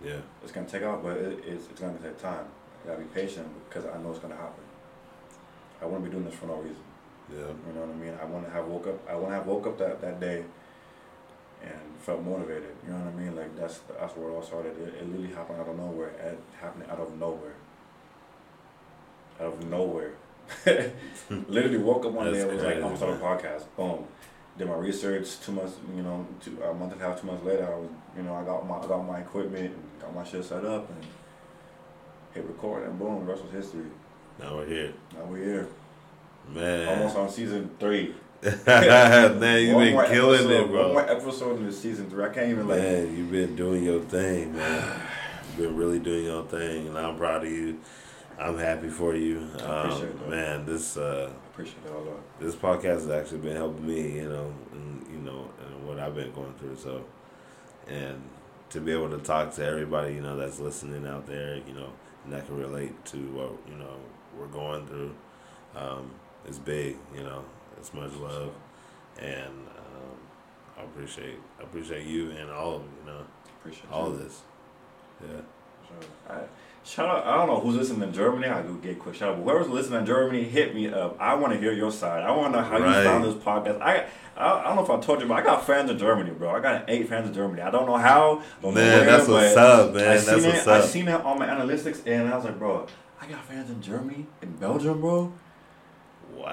Yeah. 0.04 0.20
It's 0.44 0.52
gonna 0.52 0.68
take 0.68 0.84
off, 0.84 1.02
but 1.02 1.18
it, 1.18 1.44
it's, 1.48 1.66
it's 1.70 1.80
gonna 1.82 1.98
take 1.98 2.18
time. 2.20 2.46
I 2.84 2.88
gotta 2.90 3.00
be 3.02 3.06
patient 3.08 3.48
because 3.70 3.86
I 3.86 3.98
know 4.02 4.12
it's 4.12 4.20
gonna 4.20 4.36
happen. 4.36 4.64
I 5.82 5.86
wouldn't 5.86 6.04
be 6.06 6.12
doing 6.12 6.26
this 6.26 6.36
for 6.36 6.46
no 6.46 6.56
reason. 6.58 6.84
Yeah. 7.32 7.40
You 7.40 7.74
know 7.74 7.82
what 7.82 7.90
I 7.90 7.94
mean? 7.94 8.14
I 8.22 8.26
want 8.26 8.46
to 8.46 8.52
have 8.52 8.68
woke 8.68 8.86
up. 8.88 9.10
I 9.10 9.16
want 9.16 9.30
to 9.32 9.36
have 9.36 9.48
woke 9.48 9.66
up 9.66 9.78
that, 9.80 10.02
that 10.02 10.20
day, 10.20 10.44
and 11.64 11.80
felt 12.00 12.24
motivated. 12.24 12.76
You 12.86 12.94
know 12.94 13.00
what 13.00 13.14
I 13.14 13.18
mean? 13.18 13.36
Like 13.36 13.56
that's 13.58 13.80
that's 14.00 14.16
where 14.16 14.30
it 14.30 14.34
all 14.34 14.44
started. 14.44 14.78
It, 14.80 14.96
it 15.02 15.10
literally 15.10 15.34
happened 15.34 15.60
out 15.60 15.68
of 15.68 15.78
nowhere. 15.78 16.10
It 16.10 16.40
happened 16.62 16.86
out 16.90 17.00
of 17.00 17.18
nowhere. 17.20 17.56
Out 19.40 19.54
of 19.54 19.70
nowhere. 19.70 20.12
literally 21.48 21.78
woke 21.78 22.06
up 22.06 22.12
one 22.12 22.32
day. 22.32 22.42
And 22.42 22.52
was 22.52 22.62
like, 22.64 22.84
I'm 22.84 22.96
starting 22.98 23.22
a 23.22 23.24
podcast. 23.24 23.64
Boom. 23.78 24.06
Did 24.58 24.68
my 24.68 24.76
research. 24.76 25.40
Two 25.40 25.54
months. 25.54 25.78
You 25.96 26.04
know, 26.04 26.28
two, 26.44 26.62
a 26.62 26.74
month 26.74 26.94
and 26.94 27.02
a 27.02 27.06
half, 27.06 27.20
two 27.20 27.28
months 27.28 27.44
later, 27.46 27.66
I 27.66 27.76
was. 27.78 27.90
You 28.16 28.24
know, 28.24 28.36
I 28.36 28.44
got 28.44 28.68
my 28.68 28.78
I 28.78 28.88
got 28.88 29.08
my 29.08 29.20
equipment 29.22 29.74
and 29.74 30.02
got 30.02 30.14
my 30.14 30.24
shit 30.24 30.46
set 30.46 30.64
up 30.66 30.88
and 30.90 31.04
hit 32.34 32.46
record 32.46 32.84
and 32.88 32.98
boom, 33.00 33.26
the 33.26 33.32
rest 33.32 33.44
was 33.44 33.52
history. 33.52 33.86
Now 34.40 34.58
we're 34.58 34.66
here, 34.66 34.94
Now 35.14 35.26
we're 35.26 35.44
here. 35.44 35.68
man. 36.50 36.88
Almost 36.88 37.16
on 37.16 37.30
season 37.30 37.70
three. 37.80 38.16
Man, 38.66 39.68
you 39.68 39.76
been 39.76 40.06
killing 40.12 40.40
episode, 40.42 40.52
it, 40.52 40.68
bro. 40.70 40.84
One 40.84 40.92
more 40.94 41.10
episode 41.10 41.58
in 41.58 41.66
the 41.66 41.72
season 41.74 42.10
three. 42.10 42.24
I 42.26 42.30
can't 42.30 42.50
even 42.50 42.68
like. 42.68 42.80
Man, 42.80 43.16
you've 43.16 43.32
been 43.32 43.56
doing 43.56 43.84
your 43.84 44.02
thing, 44.02 44.56
man. 44.56 45.02
You've 45.48 45.58
been 45.68 45.76
really 45.78 46.00
doing 46.00 46.26
your 46.26 46.44
thing, 46.46 46.88
and 46.88 46.98
I'm 46.98 47.18
proud 47.18 47.46
of 47.46 47.52
you. 47.52 47.80
I'm 48.40 48.58
happy 48.58 48.90
for 48.90 49.16
you. 49.16 49.48
I 49.60 49.86
appreciate 49.86 50.12
Um, 50.24 50.30
man, 50.30 50.66
this 50.66 50.98
uh, 50.98 51.32
Appreciate 51.52 51.86
it 51.86 51.92
a 51.92 51.98
lot. 51.98 52.40
this 52.40 52.56
podcast 52.56 52.84
has 52.84 53.10
actually 53.10 53.38
been 53.40 53.56
helping 53.56 53.86
me, 53.86 54.14
you 54.16 54.28
know, 54.28 54.52
and 54.72 55.06
you 55.12 55.20
know, 55.20 55.48
and 55.66 55.88
what 55.88 56.00
I've 56.00 56.16
been 56.16 56.32
going 56.34 56.54
through. 56.56 56.76
So, 56.76 57.06
and 57.88 58.20
to 58.72 58.82
be 58.82 58.92
able 58.92 59.10
to 59.12 59.20
talk 59.20 59.54
to 59.56 59.64
everybody, 59.66 60.16
you 60.16 60.22
know, 60.22 60.36
that's 60.36 60.60
listening 60.60 61.06
out 61.06 61.28
there, 61.28 61.58
you 61.68 61.74
know, 61.74 61.90
and 62.24 62.34
that 62.34 62.48
can 62.48 62.58
relate 62.58 63.06
to 63.06 63.18
what 63.18 63.52
you 63.72 63.78
know 63.78 63.98
we're 64.38 64.48
going 64.48 64.88
through, 64.88 65.14
um, 65.76 66.10
is 66.48 66.58
big. 66.58 66.98
You 67.16 67.24
know, 67.24 67.44
it's 67.84 67.94
much 67.94 68.14
love, 68.16 68.52
and 69.20 69.50
um, 69.50 70.18
I 70.78 70.84
appreciate 70.84 71.38
I 71.60 71.64
appreciate 71.64 72.06
you 72.08 72.32
and 72.32 72.50
all 72.50 72.76
of 72.76 72.82
you 72.82 73.12
know 73.12 73.20
Appreciate 73.60 73.92
all 73.92 74.08
you. 74.08 74.14
of 74.14 74.20
this. 74.24 74.42
Yeah. 75.22 75.28
Sure. 75.88 76.10
I, 76.30 76.40
shout 76.86 77.10
out. 77.10 77.26
I 77.28 77.36
don't 77.38 77.48
know 77.48 77.60
who's 77.60 77.76
listening 77.76 78.04
in 78.08 78.14
Germany. 78.14 78.48
I 78.48 78.62
do 78.62 78.78
get 78.82 79.00
quick 79.00 79.16
shout 79.16 79.32
out. 79.32 79.36
But 79.38 79.44
whoever's 79.52 79.68
listening 79.70 80.00
in 80.00 80.06
Germany, 80.06 80.44
hit 80.44 80.74
me 80.74 80.88
up. 80.92 81.18
I 81.20 81.34
want 81.36 81.52
to 81.54 81.60
hear 81.60 81.74
your 81.74 81.92
side. 81.92 82.24
I 82.24 82.32
want 82.32 82.54
to 82.54 82.60
know 82.62 82.66
how 82.66 82.80
Right. 82.80 83.00
you 83.00 83.04
found 83.04 83.24
this 83.26 83.36
podcast. 83.36 83.82
I, 83.82 84.06
I 84.38 84.62
I 84.62 84.64
don't 84.64 84.76
know 84.78 84.84
if 84.84 84.90
I 84.90 85.00
told 85.06 85.20
you, 85.22 85.28
but 85.28 85.36
I 85.36 85.44
got 85.44 85.66
fans 85.68 85.90
in 85.92 85.98
Germany, 85.98 86.32
bro. 86.32 86.52
I 86.52 86.62
got 86.62 86.86
eight 86.90 87.10
fans 87.10 87.28
in 87.28 87.34
Germany. 87.34 87.62
I 87.62 87.70
don't 87.70 87.86
know 87.86 87.98
how. 87.98 88.42
Man, 88.62 88.74
where, 88.74 89.06
that's 89.06 89.28
what's 89.28 89.56
up, 89.58 89.94
man. 89.94 90.04
I 90.04 90.18
That's 90.18 90.28
what's 90.46 90.46
it. 90.46 90.68
I 90.68 90.82
seen 90.86 91.10
it 91.10 91.22
on 91.22 91.38
my 91.38 91.48
analytics, 91.48 92.02
and 92.08 92.30
I 92.30 92.36
was 92.38 92.46
like, 92.46 92.58
bro, 92.58 92.88
I 93.22 93.28
got 93.28 93.44
fans 93.46 93.70
in 93.70 93.82
Germany, 93.82 94.26
in 94.42 94.52
Belgium, 94.56 95.02
bro. 95.02 95.32
Wow. 96.36 96.48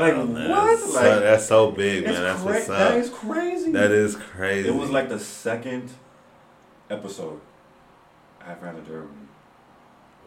Like, 0.00 0.16
man. 0.28 0.48
what? 0.50 0.64
That's 0.78 0.92
so, 0.92 1.00
Like, 1.00 1.20
that's 1.20 1.46
so 1.46 1.70
big, 1.70 2.04
man. 2.04 2.14
That's 2.14 2.42
cra- 2.42 2.52
what's 2.52 2.68
up. 2.68 2.94
is 2.94 3.10
crazy. 3.10 3.72
That 3.72 3.90
is 3.90 4.16
crazy. 4.16 4.68
It 4.68 4.74
was 4.74 4.90
like 4.90 5.08
the 5.08 5.18
second 5.18 5.90
episode. 6.90 7.40
I 8.40 8.48
had 8.48 8.60
fans 8.60 8.78
in 8.78 8.86
Germany. 8.86 9.08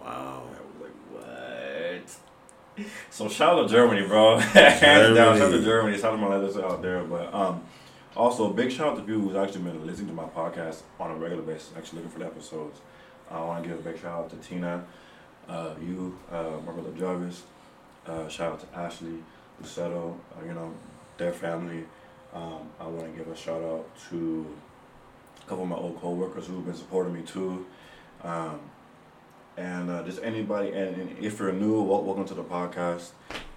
wow. 0.02 0.44
I 0.50 0.80
was 0.80 0.82
like, 0.82 0.96
what? 2.78 2.88
So 3.10 3.28
shout 3.30 3.58
out 3.60 3.64
to 3.68 3.74
Germany, 3.74 4.08
bro. 4.08 4.38
Hands 4.40 5.16
down, 5.16 5.38
shout 5.38 5.48
out 5.48 5.52
to 5.52 5.62
Germany. 5.62 5.64
Germany. 5.66 5.98
Shout 5.98 6.14
out 6.14 6.16
to 6.18 6.22
my 6.22 6.36
letters 6.36 6.58
out 6.58 6.82
there. 6.82 7.04
But 7.04 7.34
um, 7.34 7.64
also 8.16 8.52
big 8.52 8.72
shout 8.72 8.88
out 8.90 8.96
to 8.98 9.02
people 9.04 9.22
who's 9.22 9.36
actually 9.36 9.62
been 9.64 9.86
listening 9.86 10.08
to 10.08 10.14
my 10.14 10.26
podcast 10.26 10.82
on 11.00 11.12
a 11.12 11.16
regular 11.16 11.44
basis, 11.44 11.72
actually 11.78 11.98
looking 11.98 12.12
for 12.12 12.20
the 12.20 12.26
episodes. 12.26 12.80
I 13.30 13.40
want 13.42 13.64
to 13.64 13.70
give 13.70 13.80
a 13.80 13.82
big 13.82 14.00
shout 14.00 14.20
out 14.26 14.30
to 14.30 14.36
Tina, 14.38 14.86
uh, 15.50 15.72
you, 15.82 16.18
uh, 16.32 16.52
my 16.66 16.72
brother 16.72 16.92
Jarvis. 16.98 17.44
Uh, 18.06 18.28
shout 18.30 18.54
out 18.54 18.60
to 18.72 18.80
Ashley, 18.80 19.22
Lucetto, 19.62 20.16
uh, 20.36 20.46
you 20.46 20.54
know, 20.54 20.74
their 21.18 21.32
family. 21.32 21.86
Um, 22.34 22.70
I 22.80 22.88
want 22.88 23.12
to 23.12 23.18
give 23.18 23.28
a 23.32 23.36
shout 23.36 23.64
out 23.64 23.88
to 24.10 24.46
a 25.46 25.50
couple 25.50 25.64
of 25.64 25.70
my 25.70 25.76
old 25.76 26.00
coworkers 26.00 26.48
who've 26.48 26.66
been 26.66 26.76
supporting 26.76 27.14
me 27.14 27.22
too. 27.22 27.66
Um, 28.24 28.60
and 29.56 29.90
uh, 29.90 30.04
just 30.04 30.22
anybody, 30.22 30.70
and, 30.70 30.96
and 30.96 31.18
if 31.20 31.40
you're 31.40 31.52
new, 31.52 31.82
welcome 31.82 32.26
to 32.26 32.34
the 32.36 32.44
podcast. 32.44 33.10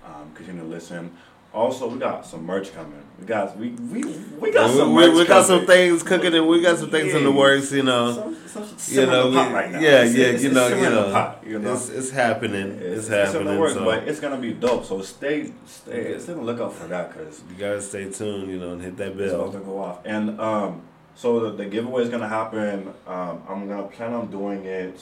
Um, 0.04 0.32
continue 0.34 0.62
to 0.62 0.68
listen. 0.68 1.16
Also, 1.52 1.88
we 1.88 1.98
got 1.98 2.24
some 2.24 2.44
merch 2.46 2.72
coming. 2.72 3.02
We 3.18 3.26
got 3.26 3.56
we 3.58 3.70
we, 3.70 4.04
we 4.38 4.52
got 4.52 4.70
we, 4.70 4.76
some 4.76 4.94
we, 4.94 5.06
merch 5.08 5.14
we 5.16 5.24
got 5.26 5.44
some 5.44 5.66
things 5.66 6.02
cooking 6.04 6.32
and 6.32 6.46
we 6.46 6.60
got 6.62 6.78
some 6.78 6.90
things 6.90 7.12
in 7.12 7.24
the 7.24 7.32
works, 7.32 7.72
you 7.72 7.82
know. 7.82 8.14
Some, 8.46 8.68
some, 8.78 8.94
You 8.94 9.06
know, 9.06 9.26
in 9.28 9.34
the 9.34 9.38
pot 9.40 9.48
we- 9.48 9.54
right 9.54 9.70
yeah, 9.72 9.78
It's- 9.78 10.14
yeah, 10.14 10.24
it's- 10.26 10.42
you 10.44 10.52
know, 10.52 10.62
you 10.68 10.74
simmering 10.74 10.84
in 10.84 10.94
the 10.94 11.06
know. 11.08 11.12
pot, 11.12 11.44
you 11.44 11.58
know. 11.58 11.72
It's 11.74 11.88
it's 11.88 12.10
happening. 12.10 12.70
It's, 12.72 12.82
It's, 12.82 12.98
it's 12.98 13.08
in 13.08 13.12
happening. 13.18 13.54
the 13.54 13.60
works, 13.60 13.74
so 13.74 13.84
but 13.84 14.04
it's 14.06 14.20
gonna 14.20 14.36
be 14.38 14.52
dope. 14.52 14.84
So 14.84 15.02
stay, 15.02 15.52
stay, 15.66 16.18
stay 16.20 16.32
on 16.32 16.38
the 16.38 16.44
lookout 16.44 16.72
for 16.72 16.86
that 16.86 17.12
because 17.12 17.42
you 17.50 17.56
gotta 17.56 17.80
stay 17.82 18.08
tuned, 18.10 18.48
you 18.48 18.58
know, 18.60 18.72
and 18.74 18.82
hit 18.82 18.96
that 18.98 19.08
it's 19.18 19.32
about 19.34 19.52
to 19.52 19.58
bell. 19.58 19.66
go 19.66 19.78
off. 19.80 19.98
And 20.06 20.40
um, 20.40 20.82
so 21.16 21.40
the, 21.40 21.50
the 21.56 21.66
giveaway 21.66 22.04
is 22.04 22.10
gonna 22.10 22.28
happen. 22.28 22.94
Um, 23.08 23.42
I'm 23.48 23.66
gonna 23.68 23.88
plan 23.88 24.12
on 24.12 24.30
doing 24.30 24.64
it 24.66 25.00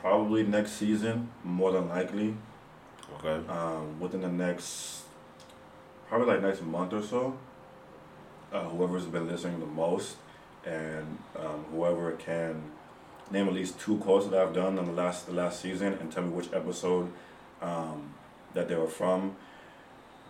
probably 0.00 0.42
next 0.44 0.72
season, 0.72 1.28
more 1.44 1.72
than 1.72 1.88
likely. 1.90 2.34
Okay. 3.24 3.48
Um, 3.48 3.98
within 4.00 4.20
the 4.20 4.28
next, 4.28 5.02
probably 6.08 6.26
like 6.28 6.42
next 6.42 6.62
month 6.62 6.92
or 6.92 7.02
so. 7.02 7.36
Uh, 8.52 8.64
whoever's 8.64 9.06
been 9.06 9.26
listening 9.26 9.58
the 9.60 9.66
most, 9.66 10.16
and 10.64 11.18
um, 11.38 11.64
whoever 11.72 12.12
can 12.12 12.62
name 13.30 13.48
at 13.48 13.54
least 13.54 13.80
two 13.80 13.96
quotes 13.98 14.26
that 14.28 14.38
I've 14.40 14.52
done 14.54 14.78
in 14.78 14.84
the 14.84 14.92
last 14.92 15.26
the 15.26 15.32
last 15.32 15.60
season 15.60 15.94
and 15.94 16.12
tell 16.12 16.22
me 16.22 16.28
which 16.28 16.52
episode 16.52 17.10
um, 17.62 18.12
that 18.52 18.68
they 18.68 18.76
were 18.76 18.86
from 18.86 19.34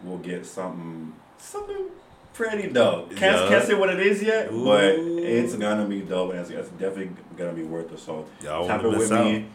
will 0.05 0.18
get 0.18 0.47
something 0.47 1.12
something 1.38 1.88
pretty 2.32 2.68
dope. 2.72 3.11
Can't 3.16 3.42
Yeah. 3.42 3.49
can't 3.49 3.64
say 3.66 3.74
what 3.74 3.90
it 3.90 4.01
is 4.01 4.22
yet, 4.22 4.51
but 4.51 4.84
it's 4.95 5.55
gonna 5.57 5.84
be 5.86 6.01
dope 6.01 6.30
and 6.30 6.40
it's, 6.40 6.51
it's 6.51 6.68
definitely 6.70 7.11
gonna 7.36 7.53
be 7.53 7.64
worth 7.64 7.90
the 7.90 7.99
salt. 7.99 8.30
Y'all 8.42 8.66
Tap 8.66 8.82
want 8.82 8.95
it 8.95 8.99
to 8.99 8.99
with 9.01 9.12
out. 9.12 9.24
me. 9.26 9.47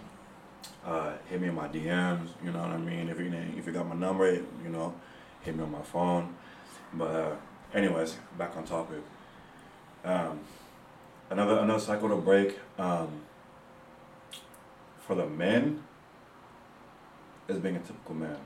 Uh, 0.86 1.14
hit 1.30 1.42
me 1.42 1.50
in 1.50 1.56
my 1.56 1.68
DMs. 1.68 2.30
You 2.44 2.52
know 2.52 2.60
what 2.60 2.70
I 2.70 2.78
mean. 2.78 3.10
If 3.10 3.20
you 3.20 3.32
if 3.58 3.66
you 3.66 3.74
got 3.74 3.88
my 3.88 3.96
number, 3.96 4.34
you 4.34 4.70
know, 4.70 4.94
hit 5.42 5.56
me 5.56 5.64
on 5.64 5.72
my 5.72 5.82
phone. 5.82 6.36
But 6.94 7.16
uh, 7.16 7.36
anyways, 7.74 8.18
back 8.38 8.56
on 8.58 8.64
topic. 8.64 9.04
Um, 10.04 10.40
another 11.30 11.60
another 11.60 11.80
cycle 11.80 12.10
to 12.10 12.16
break. 12.16 12.58
Um, 12.78 13.22
for 15.00 15.16
the 15.16 15.26
men, 15.26 15.84
is 17.48 17.58
being 17.58 17.76
a 17.76 17.80
typical 17.80 18.16
man. 18.16 18.38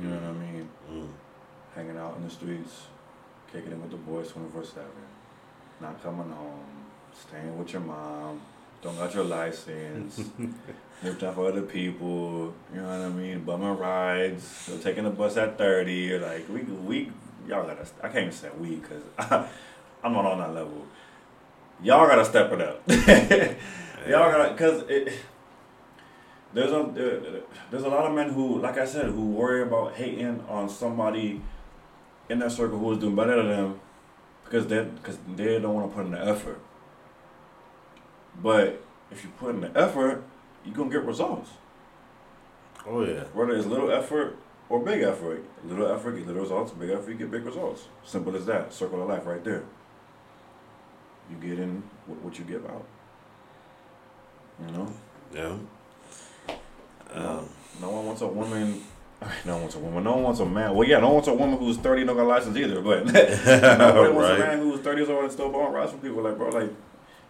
You 0.00 0.08
know 0.08 0.16
what 0.16 0.24
I 0.24 0.32
mean? 0.32 0.68
Mm. 0.90 1.08
Hanging 1.74 1.96
out 1.96 2.16
in 2.16 2.24
the 2.24 2.30
streets, 2.30 2.86
kicking 3.52 3.72
it 3.72 3.78
with 3.78 3.90
the 3.90 3.96
boys 3.96 4.30
twenty 4.30 4.48
four 4.50 4.64
seven, 4.64 4.90
not 5.80 6.02
coming 6.02 6.30
home, 6.30 6.64
staying 7.12 7.58
with 7.58 7.72
your 7.72 7.82
mom, 7.82 8.40
don't 8.84 8.98
got 8.98 9.14
your 9.14 9.24
license, 9.24 10.22
looking 11.02 11.26
out 11.26 11.34
for 11.34 11.48
other 11.48 11.62
people. 11.62 12.54
You 12.72 12.82
know 12.82 12.88
what 12.88 13.00
I 13.00 13.08
mean? 13.08 13.42
Bumming 13.42 13.78
rides, 13.78 14.70
taking 14.82 15.04
the 15.04 15.10
bus 15.10 15.38
at 15.38 15.56
thirty. 15.56 16.18
Like 16.18 16.46
we 16.50 16.60
we 16.60 17.10
y'all 17.48 17.66
gotta. 17.66 17.86
I 18.02 18.08
can't 18.08 18.26
even 18.26 18.32
say 18.32 18.50
we 18.60 18.76
because 18.76 19.02
I'm 19.18 20.12
not 20.12 20.26
on 20.26 20.38
that 20.38 20.52
level. 20.52 20.86
Y'all 21.82 22.06
gotta 22.06 22.26
step 22.26 22.52
it 22.52 22.60
up. 22.60 22.82
Y'all 24.08 24.30
gotta, 24.30 24.54
cause 24.54 24.84
it. 24.88 25.14
There's 26.52 26.70
a 26.70 27.42
there's 27.70 27.84
a 27.84 27.88
lot 27.88 28.04
of 28.04 28.14
men 28.14 28.28
who, 28.28 28.60
like 28.60 28.76
I 28.76 28.84
said, 28.84 29.06
who 29.06 29.30
worry 29.30 29.62
about 29.62 29.94
hating 29.94 30.44
on 30.48 30.68
somebody 30.68 31.40
in 32.28 32.38
their 32.38 32.50
circle 32.50 32.78
who 32.78 32.92
is 32.92 32.98
doing 32.98 33.16
better 33.16 33.36
than 33.36 33.48
them, 33.48 33.80
because 34.44 34.66
they 34.66 34.84
because 34.84 35.18
they 35.34 35.58
don't 35.58 35.74
want 35.74 35.90
to 35.90 35.96
put 35.96 36.04
in 36.04 36.12
the 36.12 36.24
effort. 36.24 36.60
But 38.42 38.82
if 39.10 39.22
you 39.24 39.30
put 39.38 39.54
in 39.54 39.60
the 39.60 39.76
effort, 39.78 40.22
you're 40.64 40.74
gonna 40.74 40.90
get 40.90 41.04
results. 41.04 41.50
Oh 42.86 43.02
yeah. 43.04 43.24
Whether 43.32 43.56
it's 43.56 43.66
little 43.66 43.90
effort 43.90 44.36
or 44.68 44.80
big 44.80 45.02
effort, 45.02 45.44
little 45.64 45.86
effort 45.86 46.12
get 46.12 46.26
little 46.26 46.42
results, 46.42 46.72
big 46.72 46.90
effort 46.90 47.10
you 47.10 47.16
get 47.16 47.30
big 47.30 47.44
results. 47.44 47.84
Simple 48.04 48.34
as 48.36 48.46
that. 48.46 48.72
Circle 48.72 49.02
of 49.02 49.08
life 49.08 49.24
right 49.26 49.42
there. 49.44 49.62
You 51.30 51.36
get 51.36 51.58
in 51.58 51.82
what 52.06 52.18
what 52.22 52.38
you 52.38 52.44
give 52.44 52.64
out. 52.66 52.84
You 54.66 54.72
know. 54.72 54.92
Yeah. 55.34 55.56
Um, 57.12 57.48
No 57.80 57.90
one 57.90 58.06
wants 58.06 58.22
a 58.22 58.26
woman. 58.26 58.82
No 59.46 59.52
one 59.54 59.62
wants 59.62 59.76
a 59.76 59.78
woman. 59.78 60.04
No 60.04 60.12
one 60.14 60.22
wants 60.24 60.40
a 60.40 60.46
man. 60.46 60.74
Well, 60.74 60.86
yeah, 60.86 60.98
no 60.98 61.06
one 61.06 61.14
wants 61.14 61.28
a 61.28 61.34
woman 61.34 61.58
who's 61.58 61.76
thirty 61.78 62.04
no 62.04 62.14
got 62.14 62.24
a 62.24 62.28
license 62.28 62.56
either. 62.56 62.80
But 62.82 63.06
nobody 63.06 63.22
wants 63.22 63.44
a 63.48 64.12
Right. 64.14 64.38
man 64.38 64.58
who's 64.58 64.80
thirty 64.80 64.98
years 65.00 65.08
old 65.10 65.24
and 65.24 65.32
still 65.32 65.48
born 65.50 65.72
rides 65.72 65.92
from 65.92 66.00
people. 66.00 66.22
Like, 66.22 66.36
bro, 66.36 66.50
like 66.50 66.70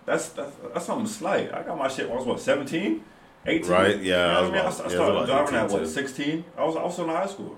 that's 0.06 0.28
that's 0.30 0.52
that's 0.72 0.86
something 0.86 1.06
slight. 1.06 1.52
I 1.52 1.62
got 1.62 1.78
my 1.78 1.88
shit. 1.88 2.06
when 2.08 2.16
I 2.16 2.20
was 2.20 2.26
what 2.26 2.40
17, 2.40 3.02
18? 3.46 3.70
Right, 3.70 4.00
yeah, 4.00 4.02
You 4.02 4.10
know 4.12 4.18
I 4.18 4.26
what 4.26 4.36
I 4.36 4.40
was 4.40 4.50
mean, 4.50 4.54
I, 4.54 4.60
about- 4.60 4.80
I 4.80 4.82
yeah, 4.82 4.84
I 4.84 4.88
started 4.88 5.26
driving 5.26 5.54
at 5.56 5.70
what 5.70 5.88
sixteen. 5.88 6.44
I 6.58 6.64
was 6.64 6.76
also 6.76 7.04
in 7.04 7.10
high 7.10 7.26
school. 7.26 7.56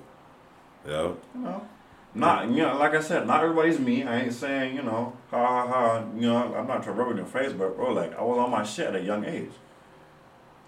yeah. 0.87 1.03
You 1.35 1.41
know, 1.41 1.67
not 2.15 2.49
you 2.51 2.63
know, 2.63 2.77
like 2.79 2.95
I 2.95 3.01
said, 3.01 3.27
not 3.27 3.43
everybody's 3.43 3.79
me. 3.79 4.03
I 4.05 4.21
ain't 4.23 4.33
saying 4.33 4.75
you 4.77 4.83
know, 4.83 5.13
ha 5.31 5.47
ha 5.47 5.67
ha. 5.67 6.05
You 6.15 6.29
know, 6.29 6.55
I'm 6.55 6.67
not 6.67 6.83
trying 6.83 6.97
to 6.97 7.03
rub 7.03 7.09
it 7.09 7.11
in 7.13 7.17
your 7.19 7.27
face, 7.27 7.53
but 7.53 7.77
bro, 7.77 7.93
like 7.93 8.17
I 8.19 8.23
was 8.23 8.39
on 8.39 8.51
my 8.51 8.65
shit 8.65 8.87
at 8.87 8.97
a 8.97 9.03
young 9.03 9.25
age. 9.25 9.51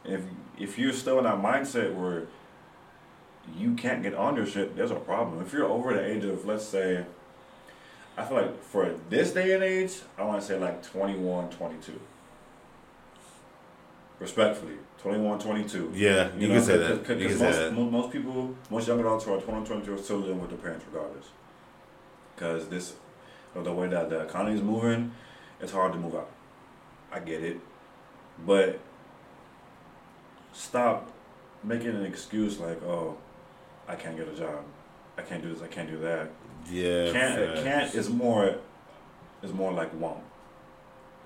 If 0.05 0.22
if 0.59 0.79
you're 0.79 0.93
still 0.93 1.18
in 1.18 1.24
that 1.24 1.37
mindset 1.41 1.95
where 1.95 2.24
you 3.57 3.74
can't 3.74 4.03
get 4.03 4.14
on 4.14 4.37
your 4.37 4.47
shit, 4.47 4.76
there's 4.76 4.91
a 4.91 4.97
problem. 4.97 5.41
If 5.41 5.53
you're 5.55 5.64
over 5.66 5.95
the 5.95 6.05
age 6.05 6.24
of 6.24 6.45
let's 6.45 6.64
say, 6.66 7.07
I 8.18 8.24
feel 8.24 8.36
like 8.38 8.64
for 8.64 8.96
this 9.08 9.32
day 9.32 9.54
and 9.54 9.62
age, 9.62 10.00
I 10.18 10.24
want 10.24 10.40
to 10.40 10.46
say 10.46 10.58
like 10.58 10.82
21, 10.82 11.50
22. 11.50 12.00
Respectfully, 14.18 14.74
21, 15.00 15.38
22. 15.38 15.92
Yeah, 15.94 16.34
you, 16.36 16.48
can 16.48 16.60
say 16.60 16.78
that. 16.78 16.98
Because 16.98 17.22
You 17.22 17.28
can 17.28 17.38
say 17.38 17.44
most, 17.44 17.58
that. 17.58 17.72
most 17.72 18.12
people, 18.12 18.56
most 18.68 18.88
young 18.88 18.98
adults 18.98 19.24
who 19.24 19.34
are 19.34 19.40
21, 19.40 19.64
22 19.66 19.94
are 19.94 19.98
still 19.98 20.16
living 20.16 20.40
with 20.40 20.50
their 20.50 20.58
parents 20.58 20.84
regardless. 20.92 21.26
Because 22.34 22.68
this, 22.68 22.94
of 23.54 23.62
the 23.62 23.72
way 23.72 23.86
that 23.86 24.10
the 24.10 24.22
economy 24.22 24.56
is 24.56 24.62
moving, 24.62 25.12
it's 25.60 25.70
hard 25.70 25.92
to 25.92 25.98
move 25.98 26.16
out. 26.16 26.30
I 27.12 27.20
get 27.20 27.44
it. 27.44 27.60
But 28.44 28.80
stop 30.52 31.08
making 31.62 31.90
an 31.90 32.04
excuse 32.04 32.58
like, 32.58 32.82
oh, 32.82 33.16
I 33.86 33.94
can't 33.94 34.16
get 34.16 34.26
a 34.26 34.34
job. 34.34 34.64
I 35.18 35.22
can't 35.22 35.42
do 35.42 35.52
this, 35.52 35.62
I 35.62 35.66
can't 35.66 35.90
do 35.90 35.98
that. 35.98 36.30
Yeah. 36.70 37.12
Can't, 37.12 37.34
facts. 37.34 37.62
can't 37.62 37.94
is 37.94 38.08
more, 38.08 38.56
is 39.42 39.52
more 39.52 39.72
like 39.72 39.92
won't. 40.00 40.22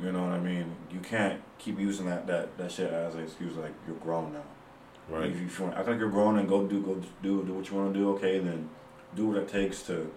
You 0.00 0.10
know 0.10 0.22
what 0.22 0.32
I 0.32 0.40
mean? 0.40 0.74
You 0.90 1.00
can't 1.00 1.40
keep 1.58 1.78
using 1.78 2.06
that, 2.06 2.26
that, 2.26 2.56
that 2.58 2.72
shit 2.72 2.90
as 2.92 3.14
an 3.14 3.22
excuse 3.22 3.56
like 3.56 3.74
you're 3.86 3.96
grown 3.96 4.32
now. 4.32 4.42
Right. 5.08 5.30
If 5.30 5.40
you, 5.40 5.46
if 5.46 5.58
you 5.58 5.64
want, 5.66 5.76
act 5.76 5.88
like 5.88 5.98
you're 5.98 6.10
grown 6.10 6.38
and 6.38 6.48
go 6.48 6.66
do 6.66 6.80
go 6.80 6.94
do 7.22 7.44
do 7.44 7.54
what 7.54 7.68
you 7.68 7.76
want 7.76 7.92
to 7.92 7.98
do, 7.98 8.10
okay, 8.14 8.38
then 8.38 8.68
do 9.14 9.26
what 9.28 9.36
it 9.36 9.48
takes 9.48 9.82
to 9.84 10.10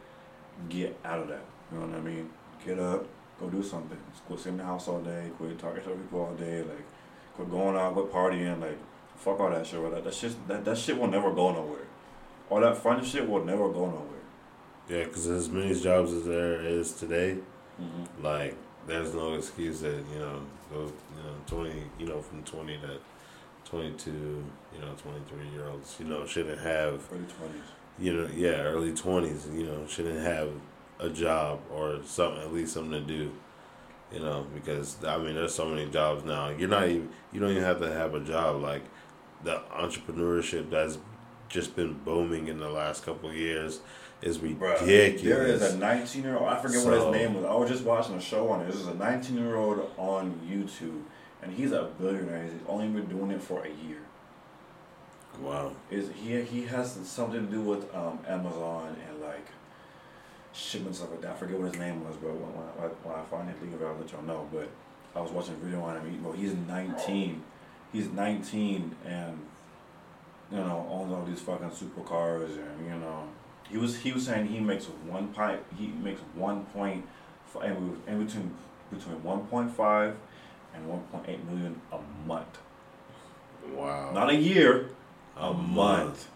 get 0.69 0.97
out 1.03 1.19
of 1.19 1.27
that. 1.27 1.43
You 1.71 1.79
know 1.79 1.87
what 1.87 1.97
I 1.97 2.01
mean? 2.01 2.29
Get 2.65 2.79
up, 2.79 3.05
go 3.39 3.49
do 3.49 3.63
something. 3.63 3.97
Quit 4.27 4.39
sitting 4.39 4.53
in 4.53 4.57
the 4.59 4.63
house 4.63 4.87
all 4.87 5.01
day. 5.01 5.31
Quit 5.37 5.57
talking 5.59 5.83
to 5.83 5.89
other 5.91 5.99
people 5.99 6.21
all 6.21 6.33
day. 6.35 6.59
Like, 6.59 6.85
quit 7.35 7.49
going 7.49 7.75
out, 7.75 7.93
quit 7.93 8.11
partying. 8.11 8.61
Like, 8.61 8.77
fuck 9.15 9.39
all 9.39 9.49
that 9.49 9.65
shit. 9.65 9.81
That 9.91 10.03
that 10.03 10.13
shit 10.13 10.47
that, 10.47 10.63
that 10.63 10.77
shit 10.77 10.97
will 10.97 11.07
never 11.07 11.33
go 11.33 11.51
nowhere. 11.51 11.84
All 12.49 12.59
that 12.61 12.77
fun 12.77 13.03
shit 13.03 13.27
will 13.27 13.43
never 13.43 13.69
go 13.69 13.85
nowhere. 13.87 14.01
Yeah, 14.89 15.03
because 15.05 15.27
as 15.27 15.49
many 15.49 15.73
jobs 15.79 16.13
as 16.13 16.25
there 16.25 16.61
is 16.61 16.93
today, 16.93 17.37
Mm-hmm. 17.81 18.23
like 18.23 18.55
there's 18.87 19.13
no 19.13 19.33
excuse 19.33 19.81
that 19.81 20.01
you 20.13 20.19
know 20.19 20.39
those 20.71 20.91
you 21.17 21.23
know 21.23 21.35
twenty 21.45 21.83
you 21.99 22.05
know 22.05 22.21
from 22.21 22.41
twenty 22.43 22.77
to 22.77 22.99
twenty 23.69 23.91
two 23.97 24.41
you 24.73 24.79
know 24.79 24.93
twenty 24.97 25.19
three 25.27 25.49
year 25.49 25.67
olds 25.67 25.93
you 25.99 26.05
know 26.05 26.25
shouldn't 26.25 26.59
have 26.61 27.01
Early 27.11 27.25
twenties. 27.37 27.61
you 27.99 28.13
know 28.13 28.29
yeah 28.33 28.61
early 28.61 28.93
twenties 28.93 29.49
you 29.53 29.65
know 29.65 29.85
shouldn't 29.87 30.21
have 30.23 30.47
a 31.01 31.09
job 31.09 31.59
or 31.69 31.99
something 32.05 32.43
at 32.43 32.53
least 32.53 32.71
something 32.75 32.91
to 32.93 33.01
do 33.01 33.29
you 34.13 34.19
know 34.21 34.47
because 34.53 34.95
I 35.03 35.17
mean 35.17 35.35
there's 35.35 35.53
so 35.53 35.65
many 35.67 35.89
jobs 35.91 36.23
now 36.23 36.47
you're 36.47 36.69
not 36.69 36.87
even 36.87 37.09
you 37.33 37.41
don't 37.41 37.51
even 37.51 37.63
have 37.63 37.79
to 37.81 37.91
have 37.91 38.13
a 38.15 38.21
job 38.21 38.61
like 38.61 38.83
the 39.43 39.61
entrepreneurship 39.73 40.69
that's 40.69 40.97
just 41.55 41.75
been 41.75 41.93
booming 41.93 42.49
in 42.49 42.59
the 42.59 42.69
last 42.69 43.05
couple 43.05 43.29
of 43.29 43.35
years 43.35 43.79
is 44.21 44.37
Bruh, 44.37 44.81
ridiculous. 44.81 45.21
There 45.21 45.47
is 45.47 45.73
a 45.73 45.77
19 45.77 46.23
year 46.23 46.37
old. 46.37 46.49
I 46.49 46.61
forget 46.61 46.83
what 46.83 46.93
his 46.93 47.21
name 47.21 47.33
was. 47.35 47.45
I 47.45 47.55
was 47.55 47.69
just 47.69 47.83
watching 47.83 48.15
a 48.15 48.21
show 48.21 48.49
on 48.49 48.61
it. 48.61 48.67
This 48.67 48.75
is 48.75 48.87
a 48.87 48.93
19 48.93 49.37
year 49.37 49.55
old 49.55 49.89
on 49.97 50.39
YouTube, 50.45 51.01
and 51.41 51.53
he's 51.53 51.71
a 51.71 51.89
billionaire. 51.97 52.43
He's 52.43 52.51
only 52.67 52.89
been 52.89 53.07
doing 53.07 53.31
it 53.31 53.41
for 53.41 53.63
a 53.63 53.69
year. 53.87 54.01
wow. 55.39 55.71
Is 55.89 56.09
he? 56.13 56.41
He 56.41 56.65
has 56.65 56.91
something 57.03 57.47
to 57.47 57.51
do 57.51 57.61
with 57.61 57.93
um, 57.95 58.19
Amazon 58.27 58.97
and 59.07 59.21
like 59.21 59.47
shipments 60.51 61.01
of 61.01 61.13
it. 61.13 61.25
I 61.25 61.33
forget 61.33 61.57
what 61.57 61.71
his 61.71 61.79
name 61.79 62.03
was, 62.05 62.17
but 62.17 62.31
when, 62.31 62.51
when, 62.53 62.67
I, 62.67 62.87
when 63.03 63.15
I 63.15 63.23
find 63.23 63.49
it, 63.49 63.61
leave 63.61 63.73
it, 63.73 63.85
I'll 63.85 63.95
let 63.95 64.11
y'all 64.11 64.23
know. 64.23 64.47
But 64.51 64.69
I 65.15 65.21
was 65.21 65.31
watching 65.31 65.53
a 65.53 65.57
video 65.57 65.81
on 65.83 65.95
him. 65.97 66.11
He, 66.11 66.17
well, 66.17 66.33
he's 66.33 66.53
19. 66.53 67.43
He's 67.93 68.09
19 68.09 68.95
and 69.05 69.39
you 70.51 70.57
know 70.57 70.87
owns 70.89 71.11
all 71.13 71.25
these 71.25 71.41
fucking 71.41 71.69
supercars 71.69 72.49
and 72.57 72.85
you 72.85 72.95
know 72.95 73.27
he 73.69 73.77
was 73.77 73.97
he 73.97 74.11
was 74.11 74.25
saying 74.25 74.47
he 74.47 74.59
makes 74.59 74.85
one 74.85 75.27
point 75.33 75.59
he 75.77 75.87
makes 75.87 76.21
one 76.35 76.65
point 76.65 77.05
f- 77.53 77.63
in 77.63 77.97
in 78.07 78.23
between 78.25 78.53
between 78.91 79.15
1.5 79.21 80.15
and 80.75 80.87
1.8 80.87 81.45
million 81.45 81.81
a 81.91 81.97
month. 82.27 82.59
Wow. 83.73 84.11
Not 84.13 84.29
a 84.29 84.35
year, 84.35 84.89
A 85.35 85.47
a 85.47 85.53
month. 85.53 85.67
month. 85.75 86.29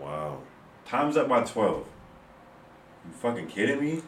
Wow. 0.00 0.38
Times 0.84 1.16
up 1.16 1.28
by 1.28 1.42
12. 1.42 1.86
You 3.04 3.12
fucking 3.12 3.46
kidding 3.46 3.80
me? 3.80 4.02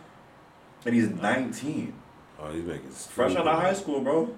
And 0.85 0.95
he's 0.95 1.09
19. 1.09 1.95
Oh, 2.41 2.51
he's 2.53 2.65
making 2.65 2.91
Fresh 2.91 3.37
out 3.37 3.47
of 3.47 3.61
high 3.61 3.73
school, 3.75 4.01
bro. 4.01 4.35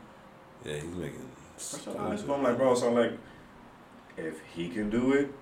Yeah, 0.65 0.75
he's 0.75 0.85
making. 0.95 1.29
Fresh 1.57 1.89
out 1.89 1.97
of 1.97 2.01
high 2.03 2.17
school. 2.17 2.35
I'm 2.35 2.43
like, 2.43 2.59
bro, 2.59 2.75
so 2.75 2.93
like, 2.93 3.13
if 4.17 4.41
he 4.55 4.69
can 4.69 4.91
do 4.91 5.13
it, 5.13 5.33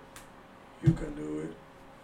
you 0.83 0.93
can 0.93 1.14
do 1.14 1.41
it. 1.41 1.55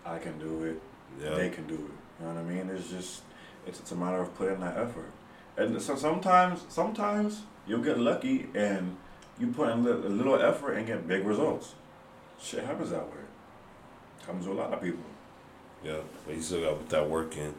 I 0.04 0.18
can 0.18 0.38
do 0.38 0.64
it. 0.64 0.80
Yeah. 1.22 1.34
They 1.34 1.50
can 1.50 1.66
do 1.66 1.74
it. 1.74 1.80
You 2.20 2.26
know 2.26 2.34
what 2.34 2.38
I 2.38 2.42
mean? 2.42 2.70
It's 2.70 2.90
just, 2.90 3.22
it's, 3.66 3.80
it's 3.80 3.92
a 3.92 3.96
matter 3.96 4.20
of 4.20 4.34
putting 4.36 4.60
that 4.60 4.76
effort. 4.76 5.10
And 5.56 5.80
so 5.80 5.96
sometimes, 5.96 6.64
sometimes 6.68 7.42
you'll 7.66 7.82
get 7.82 7.98
lucky 7.98 8.48
and 8.54 8.96
you 9.38 9.48
put 9.48 9.70
in 9.70 9.86
a 9.86 9.90
little 9.90 10.40
effort 10.40 10.72
and 10.72 10.86
get 10.86 11.06
big 11.06 11.26
results. 11.26 11.74
Shit 12.40 12.64
happens 12.64 12.90
that 12.90 13.04
way. 13.06 13.22
Happens 14.26 14.44
to 14.46 14.52
a 14.52 14.54
lot 14.54 14.72
of 14.72 14.80
people. 14.82 15.04
Yeah, 15.84 15.98
but 16.26 16.34
you 16.34 16.42
still 16.42 16.60
got 16.60 16.70
to 16.70 16.76
put 16.76 16.88
that 16.90 17.08
work 17.08 17.36
in. 17.36 17.54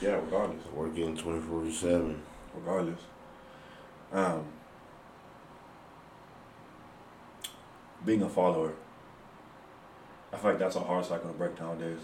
Yeah, 0.00 0.12
regardless. 0.16 0.66
Work 0.74 0.96
in 0.96 1.16
24 1.16 1.70
7. 1.70 2.22
Regardless. 2.54 3.00
Um, 4.12 4.44
being 8.04 8.22
a 8.22 8.28
follower. 8.28 8.72
I 10.32 10.36
feel 10.36 10.50
like 10.50 10.58
that's 10.58 10.76
a 10.76 10.80
hard 10.80 11.04
cycle 11.04 11.30
to 11.30 11.36
break 11.36 11.58
nowadays. 11.60 12.00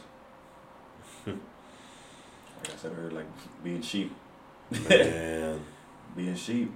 like 1.27 1.37
I 2.65 2.77
said 2.77 2.93
earlier, 2.99 3.11
like 3.11 3.27
being 3.63 3.83
sheep. 3.83 4.15
Man, 4.89 5.61
being 6.17 6.35
sheep. 6.35 6.73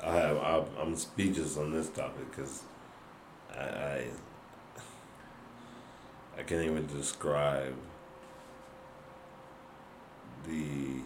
I 0.00 0.14
have 0.14 0.36
I, 0.38 0.64
I'm 0.80 0.94
speechless 0.94 1.56
on 1.56 1.72
this 1.72 1.88
topic 1.90 2.30
because 2.30 2.62
I, 3.54 3.62
I 3.62 4.04
I 6.38 6.42
can't 6.44 6.64
even 6.64 6.86
describe 6.86 7.74
the 10.46 11.02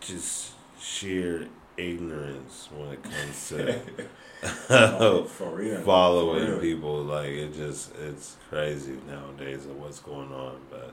just 0.00 0.52
sheer 0.80 1.48
ignorance 1.76 2.68
when 2.74 2.90
it 2.90 3.02
comes 3.02 3.48
to 3.48 3.80
Oh, 4.68 5.24
following 5.24 6.60
people. 6.60 7.02
Like 7.02 7.30
it 7.30 7.54
just 7.54 7.94
it's 7.96 8.36
crazy 8.50 8.98
nowadays 9.08 9.64
of 9.66 9.76
what's 9.80 10.00
going 10.00 10.32
on. 10.32 10.60
But 10.70 10.92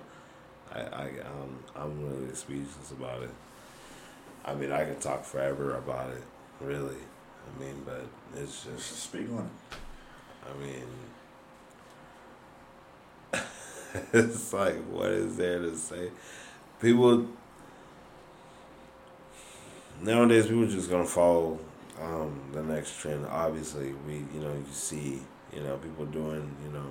I 0.73 0.79
I 0.79 1.05
um, 1.25 1.59
I'm 1.75 2.01
really 2.03 2.33
speechless 2.33 2.91
about 2.91 3.23
it. 3.23 3.31
I 4.45 4.55
mean, 4.55 4.71
I 4.71 4.85
could 4.85 5.01
talk 5.01 5.23
forever 5.23 5.75
about 5.75 6.11
it. 6.11 6.23
Really, 6.59 6.95
I 6.95 7.59
mean, 7.59 7.83
but 7.85 8.05
it's 8.35 8.63
Just 8.63 8.77
just 8.87 9.03
speak 9.03 9.29
on 9.31 9.49
it. 9.49 9.77
I 10.49 10.63
mean. 10.63 10.87
it's 14.13 14.53
like, 14.53 14.77
what 14.85 15.11
is 15.11 15.37
there 15.37 15.59
to 15.59 15.75
say? 15.77 16.11
People 16.81 17.27
nowadays, 20.01 20.47
people 20.47 20.67
just 20.67 20.89
gonna 20.89 21.05
follow 21.05 21.59
um, 22.01 22.39
the 22.53 22.63
next 22.63 22.99
trend. 22.99 23.25
Obviously, 23.27 23.93
we 24.07 24.15
you 24.33 24.39
know 24.41 24.53
you 24.53 24.65
see 24.71 25.21
you 25.53 25.61
know 25.61 25.77
people 25.77 26.05
doing 26.05 26.55
you 26.65 26.71
know 26.71 26.87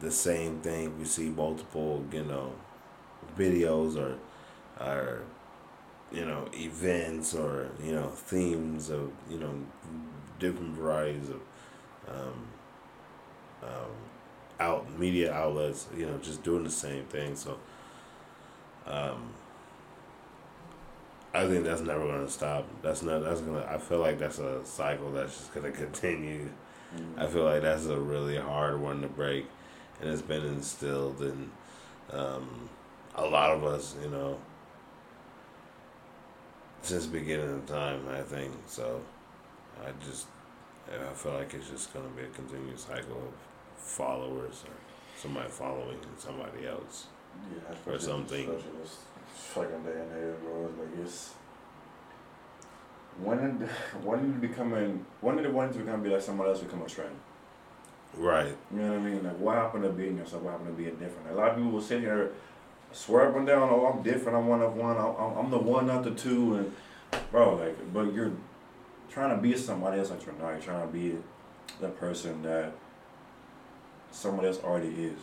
the 0.00 0.10
same 0.10 0.60
thing. 0.60 0.98
We 0.98 1.04
see 1.04 1.28
multiple 1.28 2.04
you 2.12 2.24
know 2.24 2.52
videos 3.38 3.96
or 3.96 4.18
or 4.84 5.22
you 6.12 6.24
know 6.24 6.48
events 6.54 7.34
or 7.34 7.70
you 7.82 7.92
know 7.92 8.08
themes 8.08 8.90
of 8.90 9.10
you 9.30 9.38
know 9.38 9.54
different 10.38 10.74
varieties 10.74 11.30
of 11.30 11.40
um, 12.08 12.48
um, 13.62 13.90
out 14.60 14.98
media 14.98 15.32
outlets. 15.32 15.86
You 15.96 16.06
know, 16.06 16.18
just 16.18 16.42
doing 16.42 16.64
the 16.64 16.70
same 16.70 17.04
thing. 17.04 17.36
So. 17.36 17.58
Um, 18.86 19.30
I 21.34 21.46
think 21.46 21.64
that's 21.64 21.82
never 21.82 22.06
gonna 22.06 22.28
stop. 22.30 22.66
That's 22.82 23.02
not. 23.02 23.22
That's 23.22 23.40
gonna. 23.40 23.66
I 23.68 23.78
feel 23.78 23.98
like 23.98 24.18
that's 24.18 24.38
a 24.38 24.64
cycle 24.64 25.10
that's 25.12 25.36
just 25.36 25.54
gonna 25.54 25.70
continue. 25.84 26.48
Mm. 26.96 27.18
I 27.22 27.26
feel 27.26 27.44
like 27.44 27.62
that's 27.62 27.86
a 27.86 27.98
really 27.98 28.38
hard 28.38 28.80
one 28.80 29.02
to 29.02 29.08
break, 29.08 29.46
and 30.00 30.08
it's 30.08 30.22
been 30.22 30.44
instilled 30.44 31.20
in 31.20 31.50
um, 32.12 32.68
a 33.16 33.26
lot 33.26 33.50
of 33.50 33.64
us. 33.64 33.94
You 34.02 34.08
know, 34.10 34.38
since 36.82 37.06
the 37.06 37.12
beginning 37.18 37.50
of 37.52 37.66
time. 37.66 38.00
I 38.08 38.22
think 38.22 38.52
so. 38.66 39.00
I 39.84 39.90
just. 40.04 40.26
I 40.88 41.12
feel 41.14 41.32
like 41.32 41.52
it's 41.52 41.68
just 41.68 41.92
gonna 41.92 42.08
be 42.16 42.22
a 42.22 42.28
continuous 42.28 42.82
cycle 42.82 43.16
of 43.16 43.34
followers 43.76 44.62
or 44.66 44.74
somebody 45.16 45.48
following 45.48 45.98
somebody 46.16 46.66
else. 46.66 47.06
Yeah, 47.52 47.92
Or 47.92 47.98
something. 47.98 48.46
Such 48.46 48.64
fucking 49.34 49.82
day 49.84 49.92
and 49.92 50.12
age, 50.12 50.40
bro. 50.42 50.66
It's 50.68 50.78
like 50.78 51.04
it's 51.04 51.34
when 53.22 53.58
did 53.58 53.68
when 54.04 54.20
did 54.20 54.30
it 54.44 54.48
becoming 54.48 55.04
when 55.20 55.36
did 55.36 55.46
it 55.46 55.52
want 55.52 55.72
to 55.72 55.78
become 55.78 56.02
be 56.02 56.10
like 56.10 56.22
someone 56.22 56.46
else 56.48 56.60
become 56.60 56.82
a 56.82 56.86
trend? 56.86 57.14
Right. 58.16 58.54
You 58.72 58.78
know 58.80 58.90
what 58.92 58.98
I 58.98 59.02
mean? 59.02 59.24
Like 59.24 59.38
what 59.38 59.56
happened 59.56 59.84
to 59.84 59.90
being 59.90 60.16
yourself? 60.18 60.42
What 60.42 60.52
happened 60.52 60.76
to 60.76 60.82
being 60.82 60.96
different? 60.96 61.30
A 61.30 61.34
lot 61.34 61.50
of 61.50 61.56
people 61.56 61.70
will 61.70 61.82
sit 61.82 62.00
here, 62.00 62.32
swear 62.92 63.28
up 63.28 63.36
and 63.36 63.46
down, 63.46 63.68
oh 63.70 63.86
I'm 63.86 64.02
different, 64.02 64.36
I'm 64.38 64.46
one 64.46 64.62
of 64.62 64.74
one, 64.74 64.96
I'm, 64.96 65.16
I'm- 65.16 65.36
I'm 65.38 65.50
the 65.50 65.58
one, 65.58 65.86
not 65.86 66.04
the 66.04 66.12
two, 66.12 66.54
and 66.56 66.72
bro, 67.30 67.56
like, 67.56 67.92
but 67.92 68.12
you're 68.14 68.32
trying 69.10 69.34
to 69.34 69.40
be 69.42 69.56
somebody 69.56 69.98
else 69.98 70.10
that 70.10 70.24
you're 70.24 70.34
not. 70.34 70.50
You're 70.50 70.60
trying 70.60 70.86
to 70.86 70.92
be 70.92 71.16
the 71.80 71.88
person 71.88 72.42
that 72.42 72.72
someone 74.10 74.44
else 74.44 74.58
already 74.62 74.88
is. 74.88 75.18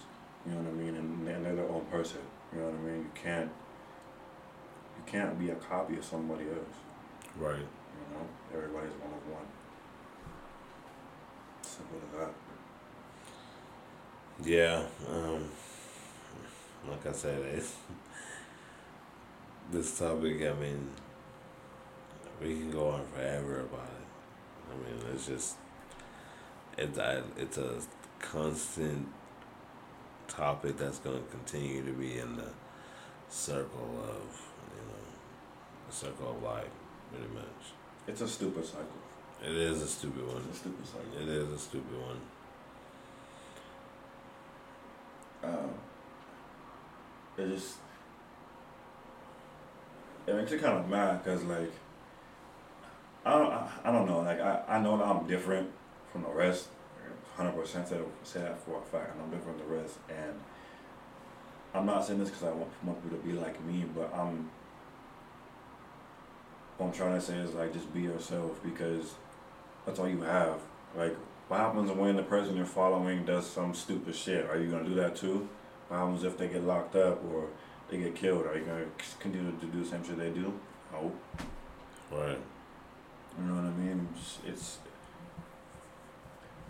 You 0.45 0.51
know 0.54 0.62
what 0.62 0.70
I 0.70 0.74
mean? 0.74 0.95
And, 0.95 1.28
and 1.28 1.45
they're 1.45 1.56
their 1.56 1.70
own 1.70 1.86
person. 1.91 2.20
You 2.54 2.60
know 2.60 2.66
what 2.68 2.76
I 2.76 2.82
mean? 2.91 2.97
You 2.99 3.12
can't 3.16 3.49
you 5.06 5.12
can't 5.12 5.39
be 5.39 5.49
a 5.49 5.56
copy 5.56 5.97
of 5.97 6.04
somebody 6.06 6.45
else. 6.45 6.78
Right. 7.38 7.58
You 7.60 7.66
know, 8.14 8.28
everybody's 8.54 8.93
one 8.93 9.14
of 9.14 9.28
one. 9.32 9.45
Simple 11.62 11.97
as 12.06 12.20
that. 12.20 12.34
Yeah, 14.43 14.84
um, 15.10 15.49
like 16.89 17.06
I 17.06 17.12
said, 17.12 17.39
it's, 17.54 17.76
this 19.72 19.97
topic, 19.97 20.41
I 20.41 20.54
mean, 20.60 20.89
we 22.41 22.56
can 22.56 22.72
go 22.72 22.89
on 22.89 23.06
forever 23.14 23.62
about 23.62 23.88
it. 23.88 24.72
I 24.72 24.76
mean, 24.76 25.14
it's 25.14 25.28
just, 25.28 25.56
it's, 26.78 26.97
it's 27.38 27.58
a 27.58 27.80
constant 28.20 29.08
topic 30.28 30.78
that's 30.78 30.99
going 30.99 31.24
to 31.24 31.30
continue 31.30 31.86
to 31.86 31.91
be 31.91 32.18
in 32.18 32.36
the 32.36 32.49
circle 33.30 34.04
of, 34.04 34.41
the 35.94 36.08
circle 36.08 36.32
of 36.32 36.44
life, 36.44 36.74
pretty 37.12 37.34
much. 37.34 37.74
It's 38.08 38.22
a 38.22 38.28
stupid 38.28 38.66
cycle. 38.66 38.88
It 39.46 39.56
is 39.56 39.82
a 39.82 39.88
stupid 39.88 40.26
one. 40.26 40.44
It's 40.50 40.58
a 40.58 40.60
stupid 40.62 40.86
cycle. 40.86 41.22
It 41.22 41.28
is 41.30 41.52
a 41.52 41.58
stupid 41.58 42.00
one. 42.00 42.20
um, 45.44 45.70
it 47.38 47.48
just 47.50 47.76
it 50.26 50.36
makes 50.36 50.52
you 50.52 50.60
kind 50.60 50.78
of 50.78 50.89
mad 50.89 51.24
because 51.24 51.44
like 51.44 51.72
I 53.26 53.32
don't 53.32 53.52
I, 53.52 53.70
I 53.84 53.91
don't 53.91 54.08
know 54.08 54.20
like 54.22 54.39
I, 54.39 54.64
I 54.68 54.80
know 54.80 54.98
that 54.98 55.06
I'm 55.06 55.28
different 55.28 55.70
from 56.12 56.24
the 56.24 56.30
rest, 56.30 56.68
hundred 57.36 57.54
percent 57.54 57.88
say 57.88 57.98
say 58.24 58.41
that 58.41 58.60
for 58.60 58.80
a 58.80 58.82
fact. 58.82 59.16
I'm 59.22 59.30
different 59.30 59.60
from 59.60 59.70
the 59.70 59.76
rest, 59.76 59.98
and 60.10 60.39
I'm 61.74 61.86
not 61.86 62.06
saying 62.06 62.20
this 62.20 62.30
because 62.30 62.44
I 62.44 62.52
want, 62.52 62.70
want 62.84 63.04
people 63.04 63.18
to 63.18 63.24
be 63.24 63.34
like 63.34 63.62
me, 63.66 63.86
but 63.96 64.14
I'm 64.16 64.50
what 66.84 66.91
I'm 66.91 66.97
trying 66.97 67.19
to 67.19 67.25
say 67.25 67.38
is 67.38 67.53
like 67.53 67.73
just 67.73 67.93
be 67.93 68.01
yourself 68.01 68.61
because 68.63 69.13
that's 69.86 69.99
all 69.99 70.09
you 70.09 70.21
have. 70.21 70.59
Like 70.95 71.15
what 71.47 71.59
happens 71.59 71.91
when 71.91 72.15
the 72.15 72.23
person 72.23 72.57
you're 72.57 72.65
following 72.65 73.25
does 73.25 73.49
some 73.49 73.73
stupid 73.73 74.15
shit? 74.15 74.49
Are 74.49 74.59
you 74.59 74.69
gonna 74.69 74.88
do 74.88 74.95
that 74.95 75.15
too? 75.15 75.47
What 75.88 75.97
happens 75.99 76.23
if 76.23 76.38
they 76.38 76.47
get 76.47 76.63
locked 76.63 76.95
up 76.95 77.23
or 77.31 77.47
they 77.89 77.97
get 77.97 78.15
killed? 78.15 78.45
Are 78.45 78.57
you 78.57 78.65
gonna 78.65 78.86
continue 79.19 79.51
to 79.51 79.65
do 79.65 79.84
the 79.84 79.89
same 79.89 80.03
shit 80.03 80.17
they 80.17 80.29
do? 80.29 80.53
No. 80.91 81.11
Right. 82.11 82.39
You 83.38 83.45
know 83.45 83.55
what 83.55 83.65
I 83.65 83.71
mean? 83.71 84.07
It's, 84.15 84.38
it's 84.45 84.77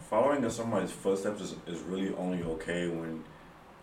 following 0.10 0.44
in 0.44 0.52
somebody's 0.52 0.92
footsteps 0.92 1.42
is, 1.42 1.56
is 1.68 1.82
really 1.82 2.14
only 2.16 2.44
okay 2.44 2.88
when 2.88 3.24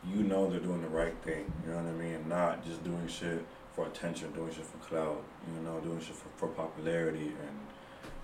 you 0.08 0.22
know 0.22 0.48
they're 0.48 0.60
doing 0.60 0.80
the 0.80 0.88
right 0.88 1.14
thing. 1.24 1.52
You 1.64 1.72
know 1.72 1.78
what 1.78 1.86
I 1.86 1.92
mean? 1.92 2.28
Not 2.28 2.64
just 2.64 2.82
doing 2.84 3.06
shit 3.08 3.44
for 3.74 3.86
attention, 3.86 4.32
doing 4.32 4.52
shit 4.52 4.64
for 4.66 4.78
clout. 4.78 5.22
You 5.56 5.62
know, 5.62 5.80
doing 5.80 6.00
shit 6.00 6.16
for, 6.16 6.28
for 6.36 6.48
popularity 6.48 7.32
and 7.46 7.58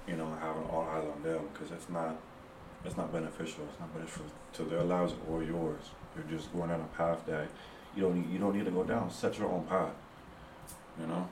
you 0.06 0.16
know 0.16 0.36
having 0.40 0.64
all 0.64 0.82
eyes 0.90 1.04
on 1.04 1.22
them 1.22 1.40
because 1.52 1.70
it's 1.72 1.88
not 1.88 2.16
it's 2.84 2.96
not 2.96 3.12
beneficial. 3.12 3.64
It's 3.70 3.80
not 3.80 3.92
beneficial 3.94 4.26
to 4.54 4.62
their 4.64 4.82
lives 4.82 5.14
or 5.28 5.42
yours. 5.42 5.90
You're 6.14 6.38
just 6.38 6.52
going 6.52 6.68
down 6.70 6.80
a 6.80 6.96
path 6.96 7.24
that 7.26 7.48
you 7.94 8.02
don't 8.02 8.16
need, 8.16 8.30
you 8.32 8.38
don't 8.38 8.56
need 8.56 8.64
to 8.64 8.70
go 8.70 8.84
down. 8.84 9.10
Set 9.10 9.38
your 9.38 9.50
own 9.50 9.64
path. 9.64 9.92
You 11.00 11.06
know, 11.06 11.28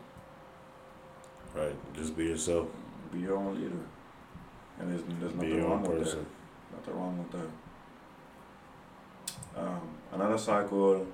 Right. 1.55 1.75
Just 1.95 2.17
be 2.17 2.25
yourself. 2.25 2.67
be 3.13 3.21
your 3.21 3.37
own 3.37 3.55
leader. 3.55 3.77
And 4.81 4.91
there's 4.91 5.03
there's 5.21 5.35
nothing 5.35 5.63
wrong 5.63 5.83
with 5.83 6.05
that. 6.11 6.27
Nothing 6.77 6.97
wrong 6.97 7.19
with 7.19 7.31
that. 9.55 9.61
Um, 9.61 9.81
another 10.13 10.39
cycle. 10.39 11.07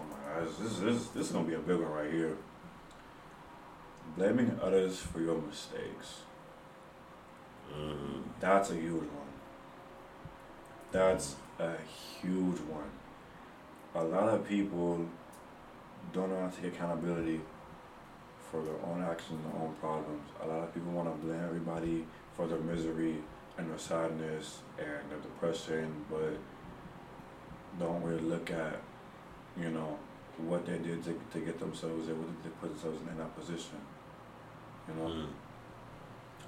Oh 0.00 0.04
my 0.10 0.40
gosh, 0.44 0.54
this 0.58 0.78
this 0.78 1.06
this 1.08 1.26
is 1.26 1.32
gonna 1.32 1.46
be 1.46 1.54
a 1.54 1.58
big 1.58 1.78
one 1.78 1.92
right 1.92 2.10
here. 2.10 2.36
Blaming 4.16 4.58
others 4.62 4.98
for 4.98 5.20
your 5.20 5.40
mistakes. 5.40 6.22
hmm 7.72 8.22
That's 8.40 8.70
a 8.70 8.74
huge 8.74 9.02
one. 9.02 9.30
That's 10.90 11.36
a 11.58 11.72
huge 12.20 12.58
one. 12.60 12.90
A 13.94 14.02
lot 14.02 14.28
of 14.28 14.48
people 14.48 15.06
don't 16.12 16.30
know 16.30 16.40
how 16.40 16.48
to 16.48 16.56
take 16.60 16.74
accountability 16.74 17.40
for 18.50 18.62
their 18.62 18.74
own 18.84 19.02
actions 19.02 19.40
their 19.44 19.62
own 19.62 19.74
problems. 19.80 20.28
A 20.42 20.46
lot 20.46 20.64
of 20.64 20.74
people 20.74 20.90
want 20.92 21.08
to 21.08 21.26
blame 21.26 21.40
everybody 21.44 22.06
for 22.34 22.46
their 22.46 22.58
misery 22.58 23.16
and 23.58 23.70
their 23.70 23.78
sadness 23.78 24.60
and 24.78 25.10
their 25.10 25.18
depression, 25.18 26.04
but 26.10 26.36
don't 27.78 28.02
really 28.02 28.22
look 28.22 28.50
at, 28.50 28.80
you 29.60 29.70
know, 29.70 29.96
what 30.38 30.64
they 30.66 30.78
did 30.78 31.04
to, 31.04 31.18
to 31.32 31.38
get 31.40 31.58
themselves 31.58 32.06
there, 32.06 32.14
what 32.16 32.28
they 32.42 32.50
put 32.60 32.70
themselves 32.70 32.98
in 33.10 33.18
that 33.18 33.36
position. 33.38 33.78
You 34.88 34.94
know, 34.94 35.08
Mm. 35.10 35.26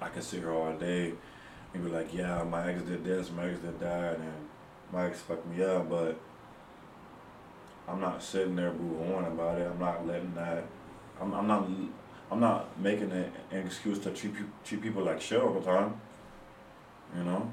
I 0.01 0.09
can 0.09 0.21
sit 0.21 0.39
here 0.39 0.51
all 0.51 0.73
day 0.73 1.13
and 1.73 1.83
be 1.85 1.89
like, 1.89 2.13
yeah, 2.13 2.43
my 2.43 2.71
ex 2.71 2.81
did 2.83 3.03
this, 3.05 3.31
my 3.31 3.45
ex 3.49 3.59
did 3.59 3.79
that, 3.79 4.15
and 4.15 4.33
my 4.91 5.05
ex 5.07 5.21
fucked 5.21 5.45
me 5.47 5.63
up, 5.63 5.89
but 5.89 6.19
I'm 7.87 7.99
not 8.01 8.21
sitting 8.23 8.55
there 8.55 8.71
boo-hooing 8.71 9.27
about 9.27 9.59
it. 9.59 9.67
I'm 9.71 9.79
not 9.79 10.05
letting 10.07 10.33
that. 10.35 10.63
I'm, 11.21 11.33
I'm 11.33 11.47
not. 11.47 11.67
I'm 12.31 12.39
not 12.39 12.79
making 12.79 13.11
an 13.11 13.31
excuse 13.51 13.99
to 13.99 14.09
treat 14.11 14.33
treat 14.65 14.81
people 14.81 15.03
like 15.03 15.21
shit 15.21 15.39
all 15.41 15.53
the 15.53 15.61
time. 15.61 15.99
You 17.15 17.23
know, 17.23 17.51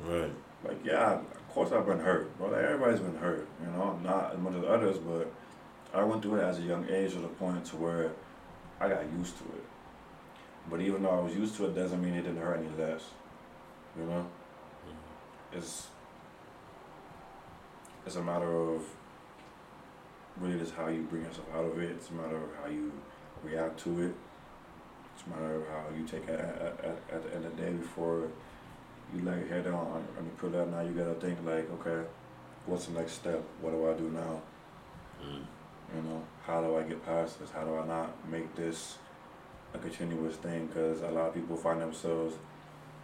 Right. 0.00 0.32
like 0.64 0.78
yeah, 0.84 1.18
of 1.50 1.54
course 1.54 1.72
I've 1.72 1.84
been 1.84 1.98
hurt, 1.98 2.38
bro. 2.38 2.50
Like, 2.50 2.62
everybody's 2.62 3.00
been 3.00 3.16
hurt. 3.16 3.44
You 3.60 3.72
know, 3.72 3.98
not 4.04 4.34
as 4.34 4.38
much 4.38 4.54
as 4.54 4.62
others, 4.62 4.98
but 4.98 5.32
I 5.92 6.04
went 6.04 6.22
through 6.22 6.36
it 6.36 6.44
as 6.44 6.60
a 6.60 6.62
young 6.62 6.86
age 6.88 7.12
to 7.14 7.18
the 7.18 7.26
point 7.26 7.64
to 7.66 7.76
where 7.76 8.12
I 8.78 8.88
got 8.88 9.02
used 9.18 9.36
to 9.38 9.44
it. 9.44 9.64
But 10.70 10.80
even 10.80 11.02
though 11.02 11.10
I 11.10 11.20
was 11.20 11.34
used 11.34 11.56
to 11.56 11.66
it, 11.66 11.74
doesn't 11.74 12.00
mean 12.00 12.14
it 12.14 12.22
didn't 12.22 12.40
hurt 12.40 12.58
any 12.58 12.68
less. 12.78 13.02
You 13.98 14.04
know, 14.04 14.26
mm-hmm. 14.86 15.58
it's 15.58 15.88
it's 18.06 18.14
a 18.14 18.22
matter 18.22 18.56
of 18.56 18.84
really 20.36 20.56
just 20.56 20.74
how 20.74 20.86
you 20.86 21.02
bring 21.02 21.24
yourself 21.24 21.48
out 21.52 21.64
of 21.64 21.76
it. 21.80 21.90
It's 21.90 22.10
a 22.10 22.14
matter 22.14 22.36
of 22.36 22.50
how 22.62 22.70
you 22.70 22.92
react 23.42 23.80
to 23.80 24.02
it. 24.02 24.14
It's 25.16 25.26
a 25.26 25.30
matter 25.30 25.56
of 25.56 25.66
how 25.66 25.84
you 25.98 26.06
take 26.06 26.28
it 26.28 26.38
at, 26.38 26.62
at, 26.62 26.84
at, 26.84 26.98
at 27.12 27.22
the 27.24 27.34
end 27.34 27.44
of 27.44 27.56
the 27.56 27.62
day 27.62 27.72
before 27.72 28.28
you 29.14 29.22
lay 29.24 29.38
your 29.40 29.48
head 29.48 29.64
down 29.64 29.74
on, 29.74 30.04
on 30.18 30.24
the 30.24 30.30
pillow. 30.40 30.64
Now 30.66 30.80
you 30.82 30.90
gotta 30.92 31.14
think 31.14 31.38
like, 31.44 31.70
okay, 31.80 32.06
what's 32.66 32.86
the 32.86 32.92
next 32.92 33.12
step? 33.12 33.42
What 33.60 33.70
do 33.72 33.90
I 33.90 33.94
do 33.94 34.10
now? 34.10 34.40
Mm. 35.22 35.42
You 35.96 36.02
know, 36.02 36.22
how 36.46 36.60
do 36.62 36.76
I 36.76 36.82
get 36.82 37.04
past 37.04 37.40
this? 37.40 37.50
How 37.50 37.64
do 37.64 37.76
I 37.76 37.86
not 37.86 38.12
make 38.30 38.54
this 38.54 38.98
a 39.74 39.78
continuous 39.78 40.36
thing? 40.36 40.66
Because 40.66 41.00
a 41.02 41.08
lot 41.08 41.28
of 41.28 41.34
people 41.34 41.56
find 41.56 41.80
themselves 41.80 42.36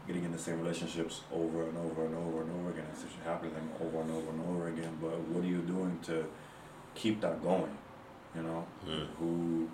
getting 0.07 0.23
in 0.23 0.31
the 0.31 0.39
same 0.39 0.61
relationships 0.61 1.23
over 1.33 1.65
and 1.65 1.77
over 1.79 2.05
and 2.07 2.15
over 2.15 2.43
and 2.43 2.51
over 2.61 2.71
again. 2.71 2.87
It's 2.93 3.03
just 3.03 3.15
happening 3.25 3.53
over 3.81 4.01
and 4.03 4.11
over 4.13 4.31
and 4.31 4.41
over 4.49 4.69
again. 4.69 4.97
But 5.01 5.19
what 5.19 5.43
are 5.43 5.49
you 5.49 5.59
doing 5.63 5.99
to 6.05 6.25
keep 6.95 7.21
that 7.23 7.43
going? 7.43 7.77
You 8.37 8.43
know, 8.43 8.67
Mm. 8.87 9.07
who, 9.19 9.69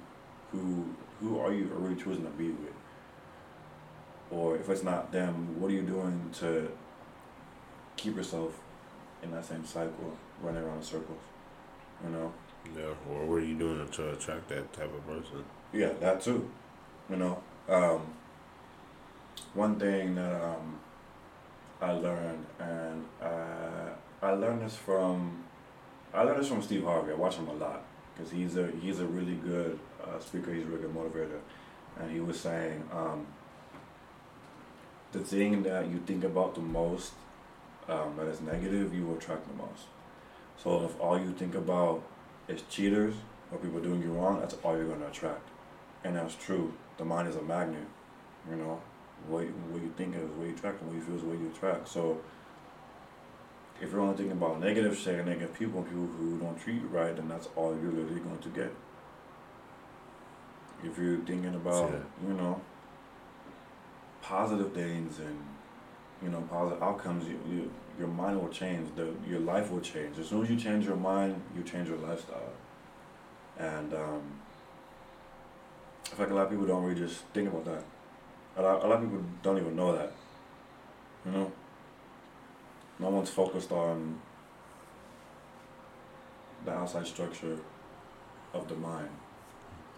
who, 0.53 0.87
who 1.21 1.39
are 1.41 1.53
you 1.53 1.65
really 1.75 1.97
choosing 1.97 2.25
to 2.25 2.31
be 2.31 2.49
with? 2.49 2.73
Or 4.33 4.57
if 4.57 4.69
it's 4.71 4.83
not 4.83 5.13
them, 5.13 5.61
what 5.61 5.71
are 5.71 5.75
you 5.75 5.83
doing 5.83 6.31
to 6.41 6.71
keep 7.97 8.17
yourself 8.17 8.59
in 9.23 9.31
that 9.33 9.45
same 9.45 9.65
cycle, 9.65 10.17
running 10.43 10.63
around 10.63 10.79
in 10.79 10.83
circles? 10.83 11.21
You 12.03 12.11
know. 12.11 12.33
Yeah. 12.75 12.95
Or 13.11 13.27
what 13.27 13.37
are 13.37 13.45
you 13.45 13.59
doing 13.59 13.87
to 13.87 14.13
attract 14.13 14.49
that 14.49 14.73
type 14.73 14.93
of 14.95 15.07
person? 15.07 15.45
Yeah, 15.73 15.93
that 16.01 16.23
too. 16.23 16.49
You 17.11 17.17
know, 17.17 17.43
um, 17.69 18.01
one 19.55 19.79
thing 19.79 20.15
that 20.15 20.43
um, 20.43 20.79
I 21.81 21.93
learned, 21.93 22.47
and 22.59 23.05
uh, 23.21 23.91
I 24.23 24.31
learned 24.31 24.63
this 24.63 24.77
from, 24.77 25.45
I 26.15 26.23
learned 26.23 26.41
this 26.41 26.49
from 26.49 26.63
Steve 26.63 26.85
Harvey. 26.85 27.13
I 27.13 27.17
watch 27.17 27.37
him 27.37 27.49
a 27.49 27.55
lot 27.55 27.83
because 28.15 28.33
he's 28.33 28.57
a 28.57 28.71
he's 28.81 29.01
a 29.01 29.07
really 29.07 29.35
good 29.35 29.79
uh, 30.03 30.19
speaker. 30.21 30.55
He's 30.55 30.63
a 30.65 30.67
really 30.67 30.83
good 30.83 30.95
motivator, 30.95 31.41
and 32.01 32.11
he 32.11 32.21
was 32.21 32.41
saying 32.41 32.89
um, 32.93 33.27
the 35.13 35.21
thing 35.21 35.63
that 35.63 35.89
you 35.89 35.99
think 36.07 36.25
about 36.25 36.55
the 36.55 36.61
most 36.61 37.13
um, 37.89 38.15
that 38.17 38.27
is 38.27 38.41
negative, 38.41 38.95
you 38.95 39.07
will 39.07 39.17
attract 39.17 39.47
the 39.49 39.55
most. 39.55 39.85
So 40.57 40.85
if 40.85 40.99
all 41.01 41.19
you 41.19 41.33
think 41.33 41.55
about 41.55 42.03
is 42.49 42.63
cheaters 42.71 43.15
or 43.51 43.59
people 43.59 43.81
doing 43.81 44.03
you 44.03 44.13
wrong, 44.13 44.41
that's 44.41 44.55
all 44.63 44.77
you're 44.77 44.89
gonna 44.89 45.07
attract. 45.07 45.49
And 46.05 46.17
that's 46.17 46.35
true. 46.35 46.73
The 46.99 47.05
mind 47.05 47.29
is 47.29 47.37
a 47.37 47.43
magnet. 47.43 47.87
You 48.51 48.57
know, 48.57 48.81
what 49.29 49.45
what 49.71 49.83
you 49.83 49.93
think 49.97 50.17
is 50.17 50.31
what 50.31 50.47
you 50.47 50.55
attract, 50.55 50.81
and 50.81 50.91
what 50.91 50.97
you 50.97 51.03
feel 51.03 51.17
is 51.17 51.23
what 51.23 51.39
you 51.39 51.49
attract. 51.55 51.89
So 51.89 52.21
if 53.81 53.91
you're 53.91 54.01
only 54.01 54.17
thinking 54.17 54.37
about 54.37 54.61
negative 54.61 54.97
shit 54.97 55.17
and 55.17 55.29
negative 55.29 55.59
people 55.59 55.81
and 55.81 55.89
people 55.89 56.07
who 56.07 56.39
don't 56.39 56.59
treat 56.61 56.77
you 56.77 56.89
right, 56.89 57.15
then 57.17 57.29
that's 57.29 57.49
all 57.57 57.77
you're 57.83 57.91
literally 57.91 58.21
going 58.21 58.39
to 58.39 58.49
get. 58.51 58.73
If 60.85 60.99
you're 60.99 61.19
thinking 61.19 61.55
about, 61.55 61.91
you 62.27 62.35
know, 62.35 62.61
positive 64.23 64.73
things 64.73 65.19
and 65.19 65.39
you 66.23 66.29
know 66.29 66.41
positive 66.43 66.83
outcomes, 66.83 67.29
you, 67.29 67.39
you 67.51 67.71
your 67.99 68.09
mind 68.09 68.41
will 68.41 68.49
change. 68.49 68.89
The 68.97 69.13
your 69.29 69.41
life 69.41 69.71
will 69.71 69.81
change. 69.81 70.19
As 70.19 70.29
soon 70.29 70.43
as 70.45 70.51
you 70.51 70.57
change 70.57 70.87
your 70.87 70.97
mind, 70.97 71.41
you 71.55 71.63
change 71.63 71.89
your 71.89 71.99
lifestyle. 71.99 72.53
And 73.59 73.93
um, 73.93 74.23
like 76.19 76.31
a 76.31 76.35
lot 76.35 76.45
of 76.45 76.51
people 76.51 76.67
don't 76.67 76.83
really 76.85 76.99
just 76.99 77.23
think 77.35 77.49
about 77.49 77.65
that. 77.65 77.85
A 78.57 78.63
lot, 78.63 78.85
a 78.85 78.89
lot 78.89 79.03
of 79.03 79.11
people 79.11 79.25
don't 79.43 79.59
even 79.59 79.77
know 79.77 79.97
that. 79.97 80.13
You 81.25 81.33
know? 81.33 81.53
No 82.99 83.09
one's 83.09 83.31
focused 83.31 83.73
on 83.73 84.21
the 86.65 86.73
outside 86.73 87.07
structure 87.07 87.59
of 88.53 88.69
the 88.69 88.75
mind. 88.75 89.09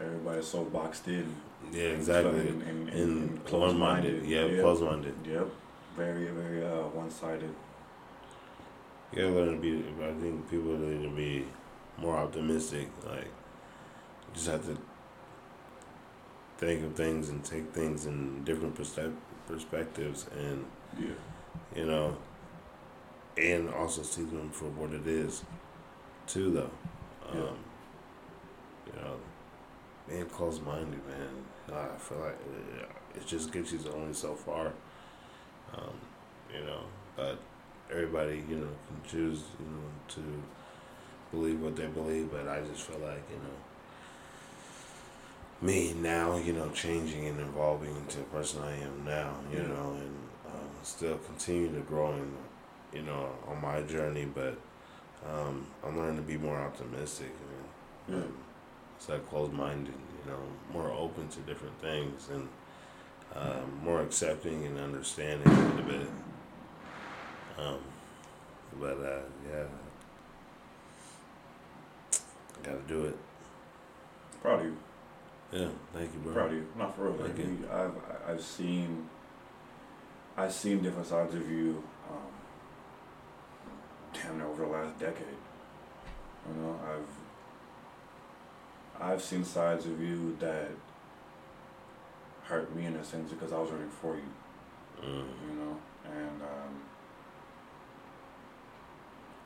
Everybody's 0.01 0.47
so 0.47 0.65
boxed 0.65 1.07
in. 1.09 1.35
Yeah, 1.73 1.85
exactly. 1.85 2.41
And, 2.41 2.63
and, 2.63 2.63
and, 2.63 2.89
And 2.91 3.31
and 3.31 3.45
closed-minded. 3.47 4.25
Yeah, 4.27 4.45
Yep. 4.47 4.61
closed-minded. 4.61 5.15
Yep. 5.27 5.49
Very, 5.97 6.27
very 6.27 6.65
uh, 6.65 6.89
one-sided. 6.89 7.55
You 9.13 9.23
gotta 9.23 9.35
learn 9.35 9.55
to 9.55 9.61
be. 9.61 9.85
I 10.05 10.13
think 10.21 10.51
people 10.51 10.77
need 10.77 11.03
to 11.09 11.15
be 11.15 11.47
more 11.99 12.17
optimistic. 12.17 12.89
Like, 13.07 13.25
you 13.27 14.35
just 14.35 14.49
have 14.49 14.65
to 14.67 14.77
think 16.59 16.85
of 16.85 16.95
things 16.95 17.29
and 17.29 17.45
take 17.45 17.73
things 17.73 18.07
in 18.07 18.43
different 18.45 18.75
perspec- 18.77 19.15
perspectives, 19.47 20.27
and 20.37 20.65
Yeah. 20.99 21.15
you 21.77 21.87
know, 21.87 22.17
and 23.37 23.69
also 23.73 24.03
see 24.03 24.25
them 24.25 24.51
for 24.51 24.67
what 24.67 24.93
it 24.93 25.07
is, 25.07 25.45
too. 26.27 26.51
Though, 26.51 26.71
um, 27.31 27.39
Yeah. 27.39 27.51
you 28.87 29.01
know, 29.01 29.17
being 30.09 30.27
close-minded, 30.27 31.01
man. 31.07 31.45
I 31.73 31.99
feel 31.99 32.19
like 32.19 32.39
it, 32.79 32.89
it 33.17 33.27
just 33.27 33.53
gets 33.53 33.73
you 33.73 33.81
only 33.95 34.15
so 34.15 34.35
far. 34.35 34.73
Um, 35.75 35.95
you 36.53 36.65
know, 36.65 36.83
but 37.17 37.39
everybody, 37.91 38.45
you 38.49 38.57
know, 38.57 38.69
can 38.87 39.11
choose, 39.11 39.43
you 39.59 39.67
know, 39.67 39.83
to 40.09 40.21
believe 41.33 41.61
what 41.61 41.77
they 41.77 41.87
believe. 41.87 42.31
But 42.31 42.49
I 42.49 42.61
just 42.61 42.83
feel 42.83 42.99
like, 42.99 43.23
you 43.31 43.37
know, 43.37 43.57
me 45.63 45.95
now, 45.95 46.37
you 46.37 46.53
know, 46.53 46.69
changing 46.71 47.27
and 47.27 47.41
evolving 47.41 47.97
into 47.97 48.19
the 48.19 48.25
person 48.25 48.63
I 48.63 48.77
am 48.77 49.05
now, 49.05 49.35
you 49.51 49.63
know, 49.63 49.97
and 49.99 50.17
um, 50.47 50.71
still 50.83 51.17
continue 51.19 51.73
to 51.73 51.81
grow 51.81 52.13
and, 52.13 52.37
you 52.93 53.03
know, 53.03 53.31
on 53.49 53.61
my 53.61 53.81
journey. 53.83 54.27
But 54.27 54.59
um, 55.27 55.67
I'm 55.85 55.97
learning 55.99 56.17
to 56.17 56.23
be 56.23 56.37
more 56.37 56.59
optimistic. 56.59 57.33
You 58.09 58.15
know? 58.15 58.21
Yeah. 58.21 58.29
It's 58.97 59.09
like 59.09 59.29
closed-minded, 59.29 59.93
you 59.95 60.31
know, 60.31 60.39
more 60.73 60.91
open 60.91 61.29
to 61.29 61.41
different 61.41 61.79
things 61.81 62.29
and 62.33 62.49
um, 63.35 63.81
more 63.83 64.01
accepting 64.03 64.65
and 64.65 64.79
understanding 64.79 65.47
a 65.47 65.69
little 65.69 65.83
bit. 65.83 66.09
Um, 67.59 67.79
but 68.81 68.99
uh, 68.99 69.21
yeah, 69.51 69.65
gotta 72.63 72.79
do 72.89 73.05
it. 73.07 73.17
Proud 74.43 74.61
of 74.61 74.67
you. 74.67 74.77
Yeah, 75.53 75.69
thank 75.93 76.13
you, 76.13 76.21
bro. 76.21 76.33
Proud 76.33 76.47
of 76.49 76.55
you. 76.55 76.67
Not 76.77 76.97
for 76.97 77.05
real. 77.05 77.13
Like, 77.13 77.37
Thank 77.37 77.61
you. 77.61 77.69
I've 77.73 77.93
I've 78.29 78.43
seen 78.43 79.09
I've 80.37 80.53
seen 80.53 80.83
different 80.83 81.07
sides 81.07 81.35
of 81.35 81.49
you. 81.51 81.83
Um, 82.11 82.19
damn 84.13 84.39
near 84.39 84.47
over 84.47 84.65
the 84.65 84.71
last 84.71 84.99
decade. 84.99 85.39
You 86.49 86.63
know, 86.63 86.79
I've 86.85 87.24
I've 89.01 89.23
seen 89.23 89.45
sides 89.45 89.87
of 89.87 90.01
you 90.01 90.37
that 90.41 90.69
hurt 92.45 92.75
me 92.75 92.85
in 92.87 92.95
a 92.97 93.05
sense 93.05 93.31
because 93.33 93.53
I 93.53 93.59
was 93.59 93.71
rooting 93.71 93.89
for 93.91 94.17
you. 94.17 94.23
Mm, 95.03 95.25
You 95.49 95.55
know, 95.61 95.77
and 96.05 96.43
um, 96.43 96.83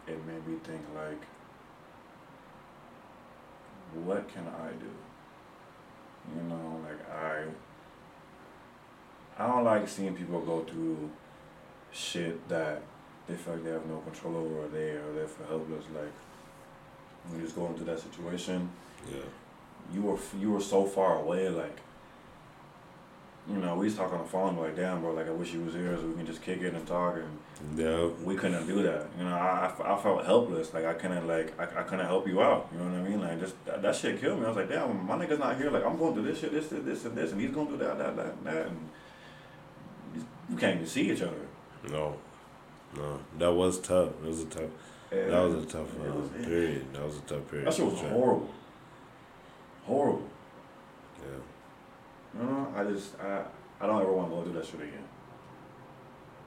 it 0.07 0.24
made 0.26 0.46
me 0.46 0.59
think 0.64 0.82
like, 0.94 1.22
what 4.05 4.28
can 4.28 4.44
I 4.46 4.70
do? 4.72 4.90
You 6.36 6.42
know, 6.49 6.80
like 6.84 7.11
I 7.11 7.44
I 9.42 9.46
don't 9.46 9.64
like 9.64 9.88
seeing 9.88 10.14
people 10.14 10.40
go 10.40 10.62
through 10.64 11.11
shit 11.92 12.46
that 12.49 12.82
they 13.26 13.34
feel 13.34 13.55
like 13.55 13.64
they 13.64 13.70
have 13.70 13.86
no 13.86 13.99
control 13.99 14.36
over 14.36 14.64
or 14.64 14.68
they 14.68 14.90
or 14.90 15.12
they 15.14 15.26
feel 15.26 15.46
helpless. 15.46 15.84
Like 15.94 16.12
when 17.29 17.41
you 17.41 17.45
just 17.45 17.57
go 17.57 17.66
into 17.66 17.85
that 17.85 18.01
situation, 18.01 18.68
yeah, 19.11 19.18
you 19.95 20.03
were 20.03 20.18
you 20.39 20.53
were 20.53 20.61
so 20.61 20.85
far 20.85 21.20
away. 21.20 21.49
Like 21.49 21.79
you 23.49 23.57
know, 23.57 23.76
we 23.76 23.87
was 23.87 23.97
talk 23.97 24.12
on 24.12 24.18
the 24.18 24.24
phone 24.29 24.59
like, 24.59 24.76
damn, 24.76 25.01
bro, 25.01 25.14
like 25.14 25.26
I 25.26 25.31
wish 25.31 25.55
you 25.55 25.61
was 25.62 25.72
here 25.72 25.97
so 25.97 26.07
we 26.07 26.14
can 26.14 26.26
just 26.26 26.43
kick 26.43 26.61
it 26.61 26.74
and 26.74 26.87
talk 26.87 27.16
and 27.16 27.79
Yeah. 27.79 28.09
we 28.22 28.37
couldn't 28.37 28.66
do 28.66 28.83
that. 28.83 29.07
You 29.18 29.24
know, 29.24 29.35
I, 29.35 29.72
I, 29.79 29.95
I 29.95 30.03
felt 30.03 30.22
helpless. 30.26 30.74
Like 30.74 30.85
I 30.85 30.93
couldn't 30.93 31.26
like 31.26 31.59
I, 31.59 31.64
I 31.64 31.83
couldn't 31.85 32.05
help 32.07 32.29
you 32.29 32.43
out. 32.43 32.68
You 32.72 32.79
know 32.79 32.85
what 32.91 33.07
I 33.07 33.09
mean? 33.09 33.20
Like 33.22 33.41
just 33.41 33.55
that, 33.64 33.81
that 33.81 33.97
shit 33.97 34.20
killed 34.20 34.39
me. 34.41 34.45
I 34.45 34.49
was 34.49 34.57
like, 34.59 34.68
damn, 34.68 35.07
my 35.07 35.16
nigga's 35.16 35.39
not 35.39 35.57
here. 35.57 35.70
Like 35.70 35.85
I'm 35.85 35.97
going 35.97 36.12
through 36.12 36.24
this 36.24 36.41
shit, 36.41 36.53
this, 36.53 36.68
this, 36.68 36.85
this, 36.85 37.05
and 37.07 37.16
this, 37.16 37.33
and 37.33 37.41
he's 37.41 37.51
going 37.51 37.68
through 37.68 37.79
that, 37.79 37.97
that, 37.97 38.16
that, 38.16 38.26
and 38.26 38.47
that, 38.47 38.66
and 38.66 38.91
we 40.51 40.57
can't 40.57 40.76
even 40.76 40.87
see 40.87 41.11
each 41.11 41.22
other. 41.22 41.47
No. 41.91 42.16
No. 42.97 43.18
That 43.39 43.53
was 43.53 43.81
tough. 43.81 44.11
It 44.22 44.29
was 44.29 44.41
a 44.43 44.47
tough. 44.47 44.70
And 45.11 45.32
That 45.32 45.40
was 45.40 45.64
a 45.64 45.66
tough 45.66 45.88
uh, 45.98 46.12
was- 46.12 46.30
period. 46.46 46.92
That 46.92 47.04
was 47.04 47.16
a 47.16 47.20
tough 47.22 47.48
period. 47.50 47.66
That 47.66 47.74
shit 47.74 47.86
was 47.86 48.00
horrible. 48.00 48.50
Horrible. 49.86 50.28
Yeah. 51.22 52.40
You 52.42 52.48
know, 52.50 52.72
I 52.76 52.84
just 52.84 53.18
I 53.20 53.42
I 53.80 53.86
don't 53.86 54.02
ever 54.02 54.12
want 54.12 54.30
to 54.30 54.36
go 54.36 54.42
through 54.42 54.52
that 54.54 54.66
shit 54.66 54.80
again. 54.80 55.04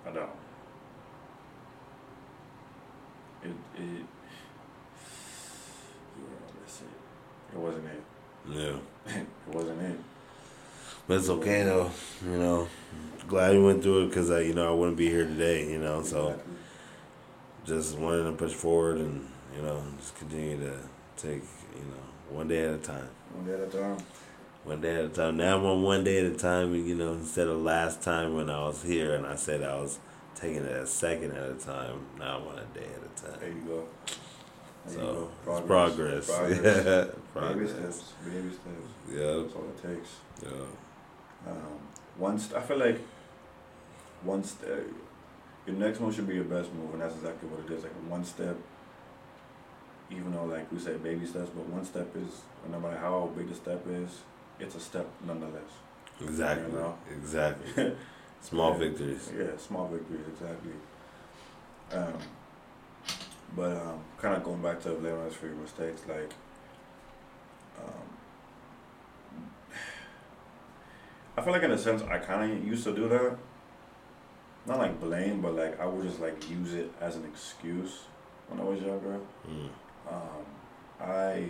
I 0.06 0.12
don't. 0.12 0.30
It 3.44 3.50
it. 3.78 4.06
Yeah, 6.18 6.26
that's 6.60 6.82
it. 6.82 7.54
It 7.56 7.60
wasn't 7.60 7.86
it. 7.86 8.04
Yeah. 8.50 9.16
It 9.48 9.56
wasn't 9.56 9.82
it. 9.82 9.98
But 11.08 11.18
it's 11.18 11.30
okay 11.30 11.64
though. 11.64 11.90
You 12.24 12.38
know. 12.38 12.68
Glad 13.28 13.54
you 13.54 13.66
went 13.66 13.82
through 13.82 14.04
it 14.04 14.08
because 14.10 14.30
I, 14.30 14.42
you 14.42 14.54
know, 14.54 14.72
I 14.72 14.76
wouldn't 14.76 14.98
be 14.98 15.10
here 15.10 15.24
today. 15.26 15.70
You 15.70 15.80
know, 15.80 16.04
so 16.04 16.30
Exactly. 16.30 16.54
Just 17.66 17.98
wanted 17.98 18.24
to 18.24 18.32
push 18.34 18.54
forward 18.54 18.98
and 18.98 19.28
you 19.56 19.62
know 19.62 19.84
just 19.98 20.16
continue 20.16 20.58
to 20.60 20.74
take 21.18 21.44
you 21.76 21.82
know 21.86 22.04
one 22.36 22.48
day 22.48 22.66
at 22.66 22.74
a 22.74 22.78
time. 22.78 23.08
One 23.34 23.46
day 23.46 23.54
at 23.54 23.60
a 23.62 23.68
time. 23.68 23.98
One 24.64 24.82
day 24.82 24.96
at 24.96 25.06
a 25.06 25.10
time. 25.10 25.38
Now 25.38 25.58
I'm 25.58 25.66
on 25.66 25.82
one 25.84 26.04
day 26.04 26.20
at 26.26 26.32
a 26.32 26.36
time. 26.36 26.74
You 26.76 26.96
know, 26.96 27.14
instead 27.14 27.48
of 27.48 27.62
last 27.62 28.02
time 28.02 28.36
when 28.36 28.50
I 28.50 28.60
was 28.60 28.84
here 28.84 29.16
and 29.16 29.26
I 29.26 29.36
said 29.36 29.64
I 29.64 29.76
was 29.80 30.00
taking 30.36 30.64
it 30.64 30.72
a 30.72 30.86
second 30.88 31.32
at 31.32 31.50
a 31.50 31.56
time. 31.56 32.06
Now 32.20 32.38
I'm 32.38 32.48
on 32.48 32.58
a 32.60 32.66
day 32.80 32.86
at 32.86 33.26
a 33.28 33.32
time. 33.32 33.40
There 33.40 33.50
you 33.50 33.62
go. 33.62 33.88
There 34.86 34.94
you 34.94 35.00
So 35.00 35.30
go. 35.46 35.52
it's 35.58 35.66
progress. 35.68 36.26
Progress. 36.38 36.86
Yeah, 36.86 37.04
Baby 37.06 37.16
progress. 37.34 37.70
steps. 37.72 38.14
Baby 38.26 38.50
steps. 38.50 38.90
Yeah, 39.12 39.18
That's 39.18 39.56
all 39.56 39.66
it 39.70 39.96
takes. 39.96 40.10
yeah. 40.44 41.52
Um, 41.52 42.40
st- 42.40 42.56
I 42.56 42.62
feel 42.62 42.78
like 42.78 43.00
once. 44.24 44.52
step, 44.52 44.86
your 45.68 45.76
next 45.76 46.00
move 46.00 46.16
should 46.16 46.28
be 46.28 46.36
your 46.36 46.44
best 46.46 46.74
move, 46.74 46.94
and 46.94 47.02
that's 47.02 47.16
exactly 47.16 47.48
what 47.50 47.66
it 47.66 47.74
is. 47.76 47.84
Like 47.84 47.94
one 48.10 48.24
step, 48.26 48.56
even 50.10 50.32
though 50.34 50.46
like 50.46 50.72
we 50.72 50.80
say 50.80 50.96
baby 50.98 51.26
steps, 51.26 51.50
but 51.56 51.66
one 51.68 51.86
step 51.86 52.08
is 52.16 52.42
no 52.72 52.80
matter 52.80 52.98
how 52.98 53.30
big 53.36 53.50
the 53.50 53.56
step 53.56 53.86
is, 53.88 54.20
it's 54.60 54.76
a 54.76 54.80
step 54.80 55.08
nonetheless. 55.26 55.72
Exactly. 56.22 56.72
You 56.72 56.78
know? 56.80 56.98
Exactly. 57.12 57.94
Small 58.42 58.72
Yeah. 58.72 58.78
victories. 58.78 59.32
Yeah, 59.38 59.58
small 59.58 59.88
victories, 59.88 60.26
exactly. 60.28 60.72
Um, 61.94 62.14
but 63.56 63.78
um, 63.78 64.00
kind 64.18 64.36
of 64.36 64.44
going 64.44 64.62
back 64.62 64.82
to 64.82 64.92
us 65.26 65.34
for 65.36 65.46
your 65.48 65.56
mistakes, 65.56 66.02
like, 66.08 66.32
um, 67.80 68.08
I 71.38 71.42
feel 71.42 71.54
like 71.54 71.64
in 71.64 71.72
a 71.72 71.78
sense 71.78 72.02
I 72.04 72.18
kind 72.18 72.52
of 72.52 72.66
used 72.66 72.84
to 72.86 72.96
do 72.96 73.08
that. 73.10 73.38
Not 74.66 74.78
like 74.78 75.00
blame, 75.00 75.42
but 75.42 75.56
like 75.56 75.80
I 75.80 75.86
would 75.86 76.06
just 76.06 76.20
like 76.20 76.50
use 76.50 76.74
it 76.74 76.92
as 77.02 77.16
an 77.16 77.26
excuse 77.26 78.04
when 78.48 78.60
I 78.60 78.64
was 78.64 78.82
younger. 78.82 79.20
Mm. 79.50 79.70
Um, 80.10 80.46
I 81.00 81.48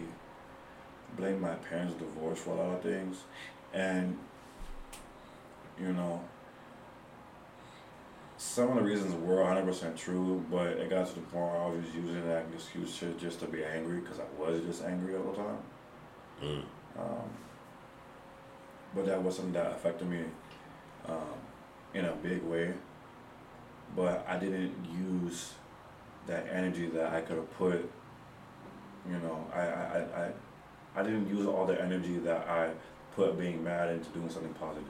blame 1.18 1.42
my 1.42 1.56
parents' 1.56 1.96
divorce 1.96 2.40
for 2.40 2.52
a 2.52 2.56
lot 2.56 2.76
of 2.76 2.82
things, 2.82 3.18
and 3.74 4.18
you 5.80 5.92
know, 5.94 6.22
some 8.38 8.70
of 8.70 8.76
the 8.76 8.82
reasons 8.82 9.14
were 9.16 9.38
100% 9.38 9.98
true, 9.98 10.44
but 10.50 10.68
it 10.68 10.90
got 10.90 11.08
to 11.08 11.16
the 11.16 11.22
point 11.22 11.52
where 11.52 11.62
I 11.62 11.68
was 11.68 11.84
just 11.84 11.96
using 11.96 12.28
that 12.28 12.46
excuse 12.54 12.94
shit 12.94 13.20
just 13.20 13.40
to 13.42 13.46
be 13.46 13.64
angry 13.64 14.00
because 14.00 14.20
I 14.20 14.42
was 14.42 14.62
just 14.64 14.84
angry 14.84 15.16
all 15.16 15.32
the 15.32 15.38
time. 15.38 15.58
Mm. 16.42 16.64
Um, 17.00 17.30
but 18.96 19.06
that 19.06 19.22
was 19.22 19.36
something 19.36 19.54
that 19.54 19.72
affected 19.72 20.10
me 20.10 20.24
um, 21.08 21.16
in 21.94 22.06
a 22.06 22.14
big 22.14 22.42
way. 22.44 22.74
But 23.96 24.26
I 24.28 24.38
didn't 24.38 24.74
use 24.94 25.54
that 26.28 26.48
energy 26.52 26.88
that 26.88 27.14
I 27.14 27.22
could 27.22 27.38
have 27.38 27.52
put. 27.58 27.90
You 29.10 29.18
know, 29.18 29.46
I, 29.54 29.60
I, 29.62 29.98
I, 30.24 30.32
I- 30.96 31.04
didn't 31.04 31.28
use 31.30 31.46
all 31.48 31.66
the 31.66 31.82
energy 31.82 32.18
that 32.20 32.48
I 32.48 32.70
put 33.16 33.38
being 33.40 33.64
mad 33.64 33.90
into 33.90 34.10
doing 34.10 34.30
something 34.30 34.54
positive. 34.54 34.88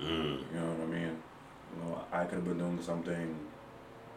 Mm. 0.00 0.38
You 0.52 0.60
know 0.60 0.72
what 0.72 0.80
I 0.82 0.86
mean? 0.86 1.16
You 1.74 1.82
know, 1.84 2.04
I 2.12 2.24
could 2.24 2.36
have 2.36 2.44
been 2.44 2.58
doing 2.58 2.80
something 2.82 3.36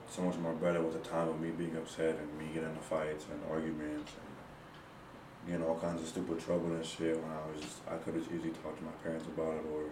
so 0.09 0.21
much 0.21 0.35
more 0.37 0.53
better 0.53 0.81
with 0.81 0.93
the 1.01 1.09
time 1.09 1.27
of 1.27 1.39
me 1.39 1.49
being 1.51 1.75
upset 1.75 2.17
and 2.19 2.37
me 2.37 2.53
getting 2.53 2.69
into 2.69 2.81
fights 2.81 3.25
and 3.31 3.39
arguments 3.51 4.11
and 4.13 5.49
getting 5.49 5.65
all 5.65 5.77
kinds 5.79 6.01
of 6.01 6.07
stupid 6.07 6.39
trouble 6.39 6.67
and 6.71 6.85
shit 6.85 7.15
when 7.17 7.31
I 7.31 7.41
was 7.51 7.61
just 7.61 7.77
I 7.89 7.95
could 7.97 8.13
have 8.15 8.23
easily 8.33 8.51
talked 8.63 8.77
to 8.77 8.83
my 8.83 8.91
parents 9.03 9.25
about 9.27 9.53
it 9.55 9.65
or 9.73 9.83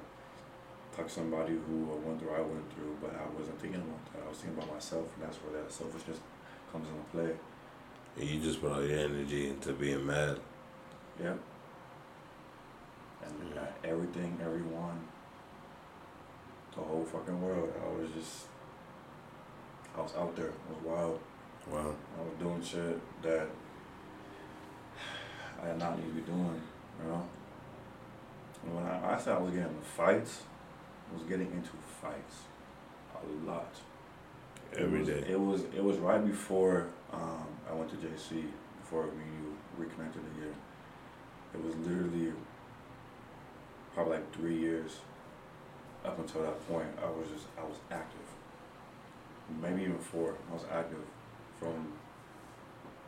talk 0.96 1.08
to 1.08 1.14
somebody 1.14 1.54
who 1.54 1.86
went 2.06 2.20
through 2.20 2.34
I 2.36 2.42
went 2.42 2.74
through, 2.74 2.98
but 3.02 3.16
I 3.16 3.26
wasn't 3.38 3.60
thinking 3.62 3.82
about 3.82 4.14
that. 4.14 4.24
I 4.26 4.30
was 4.30 4.38
thinking 4.38 4.58
about 4.58 4.74
myself 4.74 5.08
and 5.16 5.26
that's 5.28 5.38
where 5.38 5.62
that 5.62 5.72
selfishness 5.72 6.18
comes 6.72 6.88
into 6.88 7.04
play. 7.12 7.36
And 8.20 8.30
you 8.30 8.40
just 8.42 8.62
put 8.62 8.72
all 8.72 8.84
your 8.86 9.00
energy 9.00 9.50
into 9.50 9.74
being 9.74 10.06
mad. 10.06 10.38
Yep. 11.22 11.40
And 13.24 13.54
Mm. 13.54 13.58
uh, 13.58 13.68
everything, 13.84 14.38
everyone, 14.44 15.00
the 16.76 16.82
whole 16.82 17.06
fucking 17.06 17.42
world. 17.42 17.72
I 17.86 18.02
was 18.02 18.10
just, 18.12 18.48
I 19.98 20.02
was 20.02 20.16
out 20.16 20.36
there. 20.36 20.48
It 20.48 20.54
was 20.70 20.84
wild. 20.84 21.20
Wow. 21.70 21.96
I 22.18 22.24
was 22.24 22.34
doing 22.40 22.62
shit 22.64 23.22
that 23.22 23.48
I 25.62 25.68
did 25.68 25.78
not 25.78 25.98
need 25.98 26.08
to 26.08 26.14
be 26.14 26.22
doing, 26.22 26.62
you 27.00 27.08
know? 27.10 27.28
And 28.64 28.76
when 28.76 28.86
I, 28.86 29.14
I 29.16 29.18
said 29.20 29.36
I 29.36 29.40
was 29.40 29.52
getting 29.54 29.80
fights, 29.82 30.44
I 30.44 30.51
was 31.14 31.24
getting 31.24 31.52
into 31.52 31.72
fights 32.02 32.44
a 33.16 33.50
lot. 33.50 33.74
Every 34.78 35.00
it 35.00 35.00
was, 35.00 35.08
day. 35.08 35.26
It 35.30 35.40
was 35.40 35.62
it 35.76 35.84
was 35.84 35.98
right 35.98 36.26
before 36.26 36.88
um, 37.12 37.48
I 37.70 37.74
went 37.74 37.90
to 37.92 37.98
JC, 37.98 38.46
before 38.80 39.06
me 39.06 39.24
and 39.24 39.44
you 39.44 39.58
reconnected 39.78 40.22
again. 40.38 40.56
It 41.54 41.64
was 41.64 41.76
literally 41.76 42.32
probably 43.94 44.18
like 44.18 44.34
three 44.34 44.58
years 44.58 44.98
up 46.06 46.18
until 46.18 46.44
that 46.44 46.68
point. 46.68 46.88
I 47.04 47.10
was 47.10 47.28
just 47.30 47.48
I 47.60 47.64
was 47.64 47.78
active. 47.92 48.20
Maybe 49.62 49.82
even 49.84 50.00
four. 50.00 50.36
I 50.50 50.54
was 50.54 50.64
active 50.72 51.04
from 51.60 51.94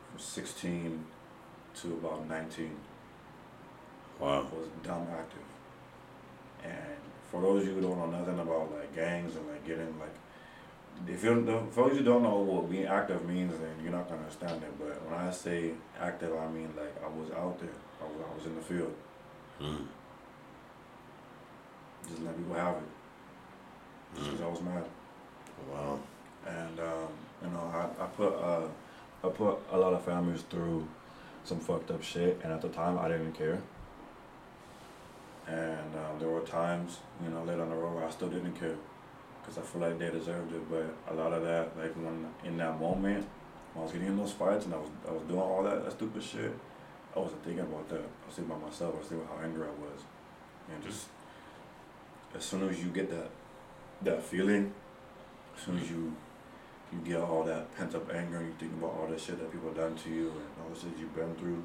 from 0.09 0.19
sixteen 0.19 1.05
to 1.75 1.93
about 1.93 2.27
nineteen. 2.27 2.75
Wow. 4.19 4.47
was 4.53 4.69
dumb 4.83 5.07
active. 5.11 5.39
And 6.63 7.12
for 7.33 7.41
those 7.41 7.63
of 7.63 7.67
you 7.67 7.73
who 7.73 7.81
don't 7.81 7.97
know 7.97 8.17
nothing 8.19 8.37
about 8.39 8.71
like 8.71 8.93
gangs 8.95 9.35
and 9.35 9.47
like 9.47 9.65
getting 9.65 9.91
like, 9.99 10.13
if 11.07 11.23
you 11.23 11.67
for 11.71 11.89
those 11.89 11.97
who 11.97 12.03
don't 12.03 12.21
know 12.21 12.35
what 12.37 12.69
being 12.69 12.85
active 12.85 13.27
means, 13.27 13.51
then 13.59 13.73
you're 13.81 13.91
not 13.91 14.07
gonna 14.07 14.21
understand 14.21 14.61
it. 14.61 14.71
But 14.77 15.01
when 15.09 15.19
I 15.19 15.31
say 15.31 15.71
active, 15.99 16.31
I 16.37 16.47
mean 16.47 16.69
like 16.77 16.93
I 17.03 17.07
was 17.07 17.31
out 17.31 17.59
there. 17.59 17.69
I 17.99 18.05
was, 18.05 18.15
I 18.31 18.35
was 18.37 18.45
in 18.45 18.55
the 18.55 18.61
field, 18.61 18.93
Mm. 19.59 19.87
just 22.07 22.21
let 22.21 22.37
people 22.37 22.53
have 22.53 22.75
it. 22.75 22.83
Just 24.15 24.29
'cause 24.31 24.41
I 24.41 24.47
was 24.47 24.61
mad. 24.61 24.85
Wow. 25.71 25.99
and 26.47 26.79
um, 26.79 27.07
you 27.43 27.49
know 27.49 27.71
I, 27.73 28.03
I 28.03 28.07
put 28.07 28.33
uh, 28.35 28.67
I 29.23 29.29
put 29.29 29.57
a 29.71 29.77
lot 29.77 29.93
of 29.93 30.03
families 30.05 30.43
through 30.51 30.87
some 31.45 31.59
fucked 31.59 31.89
up 31.91 32.03
shit, 32.03 32.39
and 32.43 32.53
at 32.53 32.61
the 32.61 32.69
time 32.69 32.99
I 32.99 33.07
didn't 33.07 33.21
even 33.21 33.33
care. 33.33 33.59
And 35.47 35.95
um, 35.95 36.19
there 36.19 36.29
were 36.29 36.41
times, 36.41 36.99
you 37.21 37.29
know, 37.29 37.43
later 37.43 37.63
on 37.63 37.69
the 37.69 37.75
road 37.75 37.95
where 37.95 38.05
I 38.05 38.09
still 38.09 38.29
didn't 38.29 38.53
care, 38.53 38.77
because 39.41 39.57
I 39.57 39.61
feel 39.61 39.81
like 39.81 39.99
they 39.99 40.09
deserved 40.09 40.53
it. 40.53 40.69
But 40.69 40.95
a 41.11 41.13
lot 41.13 41.33
of 41.33 41.43
that, 41.43 41.77
like 41.77 41.93
when 41.95 42.27
in 42.43 42.57
that 42.57 42.79
moment, 42.79 43.27
when 43.73 43.81
I 43.81 43.83
was 43.83 43.91
getting 43.91 44.07
in 44.07 44.17
those 44.17 44.31
fights 44.31 44.65
and 44.65 44.73
I 44.73 44.77
was 44.77 44.89
I 45.07 45.11
was 45.11 45.23
doing 45.23 45.41
all 45.41 45.63
that, 45.63 45.83
that 45.83 45.91
stupid 45.91 46.23
shit, 46.23 46.53
I 47.15 47.19
wasn't 47.19 47.43
thinking 47.43 47.63
about 47.63 47.89
that. 47.89 47.99
I 47.99 48.25
was 48.25 48.35
thinking 48.35 48.55
about 48.55 48.69
myself. 48.69 48.95
I 48.95 48.99
was 48.99 49.07
thinking 49.07 49.27
about 49.27 49.39
how 49.39 49.43
angry 49.43 49.67
I 49.67 49.71
was, 49.71 50.01
and 50.73 50.83
just 50.83 51.07
as 52.35 52.43
soon 52.45 52.67
as 52.69 52.79
you 52.81 52.89
get 52.89 53.09
that 53.09 53.29
that 54.03 54.23
feeling, 54.23 54.73
as 55.57 55.63
soon 55.63 55.77
as 55.77 55.89
you 55.89 56.15
you 56.93 56.99
get 57.03 57.19
all 57.19 57.43
that 57.43 57.75
pent 57.75 57.95
up 57.95 58.13
anger 58.13 58.37
and 58.37 58.47
you 58.47 58.53
think 58.59 58.71
about 58.73 58.95
all 58.99 59.07
the 59.07 59.17
shit 59.17 59.39
that 59.39 59.51
people 59.51 59.71
done 59.71 59.95
to 59.95 60.09
you 60.09 60.29
and 60.29 60.63
all 60.63 60.69
the 60.73 60.79
shit 60.79 60.97
you've 60.97 61.15
been 61.15 61.33
through. 61.35 61.63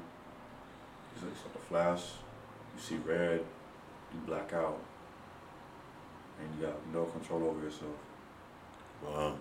It's 1.13 1.23
like, 1.23 1.31
it's 1.31 1.45
like 1.45 1.55
a 1.55 1.65
flash. 1.67 2.03
You 2.75 2.81
see 2.81 2.95
red, 3.05 3.43
you 4.13 4.19
black 4.25 4.53
out, 4.53 4.79
and 6.39 6.59
you 6.59 6.67
got 6.67 6.75
no 6.93 7.05
control 7.05 7.49
over 7.49 7.63
yourself. 7.63 7.91
Wow. 9.03 9.35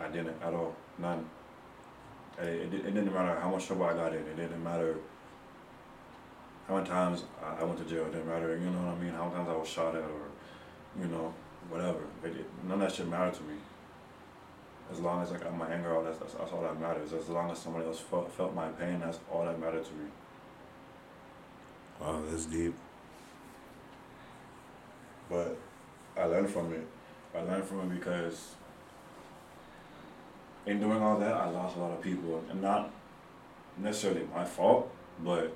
I 0.00 0.08
didn't 0.08 0.40
at 0.42 0.54
all, 0.54 0.74
none. 0.98 1.28
It, 2.38 2.44
it, 2.44 2.74
it 2.74 2.94
didn't 2.94 3.12
matter 3.12 3.38
how 3.38 3.50
much 3.50 3.66
trouble 3.66 3.84
I 3.84 3.94
got 3.94 4.12
in. 4.12 4.20
It 4.20 4.36
didn't 4.36 4.64
matter 4.64 4.96
how 6.66 6.76
many 6.76 6.88
times 6.88 7.24
I, 7.44 7.62
went 7.64 7.78
to 7.78 7.84
jail. 7.84 8.06
It 8.06 8.12
didn't 8.12 8.28
matter, 8.28 8.56
you 8.56 8.70
know 8.70 8.78
what 8.78 8.96
I 8.96 8.98
mean? 8.98 9.12
How 9.12 9.24
many 9.24 9.36
times 9.36 9.48
I 9.48 9.56
was 9.56 9.68
shot 9.68 9.94
at 9.94 10.02
or 10.02 10.32
you 10.98 11.06
know, 11.06 11.32
whatever. 11.68 12.00
It, 12.24 12.46
none 12.64 12.80
of 12.82 12.88
that 12.88 12.94
shit 12.94 13.08
mattered 13.08 13.34
to 13.34 13.42
me. 13.42 13.54
As 14.90 15.00
long 15.00 15.22
as 15.22 15.32
I 15.32 15.38
got 15.38 15.56
my 15.56 15.68
anger 15.68 15.96
out, 15.96 16.04
that's, 16.04 16.18
that's, 16.18 16.34
that's 16.34 16.52
all 16.52 16.62
that 16.62 16.78
matters. 16.78 17.12
As 17.12 17.28
long 17.28 17.50
as 17.50 17.58
somebody 17.58 17.86
else 17.86 18.00
felt, 18.00 18.30
felt 18.32 18.54
my 18.54 18.68
pain, 18.68 19.00
that's 19.00 19.18
all 19.30 19.44
that 19.44 19.58
mattered 19.58 19.84
to 19.84 19.92
me. 19.92 20.10
Wow, 22.00 22.20
that's 22.28 22.46
deep. 22.46 22.74
But 25.32 25.56
I 26.14 26.26
learned 26.26 26.50
from 26.50 26.74
it. 26.74 26.86
I 27.34 27.40
learned 27.40 27.64
from 27.64 27.80
it 27.80 27.98
because 27.98 28.54
in 30.66 30.78
doing 30.78 31.00
all 31.00 31.18
that, 31.18 31.32
I 31.32 31.48
lost 31.48 31.76
a 31.76 31.80
lot 31.80 31.92
of 31.92 32.02
people, 32.02 32.44
and 32.50 32.60
not 32.60 32.90
necessarily 33.78 34.28
my 34.34 34.44
fault, 34.44 34.92
but 35.24 35.50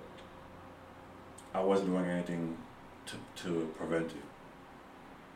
I 1.52 1.60
wasn't 1.60 1.90
doing 1.90 2.06
anything 2.06 2.56
to 3.04 3.16
to 3.42 3.70
prevent 3.76 4.06
it. 4.06 4.26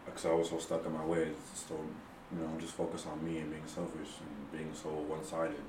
Because 0.06 0.24
I 0.24 0.32
was 0.32 0.48
so 0.48 0.58
stuck 0.58 0.86
in 0.86 0.92
my 0.94 1.04
ways, 1.04 1.36
so 1.54 1.74
you 2.32 2.38
know, 2.40 2.58
just 2.58 2.72
focus 2.72 3.04
on 3.12 3.22
me 3.22 3.38
and 3.40 3.50
being 3.50 3.66
selfish 3.66 4.12
and 4.22 4.58
being 4.58 4.72
so 4.72 4.88
one-sided. 4.88 5.64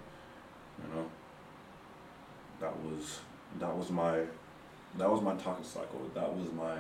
You 0.82 0.96
know, 0.96 1.06
that 2.62 2.74
was 2.84 3.20
that 3.60 3.76
was 3.76 3.90
my 3.92 4.24
that 4.98 5.12
was 5.12 5.22
my 5.22 5.36
toxic 5.36 5.66
cycle. 5.66 6.10
That 6.14 6.34
was 6.34 6.48
my 6.54 6.78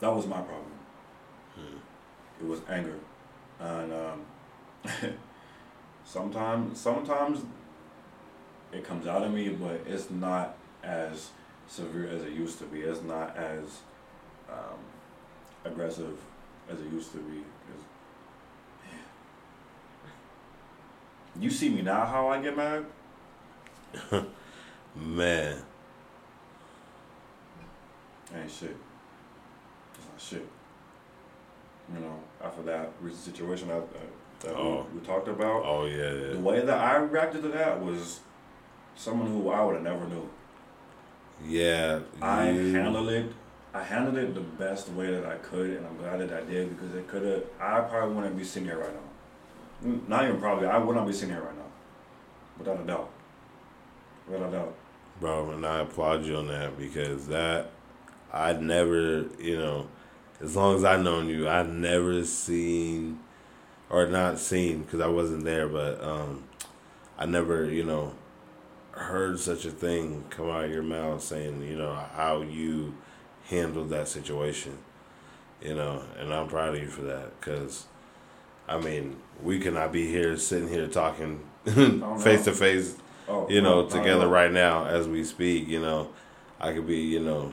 that 0.00 0.14
was 0.14 0.26
my 0.26 0.40
problem. 0.40 0.72
Hmm. 1.54 1.76
It 2.40 2.48
was 2.48 2.60
anger, 2.68 2.98
and 3.60 3.92
um, 3.92 4.20
sometimes 6.04 6.78
sometimes 6.78 7.40
it 8.72 8.84
comes 8.84 9.06
out 9.06 9.22
of 9.22 9.32
me, 9.32 9.48
but 9.48 9.80
it's 9.86 10.10
not 10.10 10.56
as 10.82 11.30
severe 11.66 12.08
as 12.08 12.22
it 12.22 12.32
used 12.32 12.58
to 12.58 12.64
be. 12.64 12.80
It's 12.80 13.02
not 13.02 13.36
as 13.36 13.80
um, 14.50 14.78
aggressive 15.64 16.18
as 16.68 16.78
it 16.80 16.92
used 16.92 17.12
to 17.12 17.18
be. 17.18 17.42
You 21.38 21.50
see 21.50 21.68
me 21.68 21.82
now, 21.82 22.06
how 22.06 22.28
I 22.28 22.40
get 22.40 22.56
mad? 22.56 22.86
Man, 24.96 25.62
Ain't 28.34 28.50
shit. 28.50 28.76
Shit. 30.18 30.46
You 31.94 32.00
know, 32.00 32.18
after 32.42 32.62
that 32.62 32.90
recent 33.00 33.24
situation 33.24 33.68
that, 33.68 33.76
uh, 33.76 33.80
that, 34.40 34.48
that 34.48 34.56
Oh. 34.56 34.86
we, 34.92 34.98
we 35.00 35.06
talked 35.06 35.28
about, 35.28 35.62
oh 35.64 35.86
yeah, 35.86 36.32
the 36.32 36.38
way 36.38 36.60
that 36.60 36.78
I 36.78 36.96
reacted 36.96 37.42
to 37.42 37.48
that 37.48 37.80
was 37.80 38.20
someone 38.96 39.28
who 39.28 39.50
I 39.50 39.62
would 39.64 39.74
have 39.74 39.84
never 39.84 40.06
knew. 40.06 40.28
yeah. 41.46 42.00
I 42.20 42.50
you- 42.50 42.74
handled 42.74 43.08
it. 43.10 43.32
I 43.74 43.82
handled 43.82 44.16
it 44.16 44.34
the 44.34 44.40
best 44.40 44.88
way 44.90 45.10
that 45.10 45.26
I 45.26 45.34
could, 45.36 45.68
and 45.76 45.86
I'm 45.86 45.98
glad 45.98 46.18
that 46.20 46.32
I 46.32 46.40
did 46.50 46.70
because 46.74 46.94
it 46.94 47.06
could 47.08 47.22
have. 47.22 47.42
I 47.60 47.80
probably 47.80 48.14
wouldn't 48.14 48.34
be 48.38 48.42
sitting 48.42 48.66
here 48.66 48.78
right 48.78 48.90
now. 48.94 50.00
Not 50.08 50.24
even 50.24 50.40
probably. 50.40 50.66
I 50.66 50.78
would 50.78 50.96
not 50.96 51.06
be 51.06 51.12
sitting 51.12 51.34
here 51.34 51.44
right 51.44 51.54
now, 51.54 51.62
without 52.58 52.80
a 52.80 52.84
doubt. 52.86 53.10
Without 54.26 54.48
a 54.48 54.50
doubt. 54.52 54.74
bro, 55.20 55.50
and 55.50 55.66
I 55.66 55.80
applaud 55.80 56.24
you 56.24 56.36
on 56.36 56.46
that 56.48 56.78
because 56.78 57.26
that 57.26 57.70
I'd 58.32 58.62
never, 58.62 59.26
you 59.38 59.58
know, 59.58 59.88
as 60.40 60.56
long 60.56 60.76
as 60.76 60.84
I've 60.84 61.02
known 61.02 61.28
you, 61.28 61.48
I've 61.48 61.68
never 61.68 62.24
seen 62.24 63.20
or 63.88 64.06
not 64.06 64.38
seen 64.38 64.82
because 64.82 65.00
I 65.00 65.06
wasn't 65.06 65.44
there, 65.44 65.68
but 65.68 66.02
um, 66.02 66.44
I 67.18 67.26
never, 67.26 67.64
you 67.64 67.84
know, 67.84 68.14
heard 68.92 69.38
such 69.38 69.64
a 69.64 69.70
thing 69.70 70.24
come 70.30 70.50
out 70.50 70.64
of 70.64 70.70
your 70.70 70.82
mouth 70.82 71.22
saying, 71.22 71.62
you 71.62 71.76
know, 71.76 71.94
how 72.14 72.42
you 72.42 72.94
handled 73.44 73.90
that 73.90 74.08
situation, 74.08 74.78
you 75.62 75.74
know, 75.74 76.02
and 76.18 76.32
I'm 76.32 76.48
proud 76.48 76.74
of 76.74 76.82
you 76.82 76.88
for 76.88 77.02
that 77.02 77.38
because. 77.40 77.86
I 78.68 78.80
mean, 78.80 79.14
we 79.40 79.60
cannot 79.60 79.92
be 79.92 80.08
here 80.08 80.36
sitting 80.36 80.68
here 80.68 80.88
talking 80.88 81.38
face 81.64 82.44
to 82.46 82.52
face 82.52 82.96
you 83.48 83.60
know, 83.60 83.82
no, 83.82 83.82
no, 83.82 83.88
together 83.88 84.28
right 84.28 84.52
now 84.52 84.86
as 84.86 85.08
we 85.08 85.24
speak, 85.24 85.68
you 85.68 85.80
know, 85.80 86.10
I 86.60 86.72
could 86.72 86.86
be, 86.86 86.98
you 86.98 87.20
know, 87.20 87.52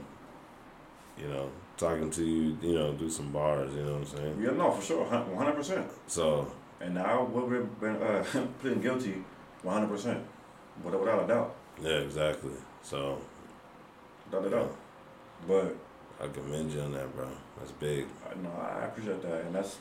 you 1.18 1.28
know, 1.28 1.50
talking 1.78 2.10
to 2.12 2.24
you, 2.24 2.58
you 2.62 2.74
know, 2.76 2.94
do 2.94 3.10
some 3.10 3.32
bars, 3.32 3.74
you 3.74 3.84
know 3.84 3.94
what 3.94 4.02
I'm 4.02 4.18
saying? 4.18 4.42
Yeah, 4.42 4.52
no, 4.52 4.72
for 4.72 4.82
sure, 4.82 5.04
one 5.06 5.38
hundred 5.38 5.56
percent. 5.56 5.88
So, 6.08 6.52
And 6.80 6.94
now 6.96 7.24
we've 7.24 7.80
been 7.80 7.96
uh, 8.02 8.24
pleading 8.60 8.82
guilty, 8.82 9.24
one 9.64 9.74
hundred 9.76 9.90
percent, 9.96 10.20
without 10.84 11.00
without 11.02 11.24
a 11.24 11.28
doubt, 11.28 11.56
yeah, 11.82 11.98
exactly. 11.98 12.52
So, 12.84 13.20
without 14.26 14.46
a 14.48 14.50
doubt. 14.50 14.76
But 15.48 15.76
I 16.22 16.28
commend 16.28 16.72
you 16.72 16.82
on 16.82 16.94
that, 16.94 17.14
bro. 17.16 17.28
That's 17.58 17.72
big. 17.72 18.06
I 18.30 18.36
know 18.42 18.52
I 18.52 18.86
appreciate 18.86 19.22
that, 19.24 19.42
and 19.46 19.56
that's 19.56 19.78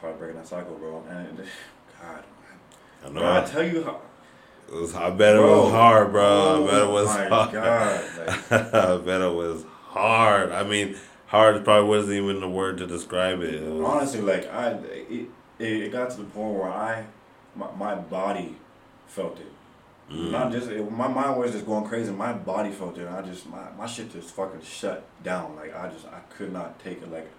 part 0.00 0.12
of 0.14 0.18
breaking 0.18 0.36
that 0.36 0.46
cycle, 0.48 0.74
bro. 0.76 1.02
And 1.08 1.38
God, 2.02 2.24
I 3.04 3.08
know. 3.10 3.20
bro, 3.20 3.36
I 3.42 3.44
tell 3.44 3.62
you 3.66 3.84
how, 3.84 4.00
it 4.68 4.74
was, 4.74 4.94
I 4.94 5.10
bet 5.10 5.34
it 5.36 5.38
Bro. 5.38 5.62
was 5.64 5.72
hard, 5.72 6.12
bro. 6.12 6.64
I 6.64 6.66
bet 6.70 6.74
it 6.82 6.86
oh 6.86 6.92
was 6.92 7.06
my 7.06 7.28
hard. 7.28 7.52
God, 7.52 8.04
like, 8.26 8.74
I 8.74 8.96
bet 8.98 9.20
it 9.22 9.32
was 9.34 9.64
hard. 9.88 10.52
I 10.52 10.62
mean, 10.64 10.96
hard 11.26 11.64
probably 11.64 11.88
wasn't 11.88 12.14
even 12.14 12.40
the 12.40 12.48
word 12.48 12.78
to 12.78 12.86
describe 12.86 13.40
it. 13.40 13.54
it 13.54 13.70
was, 13.70 13.84
honestly, 13.84 14.20
like 14.20 14.52
I, 14.52 14.70
it, 14.70 15.28
it, 15.58 15.92
got 15.92 16.10
to 16.10 16.18
the 16.18 16.24
point 16.24 16.54
where 16.54 16.70
I, 16.70 17.04
my, 17.54 17.70
my 17.76 17.94
body 17.94 18.56
felt 19.06 19.38
it. 19.38 19.52
mm, 20.12 20.30
Not 20.30 20.52
just 20.52 20.68
it, 20.70 20.90
my 20.90 21.08
mind 21.08 21.36
was 21.38 21.52
just 21.52 21.66
going 21.66 21.86
crazy. 21.86 22.12
My 22.12 22.32
body 22.32 22.70
felt 22.70 22.96
it. 22.98 23.06
And 23.06 23.14
I 23.16 23.22
just 23.22 23.48
my 23.48 23.70
my 23.76 23.86
shit 23.86 24.12
just 24.12 24.34
fucking 24.34 24.62
shut 24.62 25.04
down. 25.22 25.56
Like 25.56 25.74
I 25.74 25.88
just 25.88 26.06
I 26.06 26.20
could 26.30 26.52
not 26.52 26.78
take 26.78 27.02
it. 27.02 27.10
Like 27.10 27.30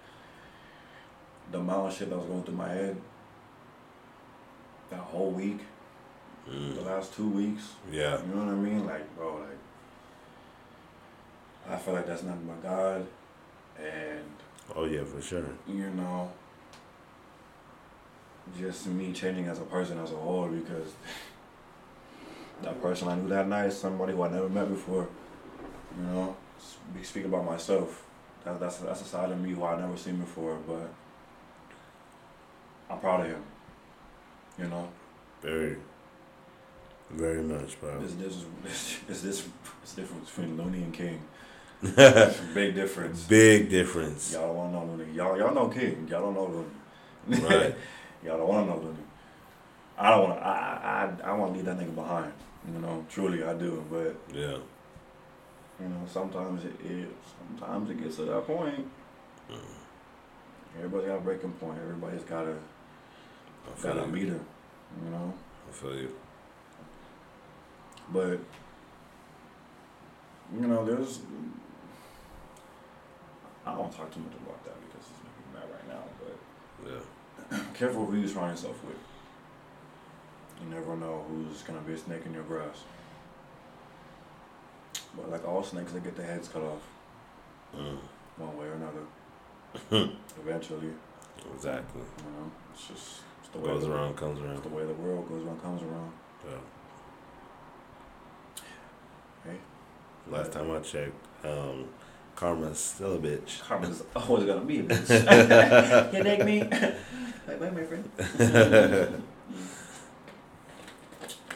the 1.50 1.58
amount 1.58 1.88
of 1.92 1.98
shit 1.98 2.10
that 2.10 2.16
was 2.18 2.26
going 2.26 2.42
through 2.44 2.56
my 2.56 2.68
head. 2.68 2.96
That 4.90 4.98
whole 5.00 5.30
week, 5.30 5.60
the 6.46 6.52
mm, 6.52 6.84
last 6.84 7.14
two 7.14 7.28
weeks. 7.28 7.74
yeah. 7.92 8.18
You 8.22 8.34
know 8.34 8.44
what 8.44 8.52
I 8.52 8.56
mean? 8.56 8.84
Like 8.86 9.16
bro, 9.16 9.36
like 9.36 9.59
I 11.70 11.76
feel 11.76 11.94
like 11.94 12.06
that's 12.06 12.22
nothing 12.22 12.46
but 12.46 12.62
God, 12.62 13.06
and 13.78 14.24
Oh 14.74 14.84
yeah, 14.84 15.04
for 15.04 15.20
sure. 15.22 15.44
you 15.68 15.88
know, 15.90 16.30
just 18.58 18.86
me 18.86 19.12
changing 19.12 19.46
as 19.46 19.58
a 19.58 19.62
person 19.64 19.98
as 19.98 20.12
a 20.12 20.16
whole 20.16 20.48
because 20.48 20.92
that 22.62 22.80
person 22.82 23.08
I 23.08 23.14
knew 23.14 23.28
that 23.28 23.48
night 23.48 23.66
is 23.66 23.78
somebody 23.78 24.12
who 24.12 24.22
I 24.22 24.28
never 24.30 24.48
met 24.48 24.68
before. 24.68 25.08
You 25.96 26.04
know, 26.06 26.36
Sp- 26.58 27.02
speak 27.04 27.24
about 27.24 27.44
myself. 27.44 28.04
That, 28.44 28.58
that's 28.60 28.78
that's 28.78 29.00
a 29.02 29.04
side 29.04 29.30
of 29.30 29.40
me 29.40 29.50
who 29.50 29.64
I 29.64 29.78
never 29.80 29.96
seen 29.96 30.16
before, 30.16 30.56
but 30.66 30.88
I'm 32.90 32.98
proud 33.00 33.20
of 33.20 33.26
him. 33.28 33.42
You 34.58 34.66
know, 34.66 34.88
Very, 35.42 35.76
very 37.10 37.42
much, 37.42 37.80
bro. 37.80 37.98
this 38.00 38.14
this 38.14 38.44
this 38.64 38.98
is 39.08 39.22
this 39.22 39.48
this 39.82 39.92
difference 39.94 40.30
between 40.30 40.56
Looney 40.56 40.82
and 40.82 40.92
King. 40.92 41.20
Big 41.82 42.74
difference. 42.74 43.24
Big 43.24 43.70
difference. 43.70 44.32
Y'all 44.32 44.48
don't 44.54 44.74
want 44.74 44.98
to 44.98 45.06
know. 45.06 45.12
Y'all 45.12 45.38
y'all 45.38 45.54
know 45.54 45.68
King. 45.68 46.06
Y'all 46.10 46.20
don't 46.20 46.34
know 46.34 46.64
Looney. 47.26 47.42
Right. 47.42 47.74
y'all 48.24 48.36
don't 48.38 48.48
want 48.48 48.66
to 48.68 48.74
know 48.74 48.82
Looney. 48.82 48.98
I 49.96 50.10
don't 50.10 50.28
want 50.28 50.40
to. 50.40 50.46
I 50.46 51.14
I 51.24 51.30
I 51.30 51.32
want 51.32 51.52
to 51.52 51.56
leave 51.56 51.64
that 51.66 51.78
nigga 51.78 51.94
behind. 51.94 52.32
You 52.70 52.80
know, 52.80 53.04
truly 53.08 53.42
I 53.42 53.54
do. 53.54 53.82
But 53.90 54.16
Yeah. 54.34 54.58
you 55.80 55.88
know, 55.88 56.02
sometimes 56.06 56.64
it, 56.64 56.74
it 56.84 57.08
sometimes 57.38 57.90
it 57.90 58.02
gets 58.02 58.16
to 58.16 58.24
that 58.26 58.46
point. 58.46 58.86
Mm. 59.50 59.56
Everybody's 60.76 61.08
got 61.08 61.16
a 61.16 61.20
breaking 61.20 61.52
point. 61.52 61.78
Everybody's 61.82 62.24
got 62.24 62.46
a 62.46 62.56
got 63.82 63.96
a 63.98 64.06
meter. 64.06 64.38
You 65.04 65.10
know, 65.10 65.32
I 65.68 65.72
feel 65.72 65.94
you. 65.94 66.14
but 68.12 68.38
you 70.54 70.66
know, 70.66 70.84
there's. 70.84 71.20
I 73.66 73.70
don't 73.70 73.80
want 73.80 73.92
to 73.92 73.98
talk 73.98 74.12
too 74.14 74.20
much 74.20 74.32
about 74.34 74.64
that 74.64 74.76
because 74.88 75.06
it's 75.08 75.20
making 75.24 75.44
me 75.46 75.50
mad 75.54 75.68
right 75.70 75.88
now. 75.88 76.04
But 76.20 76.36
Yeah. 76.90 77.58
careful 77.74 78.06
who 78.06 78.16
you 78.16 78.26
surround 78.28 78.50
yourself 78.52 78.82
with. 78.84 78.96
You 80.62 80.74
never 80.74 80.96
know 80.96 81.24
who's 81.28 81.62
gonna 81.62 81.80
be 81.80 81.92
a 81.94 81.98
snake 81.98 82.26
in 82.26 82.34
your 82.34 82.42
grass. 82.44 82.84
But 85.16 85.30
like 85.30 85.46
all 85.46 85.62
snakes, 85.62 85.92
they 85.92 86.00
get 86.00 86.16
their 86.16 86.26
heads 86.26 86.48
cut 86.48 86.62
off 86.62 86.82
Mm. 87.76 87.98
one 88.36 88.56
way 88.58 88.66
or 88.66 88.72
another. 88.72 89.04
Eventually, 90.40 90.90
Exactly. 91.54 92.00
you 92.18 92.24
know, 92.32 92.50
it's 92.74 92.88
just 92.88 93.20
it's 93.40 93.48
the 93.52 93.58
way 93.60 93.66
Goes 93.68 93.84
the, 93.86 93.92
around, 93.92 94.16
comes 94.16 94.38
It's 94.40 94.46
around. 94.48 94.62
the 94.64 94.68
way 94.70 94.84
the 94.84 94.92
world 94.94 95.28
goes 95.28 95.46
around, 95.46 95.62
comes 95.62 95.82
around. 95.82 96.12
Yeah. 96.48 96.58
Hey. 99.44 99.58
Last 100.28 100.50
time 100.52 100.70
I 100.72 100.80
checked, 100.80 101.14
um, 101.44 101.86
Karma's 102.36 102.78
still 102.78 103.14
a 103.14 103.18
bitch. 103.18 103.60
Karma's 103.60 104.02
always 104.16 104.44
gonna 104.44 104.60
be 104.60 104.80
a 104.80 104.82
bitch. 104.82 106.12
you 106.12 106.22
dig 106.22 106.44
me? 106.44 106.62
Wait, 107.48 107.60
wait, 107.60 107.72
my 107.72 107.84
friend. 107.84 108.10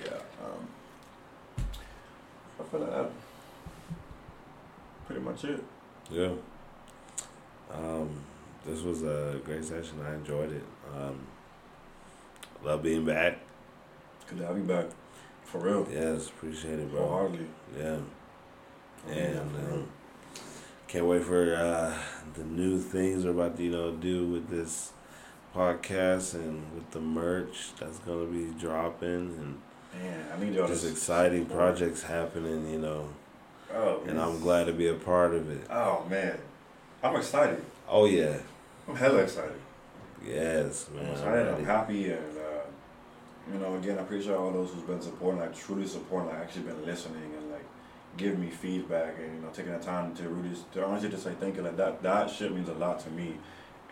yeah. 0.04 0.18
Um, 0.42 0.68
I 2.60 2.62
feel 2.64 2.80
like 2.80 2.90
that. 2.90 3.10
Pretty 5.06 5.20
much 5.22 5.44
it. 5.44 5.64
Yeah. 6.10 6.32
this 8.66 8.82
was 8.82 9.02
a 9.02 9.40
great 9.44 9.64
session. 9.64 10.00
I 10.06 10.14
enjoyed 10.14 10.52
it. 10.52 10.64
Um, 10.96 11.18
love 12.62 12.82
being 12.82 13.04
back. 13.04 13.38
Good 14.28 14.38
to 14.38 14.46
have 14.46 14.56
you 14.56 14.64
back. 14.64 14.86
For 15.44 15.58
real. 15.58 15.86
Yes, 15.90 16.28
appreciate 16.28 16.78
it, 16.78 16.90
bro. 16.90 17.06
Wholeheartedly. 17.06 17.46
Yeah. 17.78 17.98
Oh, 19.06 19.10
And 19.12 19.34
yeah, 19.34 19.40
for 19.68 19.74
um, 19.74 19.88
can't 20.94 21.06
wait 21.06 21.24
for 21.24 21.56
uh, 21.56 21.92
the 22.34 22.44
new 22.44 22.78
things 22.78 23.24
we're 23.24 23.32
about 23.32 23.56
to 23.56 23.64
you 23.64 23.70
know 23.72 23.90
do 23.90 24.28
with 24.28 24.48
this 24.48 24.92
podcast 25.52 26.34
and 26.34 26.62
with 26.72 26.88
the 26.92 27.00
merch 27.00 27.72
that's 27.80 27.98
gonna 27.98 28.26
be 28.26 28.44
dropping 28.60 29.08
and 29.10 29.60
Man, 30.00 30.26
I 30.32 30.44
need 30.44 30.54
y'all 30.54 30.68
just 30.68 30.84
to 30.84 30.90
exciting 30.90 31.46
projects 31.46 32.02
happening. 32.04 32.70
You 32.70 32.78
know, 32.78 33.08
Oh, 33.72 34.02
and 34.06 34.16
man. 34.16 34.20
I'm 34.28 34.38
glad 34.40 34.66
to 34.66 34.72
be 34.72 34.86
a 34.86 34.94
part 34.94 35.34
of 35.34 35.50
it. 35.50 35.66
Oh 35.68 36.06
man, 36.08 36.38
I'm 37.02 37.16
excited. 37.16 37.64
Oh 37.88 38.04
yeah, 38.06 38.36
I'm 38.88 38.94
hella 38.94 39.18
excited. 39.18 39.58
yes, 40.24 40.86
I'm 40.90 40.96
man. 40.96 41.06
I'm 41.06 41.12
excited. 41.12 41.48
I'm 41.54 41.64
happy, 41.64 42.10
and 42.12 42.38
uh, 42.38 43.52
you 43.52 43.58
know, 43.58 43.74
again, 43.76 43.98
I 43.98 44.02
appreciate 44.02 44.34
all 44.36 44.52
those 44.52 44.70
who's 44.70 44.82
been 44.84 45.00
supporting, 45.00 45.40
like 45.40 45.56
truly 45.56 45.88
supporting, 45.88 46.28
like 46.30 46.38
actually 46.38 46.62
been 46.62 46.86
listening 46.86 47.32
and 47.36 47.43
giving 48.16 48.40
me 48.40 48.50
feedback, 48.50 49.14
and 49.18 49.34
you 49.36 49.40
know, 49.42 49.48
taking 49.52 49.72
the 49.72 49.78
time 49.78 50.14
to 50.16 50.28
really, 50.28 50.54
to 50.72 50.84
honestly 50.84 51.08
just 51.08 51.24
say 51.24 51.32
thank 51.40 51.56
you. 51.56 51.62
Like 51.62 51.76
that, 51.76 52.02
that 52.02 52.30
shit 52.30 52.54
means 52.54 52.68
a 52.68 52.74
lot 52.74 53.00
to 53.00 53.10
me, 53.10 53.36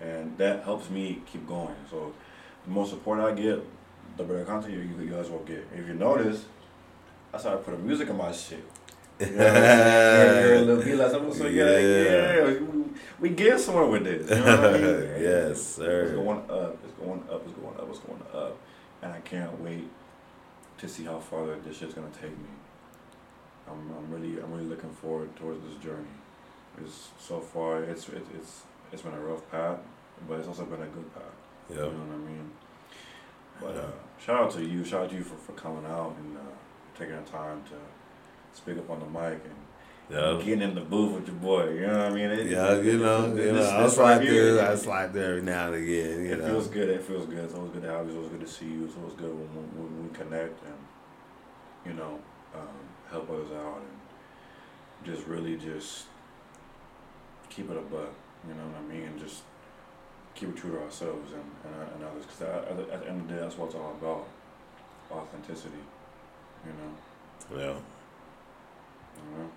and 0.01 0.37
that 0.39 0.65
helps 0.65 0.91
me 0.91 1.23
keep 1.31 1.47
going. 1.47 1.75
So, 1.91 2.13
the 2.65 2.71
more 2.71 2.87
support 2.87 3.21
I 3.21 3.33
get, 3.33 3.65
the 4.17 4.25
better 4.25 4.45
content 4.45 4.75
you, 4.75 4.81
you 4.81 5.11
guys 5.11 5.31
will 5.31 5.41
get. 5.45 5.67
If 5.75 5.87
you 5.89 5.95
notice, 5.95 6.45
I 7.35 7.39
started 7.39 7.65
putting 7.65 7.87
music 7.87 8.09
in 8.09 8.17
my 8.17 8.33
shit. 8.33 8.65
You 9.21 9.27
know 9.27 9.37
what 9.45 9.47
I'm 9.47 9.55
saying? 9.55 10.45
Hear 10.45 10.55
a 10.55 10.61
little 10.61 10.85
beat 10.85 10.95
like 10.97 11.11
something, 11.11 11.35
so 11.35 11.47
yeah, 11.47 11.79
Yeah. 11.79 12.35
yeah, 12.37 12.45
we, 12.61 12.85
we 13.21 13.29
get 13.31 13.61
somewhere 13.61 13.87
with 13.87 14.05
this. 14.05 14.29
You 14.31 14.37
know 14.45 14.57
what 14.61 14.75
I 14.75 14.79
mean? 14.79 15.09
Yes, 15.23 15.63
sir. 15.63 16.03
It's 16.03 16.13
going 16.13 16.39
up. 16.51 16.77
It's 16.85 16.95
going 16.95 17.23
up. 17.31 17.43
It's 17.47 17.55
going 17.59 17.77
up. 17.79 17.89
It's 17.89 17.99
going 18.01 18.23
up. 18.35 18.57
And 19.03 19.13
I 19.13 19.21
can't 19.21 19.61
wait 19.61 19.89
to 20.79 20.89
see 20.89 21.05
how 21.05 21.19
far 21.21 21.47
this 21.65 21.77
shit's 21.77 21.95
gonna 21.95 22.09
take 22.21 22.31
me. 22.31 22.49
I'm, 23.73 23.91
I'm 23.97 24.11
really, 24.13 24.41
I'm 24.43 24.53
really 24.53 24.67
looking 24.67 24.91
forward 24.91 25.35
towards 25.37 25.61
this 25.65 25.83
journey. 25.83 26.09
It's 26.83 27.11
so 27.19 27.41
far, 27.41 27.83
it's, 27.83 28.09
it's, 28.09 28.29
it's, 28.35 28.63
it's 28.93 29.03
been 29.03 29.13
a 29.15 29.21
rough 29.21 29.49
path, 29.51 29.79
but 30.29 30.39
it's 30.39 30.49
also 30.49 30.65
been 30.65 30.83
a 30.83 30.87
good 30.87 31.13
path. 31.15 31.23
You 31.71 31.77
know 31.77 31.89
what 31.89 32.15
I 32.15 32.31
mean? 32.31 32.51
But 33.61 33.77
uh, 33.77 33.91
shout 34.25 34.43
out 34.45 34.51
to 34.53 34.65
you. 34.65 34.85
Shout 34.85 35.05
out 35.05 35.11
to 35.11 35.17
you 35.17 35.23
for, 35.23 35.37
for 35.37 35.53
coming 35.53 35.85
out 35.87 36.15
and 36.19 36.37
uh, 36.37 36.41
taking 36.99 37.15
the 37.17 37.23
time 37.31 37.63
to 37.65 38.59
speak 38.59 38.79
up 38.79 38.91
on 38.91 39.01
the 39.01 39.07
mic 39.07 39.41
and 39.45 40.45
getting 40.45 40.63
in 40.63 40.75
the 40.75 40.81
booth 40.81 41.13
with 41.15 41.27
your 41.29 41.37
boy. 41.37 41.71
You 41.73 41.87
know 41.87 41.99
what 41.99 42.07
I 42.13 42.15
mean? 42.15 42.31
It- 42.31 42.47
Yeah, 42.51 42.75
you 42.81 42.99
know, 42.99 43.33
this- 43.35 43.47
you 43.47 43.53
know, 43.53 43.85
I 43.85 43.89
slide 43.89 44.19
right 44.19 44.29
there, 44.29 44.71
I 44.71 44.75
slide 44.77 45.13
there 45.15 45.31
every 45.31 45.43
now 45.43 45.67
and 45.69 45.77
again, 45.77 46.25
you 46.27 46.33
it 46.33 46.39
know. 46.41 46.47
feels 46.49 46.69
good. 46.69 46.89
It 46.91 47.03
feels 47.03 47.27
good. 47.27 47.45
It's 47.45 47.55
always 47.55 47.73
good 47.73 47.83
to 47.83 47.89
have 47.91 48.05
you. 48.07 48.09
It's 48.13 48.17
always 48.17 48.31
good 48.31 48.41
to 48.41 48.49
see 48.53 48.67
you. 48.67 48.85
It's 48.85 48.97
always 48.97 49.15
good 49.15 49.31
when, 49.31 49.49
when, 49.55 49.93
when 49.95 50.09
we 50.09 50.15
connect 50.15 50.63
and 50.65 50.75
you 51.87 51.93
know 51.95 52.19
um, 52.55 52.69
help 53.13 53.31
others 53.31 53.53
out 53.53 53.81
and 53.81 55.15
just 55.15 55.27
really 55.29 55.57
just 55.57 56.07
keep 57.51 57.71
it 57.71 57.77
a 57.77 57.81
buck. 57.81 58.11
You 58.49 58.55
know 58.55 58.65
what 58.67 58.79
I 58.79 58.93
mean? 58.95 59.05
And 59.05 59.21
just 59.21 59.43
keep 60.35 60.49
it 60.49 60.57
true 60.57 60.73
to 60.73 60.81
ourselves 60.83 61.33
and 61.33 61.45
and, 61.73 61.95
and 61.95 62.05
others. 62.05 62.25
Because 62.25 62.43
at, 62.43 62.69
at 62.69 62.77
the- 63.03 63.09
end 63.09 63.21
of 63.21 63.29
the 63.29 63.35
day, 63.35 63.41
that's 63.41 63.57
what 63.59 63.67
it's 63.67 63.75
all 63.77 63.93
about. 64.01 64.27
Authenticity. 65.11 65.75
You 66.65 66.73
know. 66.73 67.59
Yeah, 67.61 67.75
You 69.17 69.39
know. 69.39 69.51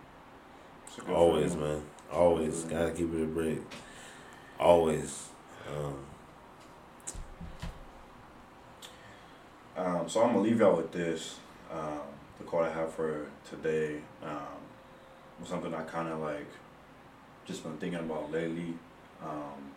It's 0.87 0.97
a 0.97 1.01
good 1.01 1.15
always, 1.15 1.53
feeling. 1.53 1.69
man. 1.73 1.83
Always. 2.11 2.63
Gotta 2.63 2.91
keep 2.91 3.13
it 3.13 3.23
a 3.23 3.25
break. 3.25 3.59
Always. 4.59 5.29
Um, 5.69 5.95
Um, 9.77 10.07
so 10.07 10.21
I'm 10.23 10.27
gonna 10.29 10.39
leave 10.41 10.59
y'all 10.59 10.77
with 10.77 10.91
this. 10.93 11.37
Um, 11.71 11.99
the 12.37 12.43
quote 12.43 12.65
I 12.65 12.73
have 12.73 12.93
for 12.93 13.27
today 13.49 13.99
um, 14.23 14.59
was 15.39 15.49
something 15.49 15.73
I 15.73 15.83
kind 15.83 16.09
of 16.09 16.19
like 16.19 16.47
just 17.45 17.63
been 17.63 17.77
thinking 17.77 17.99
about 17.99 18.31
lately, 18.31 18.73
um, 19.23 19.71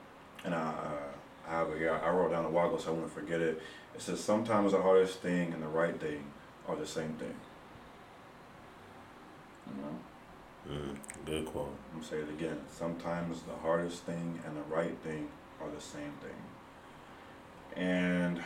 and 0.45 0.55
I, 0.55 0.69
uh, 0.69 1.49
I 1.49 1.51
have 1.51 1.71
it 1.71 1.79
here. 1.79 1.93
I 1.93 2.11
wrote 2.11 2.31
down 2.31 2.45
a 2.45 2.51
while 2.51 2.69
ago, 2.69 2.79
so 2.79 2.91
I 2.91 2.95
won't 2.95 3.13
forget 3.13 3.41
it. 3.41 3.63
It 3.95 4.01
says 4.01 4.21
sometimes 4.21 4.73
the 4.73 4.83
hardest 4.83 5.21
thing 5.21 5.53
and 5.53 5.63
the 5.63 5.69
right 5.69 5.99
thing 6.01 6.25
are 6.67 6.77
the 6.77 6.87
same 6.87 7.13
thing. 7.15 7.35
You 9.67 9.83
know, 9.83 10.81
mm, 10.81 10.97
good 11.27 11.47
quote. 11.47 11.75
I'm 11.93 12.01
gonna 12.01 12.11
say 12.11 12.19
it 12.19 12.29
again. 12.31 12.59
Sometimes 12.71 13.43
the 13.43 13.57
hardest 13.63 14.05
thing 14.05 14.41
and 14.47 14.57
the 14.57 14.75
right 14.75 14.97
thing 15.05 15.29
are 15.61 15.71
the 15.71 15.81
same 15.81 16.13
thing. 16.23 16.39
And 17.77 18.43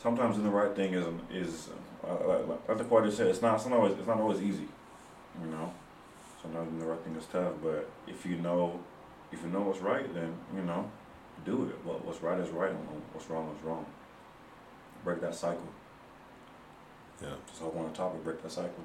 sometimes 0.00 0.36
doing 0.36 0.46
the 0.46 0.54
right 0.54 0.74
thing 0.74 0.94
is 0.94 1.06
is 1.32 1.68
uh, 2.06 2.26
like, 2.26 2.68
like 2.68 2.78
the 2.78 2.84
quote 2.84 3.04
just 3.04 3.16
said. 3.16 3.26
It's 3.26 3.42
not. 3.42 3.56
It's 3.56 3.66
not 3.66 3.78
always. 3.78 3.98
It's 3.98 4.06
not 4.06 4.18
always 4.18 4.40
easy. 4.40 4.68
You 5.42 5.50
know. 5.50 5.72
Sometimes 6.42 6.68
doing 6.68 6.80
the 6.80 6.86
right 6.86 7.00
thing 7.00 7.16
is 7.16 7.26
tough, 7.26 7.54
but 7.62 7.90
if 8.06 8.24
you 8.24 8.36
know, 8.36 8.78
if 9.32 9.42
you 9.42 9.48
know 9.48 9.62
what's 9.62 9.80
right, 9.80 10.12
then 10.14 10.34
you 10.54 10.62
know, 10.62 10.90
do 11.44 11.64
it. 11.64 11.84
What 11.84 12.04
what's 12.04 12.22
right 12.22 12.38
is 12.38 12.50
right, 12.50 12.70
and 12.70 12.78
what's 13.12 13.28
wrong 13.28 13.54
is 13.56 13.64
wrong. 13.64 13.84
Break 15.04 15.20
that 15.20 15.34
cycle. 15.34 15.68
Yeah. 17.20 17.34
Just 17.48 17.60
hope 17.60 17.76
on 17.76 17.84
the 17.84 17.96
topic, 17.96 18.22
break 18.22 18.42
that 18.42 18.52
cycle. 18.52 18.84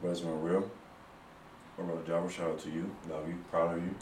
But 0.00 0.10
it's 0.10 0.20
been 0.20 0.40
real. 0.40 0.70
My 1.78 1.84
brother 1.84 2.02
Jarvis, 2.06 2.34
shout 2.34 2.50
out 2.50 2.58
to 2.60 2.70
you. 2.70 2.94
Love 3.10 3.28
you. 3.28 3.36
Proud 3.50 3.76
of 3.76 3.82
you. 3.82 3.94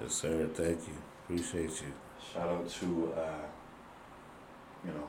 Yes, 0.00 0.14
sir. 0.14 0.46
Thank 0.52 0.86
you. 0.88 0.94
Appreciate 1.24 1.80
you. 1.82 1.92
Shout 2.32 2.48
out 2.48 2.68
to, 2.68 3.14
uh, 3.16 3.46
you 4.84 4.92
know, 4.92 5.08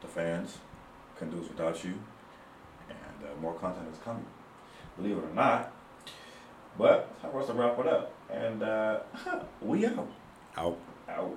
the 0.00 0.08
fans. 0.08 0.58
Couldn't 1.16 1.34
do 1.34 1.40
this 1.40 1.48
without 1.48 1.82
you. 1.84 1.94
And 2.88 3.28
uh, 3.28 3.40
more 3.40 3.54
content 3.54 3.86
is 3.92 3.98
coming. 4.00 4.26
Believe 4.96 5.18
it 5.18 5.24
or 5.24 5.34
not. 5.34 5.72
But 6.76 7.14
I 7.22 7.28
us 7.38 7.46
to 7.46 7.52
wrap 7.54 7.78
it 7.78 7.86
up. 7.86 8.12
And 8.30 8.62
uh, 8.62 9.00
we 9.60 9.86
out. 9.86 10.08
Out. 10.56 10.78
out. 11.08 11.36